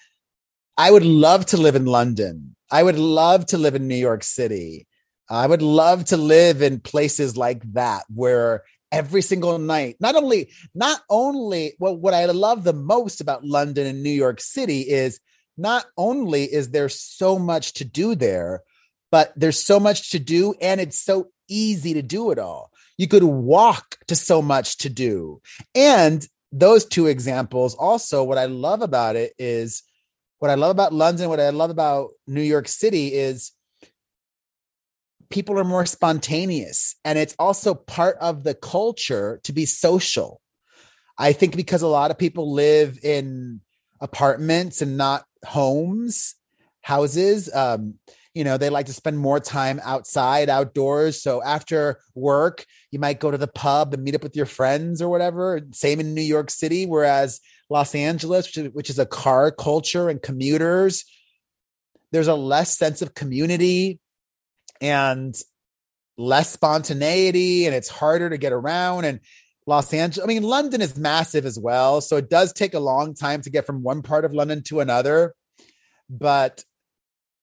I 0.77 0.89
would 0.89 1.03
love 1.03 1.45
to 1.47 1.57
live 1.57 1.75
in 1.75 1.85
London. 1.85 2.55
I 2.71 2.81
would 2.81 2.97
love 2.97 3.47
to 3.47 3.57
live 3.57 3.75
in 3.75 3.89
New 3.89 3.95
York 3.95 4.23
City. 4.23 4.87
I 5.29 5.45
would 5.45 5.61
love 5.61 6.05
to 6.05 6.15
live 6.15 6.61
in 6.61 6.79
places 6.79 7.35
like 7.35 7.63
that 7.73 8.03
where 8.07 8.63
every 8.91 9.21
single 9.21 9.57
night. 9.57 9.95
Not 9.99 10.15
only, 10.15 10.49
not 10.75 11.01
only, 11.09 11.73
well, 11.79 11.95
what 11.95 12.13
I 12.13 12.25
love 12.25 12.63
the 12.63 12.73
most 12.73 13.21
about 13.21 13.45
London 13.45 13.87
and 13.87 14.03
New 14.03 14.09
York 14.09 14.41
City 14.41 14.81
is 14.81 15.19
not 15.57 15.85
only 15.97 16.43
is 16.43 16.71
there 16.71 16.89
so 16.89 17.37
much 17.39 17.73
to 17.73 17.85
do 17.85 18.15
there, 18.15 18.61
but 19.11 19.33
there's 19.35 19.63
so 19.63 19.79
much 19.79 20.11
to 20.11 20.19
do 20.19 20.53
and 20.61 20.81
it's 20.81 20.99
so 20.99 21.29
easy 21.47 21.93
to 21.93 22.01
do 22.01 22.31
it 22.31 22.39
all. 22.39 22.71
You 22.97 23.07
could 23.07 23.23
walk 23.23 23.97
to 24.07 24.15
so 24.15 24.41
much 24.41 24.77
to 24.77 24.89
do. 24.89 25.41
And 25.75 26.25
those 26.51 26.85
two 26.85 27.07
examples 27.07 27.75
also, 27.75 28.23
what 28.23 28.37
I 28.37 28.45
love 28.45 28.81
about 28.81 29.15
it 29.15 29.33
is 29.37 29.83
what 30.39 30.51
I 30.51 30.55
love 30.55 30.71
about 30.71 30.93
London, 30.93 31.29
what 31.29 31.39
I 31.39 31.49
love 31.49 31.69
about 31.69 32.09
New 32.27 32.41
York 32.41 32.67
City 32.67 33.13
is 33.13 33.51
people 35.31 35.59
are 35.59 35.63
more 35.63 35.85
spontaneous 35.85 36.95
and 37.03 37.17
it's 37.17 37.35
also 37.39 37.73
part 37.73 38.17
of 38.19 38.43
the 38.43 38.53
culture 38.53 39.39
to 39.43 39.53
be 39.53 39.65
social. 39.65 40.41
I 41.17 41.33
think 41.33 41.55
because 41.55 41.81
a 41.81 41.87
lot 41.87 42.11
of 42.11 42.17
people 42.17 42.53
live 42.53 42.99
in 43.03 43.61
apartments 43.99 44.81
and 44.81 44.97
not 44.97 45.25
homes 45.45 46.35
houses 46.83 47.53
um 47.53 47.95
you 48.33 48.43
know 48.43 48.57
they 48.57 48.69
like 48.69 48.87
to 48.87 48.93
spend 48.93 49.17
more 49.19 49.39
time 49.39 49.79
outside 49.83 50.49
outdoors. 50.49 51.21
So 51.21 51.43
after 51.43 51.99
work 52.15 52.65
you 52.91 52.99
might 52.99 53.19
go 53.19 53.31
to 53.31 53.37
the 53.37 53.47
pub 53.47 53.93
and 53.93 54.03
meet 54.03 54.15
up 54.15 54.23
with 54.23 54.35
your 54.35 54.45
friends 54.45 55.01
or 55.01 55.09
whatever. 55.09 55.61
Same 55.71 55.99
in 55.99 56.13
new 56.13 56.21
york 56.21 56.49
city 56.49 56.85
whereas 56.85 57.39
los 57.69 57.95
angeles 57.95 58.47
which 58.47 58.57
is, 58.57 58.73
which 58.73 58.89
is 58.89 58.99
a 58.99 59.05
car 59.05 59.51
culture 59.51 60.09
and 60.09 60.21
commuters 60.21 61.05
there's 62.11 62.27
a 62.27 62.35
less 62.35 62.77
sense 62.77 63.01
of 63.01 63.13
community 63.13 63.99
and 64.81 65.39
less 66.17 66.51
spontaneity 66.51 67.65
and 67.65 67.75
it's 67.75 67.87
harder 67.87 68.29
to 68.29 68.37
get 68.37 68.51
around 68.51 69.05
and 69.05 69.19
Los 69.67 69.93
Angeles 69.93 70.23
I 70.23 70.27
mean 70.27 70.43
London 70.43 70.81
is 70.81 70.97
massive 70.97 71.45
as 71.45 71.57
well 71.57 72.01
so 72.01 72.17
it 72.17 72.29
does 72.29 72.51
take 72.51 72.73
a 72.73 72.79
long 72.79 73.13
time 73.13 73.41
to 73.43 73.49
get 73.49 73.65
from 73.65 73.83
one 73.83 74.01
part 74.01 74.25
of 74.25 74.33
London 74.33 74.63
to 74.63 74.81
another 74.81 75.33
but 76.09 76.63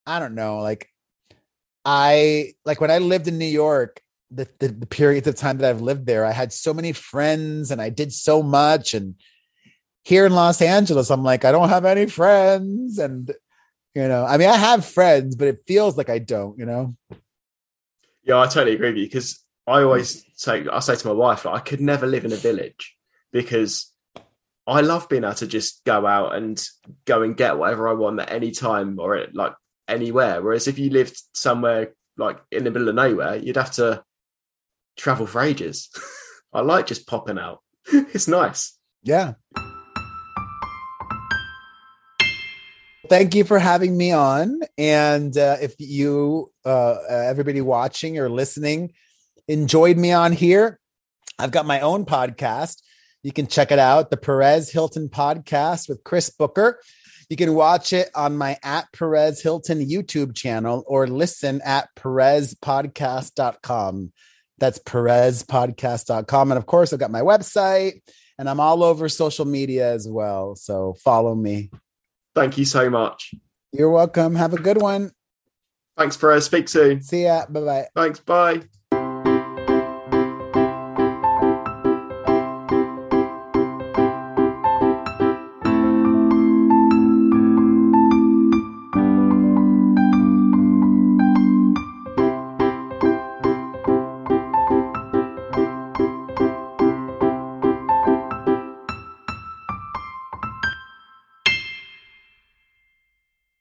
I 0.07 0.19
don't 0.19 0.35
know 0.35 0.59
like 0.59 0.89
I 1.85 2.53
like 2.65 2.81
when 2.81 2.91
I 2.91 2.99
lived 2.99 3.29
in 3.29 3.39
New 3.39 3.47
York 3.47 4.01
the, 4.31 4.47
the, 4.59 4.69
the 4.69 4.87
periods 4.87 5.27
of 5.27 5.37
time 5.37 5.59
that 5.59 5.71
I've 5.71 5.81
lived 5.81 6.07
there 6.07 6.25
I 6.25 6.33
had 6.33 6.53
so 6.53 6.75
many 6.75 6.93
friends 6.93 7.71
and 7.71 7.81
I 7.81 7.89
did 7.89 8.13
so 8.13 8.43
much 8.43 8.95
and 8.95 9.15
here 10.05 10.27
in 10.27 10.35
Los 10.35 10.61
Angeles 10.61 11.11
I'm 11.11 11.25
like 11.25 11.45
I 11.45 11.53
don't 11.53 11.71
have 11.71 11.85
any 11.85 12.07
friends 12.07 12.99
and 12.99 13.33
you 13.95 14.07
know 14.07 14.25
I 14.25 14.37
mean 14.37 14.51
I 14.51 14.57
have 14.57 14.85
friends 14.85 15.37
but 15.37 15.49
it 15.49 15.65
feels 15.67 15.97
like 15.97 16.11
I 16.11 16.19
don't 16.19 16.59
you 16.59 16.67
know 16.67 16.97
yeah, 18.29 18.39
I 18.39 18.47
totally 18.47 18.75
agree 18.75 18.91
with 18.91 18.99
you 18.99 19.07
because 19.07 19.43
I 19.67 19.83
always 19.83 20.25
say 20.35 20.67
I 20.71 20.81
say 20.81 20.95
to 20.95 21.07
my 21.09 21.15
wife 21.15 21.47
like, 21.47 21.55
I 21.55 21.65
could 21.65 21.81
never 21.81 22.07
live 22.07 22.27
in 22.27 22.33
a 22.33 22.37
village 22.37 22.95
because 23.33 23.91
I 24.67 24.83
love 24.83 25.09
being 25.09 25.25
able 25.25 25.35
to 25.37 25.47
just 25.47 25.83
go 25.85 26.07
out 26.07 26.35
and 26.35 26.63
go 27.07 27.23
and 27.23 27.37
get 27.37 27.57
whatever 27.57 27.89
I 27.89 27.95
want 27.95 28.21
at 28.21 28.31
any 28.31 28.51
time 28.51 29.01
or 29.01 29.17
at, 29.17 29.35
like 29.35 29.55
anywhere. 29.89 30.43
Whereas 30.43 30.69
if 30.69 30.79
you 30.79 30.91
lived 30.91 31.19
somewhere 31.33 31.95
like 32.19 32.39
in 32.51 32.65
the 32.65 32.71
middle 32.71 32.91
of 32.91 32.95
nowhere, 32.95 33.37
you'd 33.37 33.57
have 33.57 33.73
to 33.73 34.05
travel 34.99 35.27
for 35.27 35.41
ages. 35.41 35.89
I 36.53 36.61
like 36.61 36.87
just 36.87 37.07
popping 37.07 37.39
out. 37.39 37.63
it's 37.87 38.29
nice. 38.29 38.77
Yeah. 39.03 39.35
Thank 43.09 43.35
you 43.35 43.45
for 43.45 43.59
having 43.59 43.97
me 43.97 44.13
on. 44.13 44.61
And 44.77 45.37
uh, 45.37 45.57
if 45.61 45.75
you, 45.79 46.51
uh, 46.65 46.97
everybody 47.09 47.61
watching 47.61 48.19
or 48.19 48.29
listening, 48.29 48.93
enjoyed 49.47 49.97
me 49.97 50.13
on 50.13 50.33
here, 50.33 50.79
I've 51.39 51.51
got 51.51 51.67
my 51.67 51.81
own 51.81 52.05
podcast. 52.05 52.83
You 53.23 53.33
can 53.33 53.47
check 53.47 53.73
it 53.73 53.79
out, 53.79 54.11
the 54.11 54.17
Perez 54.17 54.71
Hilton 54.71 55.09
podcast 55.09 55.89
with 55.89 56.05
Chris 56.05 56.31
Booker. 56.31 56.81
You 57.29 57.37
can 57.37 57.55
watch 57.55 57.93
it 57.93 58.11
on 58.15 58.39
my 58.39 58.57
at 58.63 58.91
Perez 58.93 59.43
Hilton 59.43 59.81
YouTube 59.81 60.35
channel 60.35 60.83
or 60.87 61.07
listen 61.07 61.61
at 61.65 61.89
perezpodcast.com. 61.97 64.13
That's 64.59 64.79
perezpodcast.com. 64.79 66.53
And 66.53 66.59
of 66.59 66.67
course, 66.67 66.93
I've 66.93 66.99
got 66.99 67.11
my 67.11 67.23
website 67.23 68.01
and 68.39 68.49
I'm 68.49 68.61
all 68.61 68.83
over 68.83 69.09
social 69.09 69.45
media 69.45 69.93
as 69.93 70.09
well. 70.09 70.57
So 70.57 70.95
follow 71.05 71.35
me. 71.35 71.71
Thank 72.39 72.57
you 72.57 72.65
so 72.65 72.89
much. 72.89 73.35
You're 73.73 73.91
welcome. 73.91 74.37
Have 74.37 74.55
a 74.55 74.61
good 74.61 74.81
one. 74.81 75.11
Thanks, 75.97 76.17
Perez. 76.17 76.45
Speak 76.45 76.69
soon. 76.69 77.03
See 77.03 77.25
ya. 77.25 77.47
Bye 77.49 77.61
bye. 77.61 77.89
Thanks. 77.97 78.21
Bye. 78.21 78.63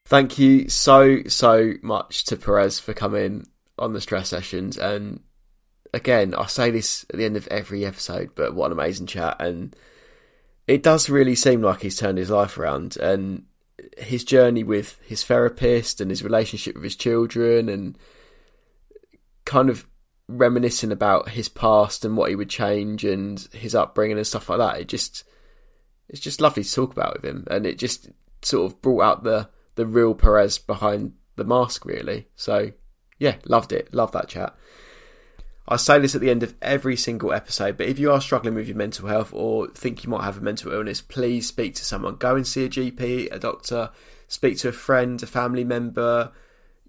Thank 0.07 0.39
you 0.39 0.69
so, 0.69 1.23
so 1.27 1.73
much 1.81 2.23
to 2.25 2.37
Perez 2.37 2.79
for 2.79 2.93
coming 2.93 3.45
on 3.77 3.91
the 3.91 3.99
stress 3.99 4.29
sessions. 4.29 4.77
And 4.77 5.19
again, 5.93 6.33
I 6.33 6.45
say 6.45 6.71
this 6.71 7.05
at 7.09 7.17
the 7.17 7.25
end 7.25 7.35
of 7.35 7.45
every 7.49 7.85
episode, 7.85 8.29
but 8.33 8.55
what 8.55 8.67
an 8.67 8.71
amazing 8.71 9.07
chat. 9.07 9.35
And 9.41 9.75
it 10.65 10.81
does 10.81 11.09
really 11.09 11.35
seem 11.35 11.61
like 11.61 11.81
he's 11.81 11.97
turned 11.97 12.19
his 12.19 12.29
life 12.29 12.57
around. 12.57 12.95
And 12.95 13.47
his 13.97 14.23
journey 14.23 14.63
with 14.63 14.97
his 15.03 15.25
therapist 15.25 15.99
and 15.99 16.09
his 16.09 16.23
relationship 16.23 16.75
with 16.75 16.85
his 16.85 16.95
children 16.95 17.67
and 17.67 17.97
kind 19.43 19.69
of 19.69 19.85
reminiscing 20.29 20.93
about 20.93 21.27
his 21.27 21.49
past 21.49 22.05
and 22.05 22.15
what 22.15 22.29
he 22.29 22.35
would 22.37 22.49
change 22.49 23.03
and 23.03 23.41
his 23.51 23.75
upbringing 23.75 24.15
and 24.15 24.25
stuff 24.25 24.47
like 24.47 24.59
that. 24.59 24.79
It 24.79 24.87
just, 24.87 25.25
it's 26.07 26.21
just 26.21 26.39
lovely 26.39 26.63
to 26.63 26.73
talk 26.73 26.93
about 26.93 27.15
with 27.15 27.25
him. 27.25 27.45
And 27.51 27.65
it 27.65 27.77
just 27.77 28.07
sort 28.41 28.71
of 28.71 28.81
brought 28.81 29.01
out 29.01 29.23
the, 29.25 29.49
the 29.77 29.85
real 29.85 30.13
Perez 30.13 30.57
behind 30.57 31.13
the 31.37 31.45
mask, 31.45 31.85
really. 31.85 32.27
So, 32.35 32.71
yeah, 33.17 33.35
loved 33.45 33.71
it. 33.71 33.93
Love 33.93 34.11
that 34.11 34.27
chat. 34.27 34.53
I 35.69 35.75
say 35.75 35.99
this 35.99 36.15
at 36.15 36.21
the 36.21 36.29
end 36.29 36.43
of 36.43 36.55
every 36.61 36.95
single 36.95 37.33
episode, 37.33 37.77
but 37.77 37.87
if 37.87 37.99
you 37.99 38.11
are 38.11 38.21
struggling 38.21 38.55
with 38.55 38.67
your 38.67 38.77
mental 38.77 39.07
health 39.07 39.33
or 39.33 39.67
think 39.67 40.03
you 40.03 40.09
might 40.09 40.23
have 40.23 40.37
a 40.37 40.41
mental 40.41 40.71
illness, 40.71 41.01
please 41.01 41.47
speak 41.47 41.75
to 41.75 41.85
someone. 41.85 42.15
Go 42.15 42.35
and 42.35 42.47
see 42.47 42.65
a 42.65 42.69
GP, 42.69 43.31
a 43.31 43.39
doctor, 43.39 43.91
speak 44.27 44.57
to 44.59 44.69
a 44.69 44.73
friend, 44.73 45.21
a 45.21 45.27
family 45.27 45.65
member, 45.65 46.31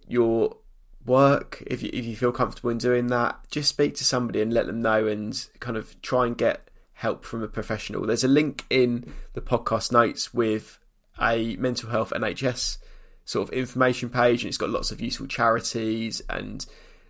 your 0.07 0.57
work. 1.05 1.62
If 1.66 1.82
you, 1.82 1.91
if 1.93 2.05
you 2.05 2.14
feel 2.14 2.30
comfortable 2.30 2.70
in 2.70 2.78
doing 2.78 3.09
that, 3.09 3.39
just 3.51 3.68
speak 3.68 3.97
to 3.97 4.05
somebody 4.05 4.41
and 4.41 4.55
let 4.55 4.66
them 4.66 4.80
know 4.80 5.07
and 5.09 5.47
kind 5.59 5.76
of 5.76 6.01
try 6.01 6.26
and 6.26 6.39
get 6.39 6.70
help 6.95 7.24
from 7.24 7.43
a 7.43 7.49
professional. 7.49 8.07
There's 8.07 8.24
a 8.24 8.28
link 8.28 8.64
in 8.70 9.12
the 9.34 9.41
podcast 9.41 9.91
notes 9.91 10.32
with 10.32 10.78
a 11.20 11.56
mental 11.56 11.90
health 11.90 12.12
NHS 12.14 12.78
sort 13.24 13.48
of 13.48 13.54
information 13.54 14.08
page, 14.08 14.42
and 14.42 14.48
it's 14.48 14.56
got 14.56 14.70
lots 14.70 14.90
of 14.90 15.00
useful 15.00 15.26
charities 15.26 16.22
and 16.30 16.64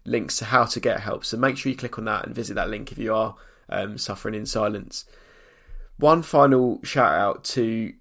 links 0.05 0.39
to 0.39 0.47
how 0.47 0.65
to 0.65 0.81
get 0.81 1.01
help. 1.01 1.25
So 1.25 1.37
make 1.37 1.57
sure 1.57 1.71
you 1.71 1.77
click 1.77 1.99
on 1.99 2.05
that 2.07 2.27
and 2.27 2.35
visit 2.35 2.55
that 2.55 2.71
link 2.71 2.91
if 2.91 2.99
you 2.99 3.15
are 3.15 3.37
um, 3.69 3.99
suffering 3.99 4.35
in 4.35 4.47
silence. 4.47 5.05
One 5.99 6.23
final 6.23 6.81
shout 6.83 7.15
out 7.15 7.45
to 7.45 7.93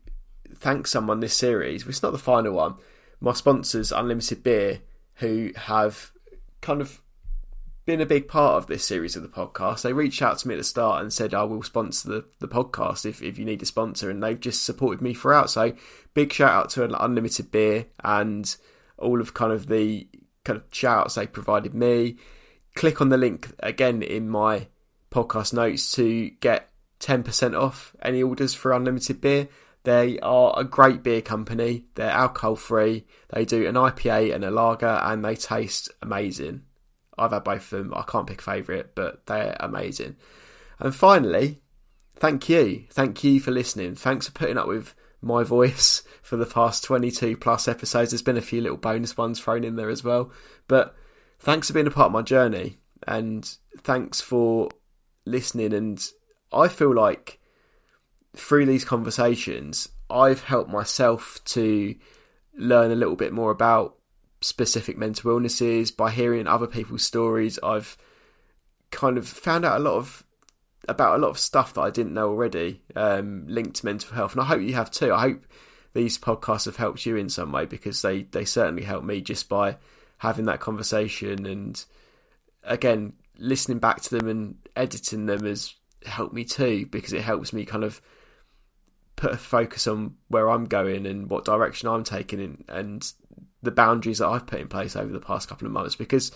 thank 0.55 0.87
someone 0.87 1.19
this 1.19 1.37
series. 1.37 1.85
It's 1.85 2.03
not 2.03 2.11
the 2.11 2.17
final 2.17 2.53
one. 2.53 2.75
My 3.19 3.33
sponsors, 3.33 3.91
Unlimited 3.91 4.43
Beer, 4.43 4.81
who 5.15 5.51
have 5.55 6.11
kind 6.61 6.81
of 6.81 7.01
been 7.87 8.01
a 8.01 8.05
big 8.05 8.27
part 8.27 8.55
of 8.55 8.67
this 8.67 8.83
series 8.83 9.15
of 9.15 9.23
the 9.23 9.29
podcast. 9.29 9.81
They 9.81 9.93
reached 9.93 10.21
out 10.21 10.37
to 10.39 10.47
me 10.47 10.55
at 10.55 10.57
the 10.57 10.63
start 10.65 11.01
and 11.01 11.11
said, 11.11 11.33
I 11.33 11.43
will 11.43 11.63
sponsor 11.63 12.09
the, 12.09 12.25
the 12.39 12.47
podcast 12.47 13.05
if, 13.05 13.21
if 13.21 13.39
you 13.39 13.45
need 13.45 13.63
a 13.63 13.65
sponsor. 13.65 14.09
And 14.09 14.21
they've 14.21 14.39
just 14.39 14.65
supported 14.65 15.01
me 15.01 15.13
throughout. 15.13 15.49
So 15.49 15.71
big 16.13 16.33
shout 16.33 16.51
out 16.51 16.69
to 16.71 17.03
Unlimited 17.03 17.49
Beer 17.49 17.85
and 18.03 18.53
all 18.97 19.21
of 19.21 19.33
kind 19.33 19.53
of 19.53 19.67
the 19.67 20.05
kind 20.43 20.57
of 20.57 20.65
shout 20.73 21.05
outs 21.05 21.15
they 21.15 21.27
provided 21.27 21.73
me. 21.73 22.17
Click 22.75 22.99
on 22.99 23.07
the 23.07 23.17
link 23.17 23.53
again 23.59 24.01
in 24.01 24.27
my 24.27 24.67
podcast 25.09 25.53
notes 25.53 25.89
to 25.93 26.29
get 26.41 26.69
10% 26.99 27.57
off 27.57 27.95
any 28.01 28.21
orders 28.21 28.53
for 28.53 28.73
Unlimited 28.73 29.21
Beer. 29.21 29.47
They 29.83 30.19
are 30.19 30.53
a 30.57 30.65
great 30.65 31.03
beer 31.03 31.21
company. 31.21 31.85
They're 31.95 32.11
alcohol 32.11 32.57
free. 32.57 33.05
They 33.29 33.45
do 33.45 33.65
an 33.65 33.75
IPA 33.75 34.35
and 34.35 34.43
a 34.43 34.51
lager 34.51 34.85
and 34.87 35.23
they 35.23 35.37
taste 35.37 35.89
amazing. 36.01 36.63
I've 37.17 37.31
had 37.31 37.43
both 37.43 37.71
of 37.73 37.83
them. 37.83 37.93
I 37.93 38.03
can't 38.03 38.27
pick 38.27 38.41
a 38.41 38.43
favourite, 38.43 38.95
but 38.95 39.25
they're 39.25 39.57
amazing. 39.59 40.15
And 40.79 40.95
finally, 40.95 41.61
thank 42.15 42.49
you. 42.49 42.85
Thank 42.91 43.23
you 43.23 43.39
for 43.39 43.51
listening. 43.51 43.95
Thanks 43.95 44.27
for 44.27 44.33
putting 44.33 44.57
up 44.57 44.67
with 44.67 44.93
my 45.21 45.43
voice 45.43 46.03
for 46.21 46.37
the 46.37 46.45
past 46.45 46.83
22 46.83 47.37
plus 47.37 47.67
episodes. 47.67 48.11
There's 48.11 48.21
been 48.21 48.37
a 48.37 48.41
few 48.41 48.61
little 48.61 48.77
bonus 48.77 49.17
ones 49.17 49.39
thrown 49.39 49.63
in 49.63 49.75
there 49.75 49.89
as 49.89 50.03
well. 50.03 50.31
But 50.67 50.95
thanks 51.39 51.67
for 51.67 51.73
being 51.73 51.87
a 51.87 51.91
part 51.91 52.07
of 52.07 52.13
my 52.13 52.21
journey. 52.21 52.77
And 53.07 53.49
thanks 53.79 54.21
for 54.21 54.69
listening, 55.25 55.73
and 55.73 56.05
I 56.51 56.67
feel 56.67 56.93
like 56.93 57.39
through 58.35 58.65
these 58.65 58.85
conversations, 58.85 59.89
I've 60.09 60.43
helped 60.43 60.69
myself 60.69 61.39
to 61.45 61.95
learn 62.57 62.91
a 62.91 62.95
little 62.95 63.15
bit 63.15 63.33
more 63.33 63.51
about 63.51 63.97
specific 64.41 64.97
mental 64.97 65.31
illnesses 65.31 65.91
by 65.91 66.11
hearing 66.11 66.47
other 66.47 66.67
people's 66.67 67.03
stories. 67.03 67.59
I've 67.63 67.97
kind 68.91 69.17
of 69.17 69.27
found 69.27 69.65
out 69.65 69.79
a 69.79 69.83
lot 69.83 69.95
of 69.95 70.23
about 70.87 71.15
a 71.15 71.21
lot 71.21 71.29
of 71.29 71.39
stuff 71.39 71.73
that 71.73 71.81
I 71.81 71.89
didn't 71.89 72.13
know 72.13 72.29
already 72.29 72.81
um, 72.95 73.45
linked 73.47 73.77
to 73.77 73.85
mental 73.85 74.13
health, 74.13 74.33
and 74.33 74.41
I 74.41 74.45
hope 74.45 74.61
you 74.61 74.75
have 74.75 74.91
too. 74.91 75.13
I 75.13 75.19
hope 75.19 75.45
these 75.93 76.17
podcasts 76.17 76.65
have 76.65 76.77
helped 76.77 77.05
you 77.05 77.15
in 77.15 77.29
some 77.29 77.51
way 77.51 77.65
because 77.65 78.01
they 78.01 78.23
they 78.23 78.45
certainly 78.45 78.83
helped 78.83 79.05
me 79.05 79.21
just 79.21 79.49
by 79.49 79.77
having 80.19 80.45
that 80.45 80.59
conversation 80.59 81.45
and 81.45 81.85
again 82.63 83.13
listening 83.37 83.77
back 83.77 84.01
to 84.01 84.17
them 84.17 84.27
and 84.27 84.55
editing 84.75 85.27
them 85.27 85.45
has 85.45 85.75
helped 86.05 86.33
me 86.33 86.43
too 86.43 86.87
because 86.87 87.13
it 87.13 87.21
helps 87.21 87.53
me 87.53 87.65
kind 87.65 87.83
of 87.83 88.01
put 89.15 89.31
a 89.31 89.37
focus 89.37 89.87
on 89.87 90.15
where 90.29 90.49
I'm 90.49 90.65
going 90.65 91.05
and 91.05 91.29
what 91.29 91.43
direction 91.43 91.89
I'm 91.89 92.03
taking 92.03 92.39
in, 92.39 92.63
and 92.69 93.11
the 93.67 93.71
boundaries 93.71 94.19
that 94.19 94.27
I've 94.27 94.47
put 94.47 94.59
in 94.59 94.67
place 94.67 94.95
over 94.95 95.11
the 95.11 95.19
past 95.19 95.47
couple 95.47 95.67
of 95.67 95.73
months 95.73 95.95
because 95.95 96.31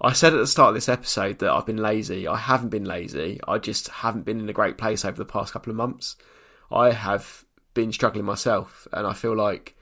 I 0.00 0.12
said 0.12 0.32
at 0.32 0.38
the 0.38 0.46
start 0.46 0.70
of 0.70 0.74
this 0.74 0.88
episode 0.88 1.38
that 1.38 1.52
I've 1.52 1.66
been 1.66 1.76
lazy. 1.76 2.26
I 2.26 2.36
haven't 2.36 2.70
been 2.70 2.84
lazy. 2.84 3.38
I 3.46 3.58
just 3.58 3.86
haven't 3.88 4.24
been 4.24 4.40
in 4.40 4.48
a 4.48 4.54
great 4.54 4.76
place 4.76 5.04
over 5.04 5.16
the 5.16 5.24
past 5.24 5.52
couple 5.52 5.70
of 5.70 5.76
months. 5.76 6.16
I 6.72 6.90
have 6.90 7.44
been 7.74 7.92
struggling 7.92 8.24
myself, 8.24 8.88
and 8.92 9.06
I 9.06 9.12
feel 9.12 9.36
like 9.36 9.76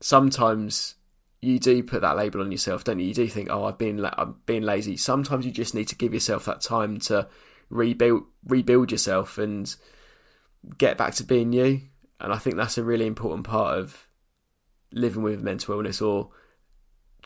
sometimes 0.00 0.96
you 1.40 1.58
do 1.60 1.82
put 1.82 2.00
that 2.00 2.16
label 2.16 2.40
on 2.40 2.50
yourself, 2.50 2.82
don't 2.82 2.98
you? 2.98 3.06
You 3.06 3.14
do 3.14 3.28
think, 3.28 3.48
"Oh, 3.50 3.64
I've 3.64 3.78
been 3.78 3.98
la- 3.98 4.14
I'm 4.18 4.36
being 4.46 4.62
lazy." 4.62 4.96
Sometimes 4.96 5.46
you 5.46 5.52
just 5.52 5.74
need 5.74 5.88
to 5.88 5.94
give 5.94 6.12
yourself 6.12 6.46
that 6.46 6.60
time 6.60 6.98
to 7.00 7.28
rebuild 7.70 8.24
rebuild 8.44 8.90
yourself 8.90 9.38
and 9.38 9.74
get 10.78 10.98
back 10.98 11.14
to 11.14 11.24
being 11.24 11.52
you. 11.52 11.82
And 12.18 12.32
I 12.32 12.38
think 12.38 12.56
that's 12.56 12.78
a 12.78 12.84
really 12.84 13.06
important 13.06 13.44
part 13.44 13.78
of 13.78 14.08
living 14.96 15.22
with 15.22 15.42
mental 15.42 15.74
illness 15.74 16.00
or 16.00 16.30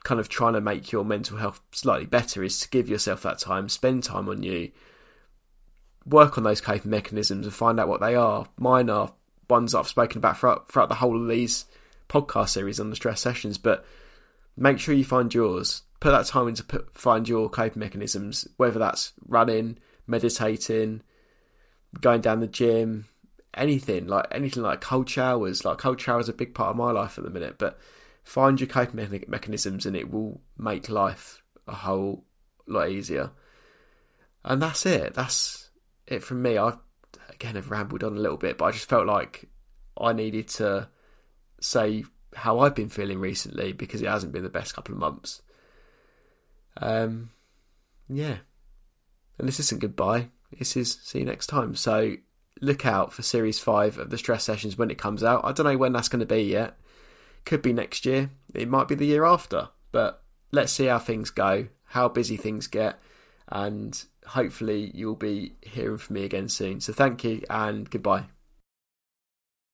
kind 0.03 0.21
of 0.21 0.29
trying 0.29 0.55
to 0.55 0.61
make 0.61 0.93
your 0.93 1.05
mental 1.05 1.39
health 1.39 1.61
slightly 1.73 2.07
better 2.07 2.43
is 2.43 2.59
to 2.61 2.69
give 2.69 2.89
yourself 2.89 3.23
that 3.23 3.39
time, 3.39 3.69
spend 3.69 4.03
time 4.03 4.29
on 4.29 4.43
you, 4.43 4.71
work 6.05 6.37
on 6.37 6.45
those 6.45 6.61
coping 6.61 6.91
mechanisms 6.91 7.47
and 7.47 7.55
find 7.55 7.79
out 7.79 7.89
what 7.89 8.01
they 8.01 8.15
are. 8.15 8.47
Mine 8.59 8.91
are 8.91 9.13
ones 9.49 9.75
I've 9.75 9.89
spoken 9.89 10.19
about 10.19 10.39
throughout, 10.39 10.71
throughout 10.71 10.89
the 10.89 10.97
whole 10.97 11.21
of 11.21 11.29
these 11.29 11.67
podcast 12.09 12.51
series 12.51 12.81
on 12.81 12.91
the 12.91 12.97
stress 12.97 13.21
sessions, 13.21 13.57
but 13.57 13.85
make 14.57 14.79
sure 14.79 14.95
you 14.95 15.05
find 15.05 15.33
yours. 15.33 15.83
Put 16.01 16.11
that 16.11 16.27
time 16.27 16.49
into 16.49 16.65
put, 16.65 16.97
find 16.97 17.29
your 17.29 17.49
coping 17.49 17.81
mechanisms, 17.81 18.49
whether 18.57 18.79
that's 18.79 19.13
running, 19.29 19.79
meditating, 20.07 21.03
going 22.01 22.21
down 22.21 22.41
the 22.41 22.47
gym, 22.47 23.07
anything 23.55 24.07
like 24.07 24.27
anything 24.31 24.63
like 24.63 24.81
cold 24.81 25.09
showers. 25.09 25.65
Like 25.65 25.79
cold 25.79 26.01
showers 26.01 26.29
are 26.29 26.33
a 26.33 26.37
big 26.37 26.55
part 26.55 26.71
of 26.71 26.77
my 26.77 26.91
life 26.93 27.19
at 27.19 27.25
the 27.25 27.31
minute, 27.31 27.57
but 27.59 27.79
find 28.25 28.61
your 28.61 28.69
coping 28.69 29.25
mechanisms 29.29 29.87
and 29.87 29.97
it 29.97 30.11
will 30.11 30.41
make 30.57 30.89
life 30.89 31.43
a 31.67 31.75
whole 31.75 32.25
lot 32.67 32.91
easier. 32.91 33.31
And 34.45 34.63
that's 34.63 34.87
it. 34.87 35.15
That's 35.15 35.71
it 36.07 36.23
from 36.23 36.43
me. 36.43 36.59
I 36.59 36.75
again 37.29 37.57
have 37.57 37.71
rambled 37.71 38.05
on 38.05 38.17
a 38.17 38.21
little 38.21 38.37
bit, 38.37 38.59
but 38.59 38.67
I 38.67 38.71
just 38.73 38.89
felt 38.89 39.07
like 39.07 39.49
I 39.99 40.13
needed 40.13 40.49
to 40.49 40.89
say 41.61 42.05
how 42.35 42.61
I've 42.61 42.75
been 42.75 42.89
feeling 42.89 43.19
recently 43.19 43.73
because 43.73 44.01
it 44.03 44.09
hasn't 44.09 44.33
been 44.33 44.43
the 44.43 44.49
best 44.49 44.75
couple 44.75 44.95
of 44.95 45.01
months. 45.01 45.43
Um, 46.77 47.31
yeah. 48.09 48.39
And 49.39 49.49
this 49.49 49.61
isn't 49.61 49.81
goodbye. 49.81 50.29
This 50.57 50.77
is 50.77 50.99
see 51.03 51.21
you 51.21 51.25
next 51.25 51.47
time. 51.47 51.75
So 51.75 52.17
look 52.61 52.87
out 52.87 53.13
for 53.13 53.23
series 53.23 53.59
five 53.59 53.99
of 53.99 54.11
the 54.11 54.19
stress 54.19 54.45
sessions 54.45 54.77
when 54.77 54.91
it 54.91 54.99
comes 54.99 55.25
out. 55.25 55.45
I 55.45 55.53
don't 55.53 55.67
know 55.67 55.79
when 55.79 55.93
that's 55.93 56.09
going 56.09 56.21
to 56.21 56.27
be 56.27 56.43
yet. 56.43 56.77
Could 57.45 57.63
be 57.63 57.73
next 57.73 58.05
year. 58.05 58.31
It 58.55 58.69
might 58.69 58.89
be 58.89 58.95
the 58.95 59.07
year 59.07 59.25
after. 59.25 59.69
But 59.93 60.23
let's 60.53 60.73
see 60.73 60.87
how 60.87 60.99
things 60.99 61.31
go, 61.31 61.69
how 61.85 62.09
busy 62.09 62.37
things 62.37 62.67
get, 62.67 63.01
and 63.49 64.03
hopefully 64.27 64.91
you'll 64.95 65.17
be 65.17 65.55
hearing 65.63 65.99
from 65.99 66.15
me 66.15 66.25
again 66.25 66.49
soon. 66.49 66.81
So 66.81 66.93
thank 66.93 67.25
you 67.25 67.43
and 67.51 67.89
goodbye. 67.91 68.27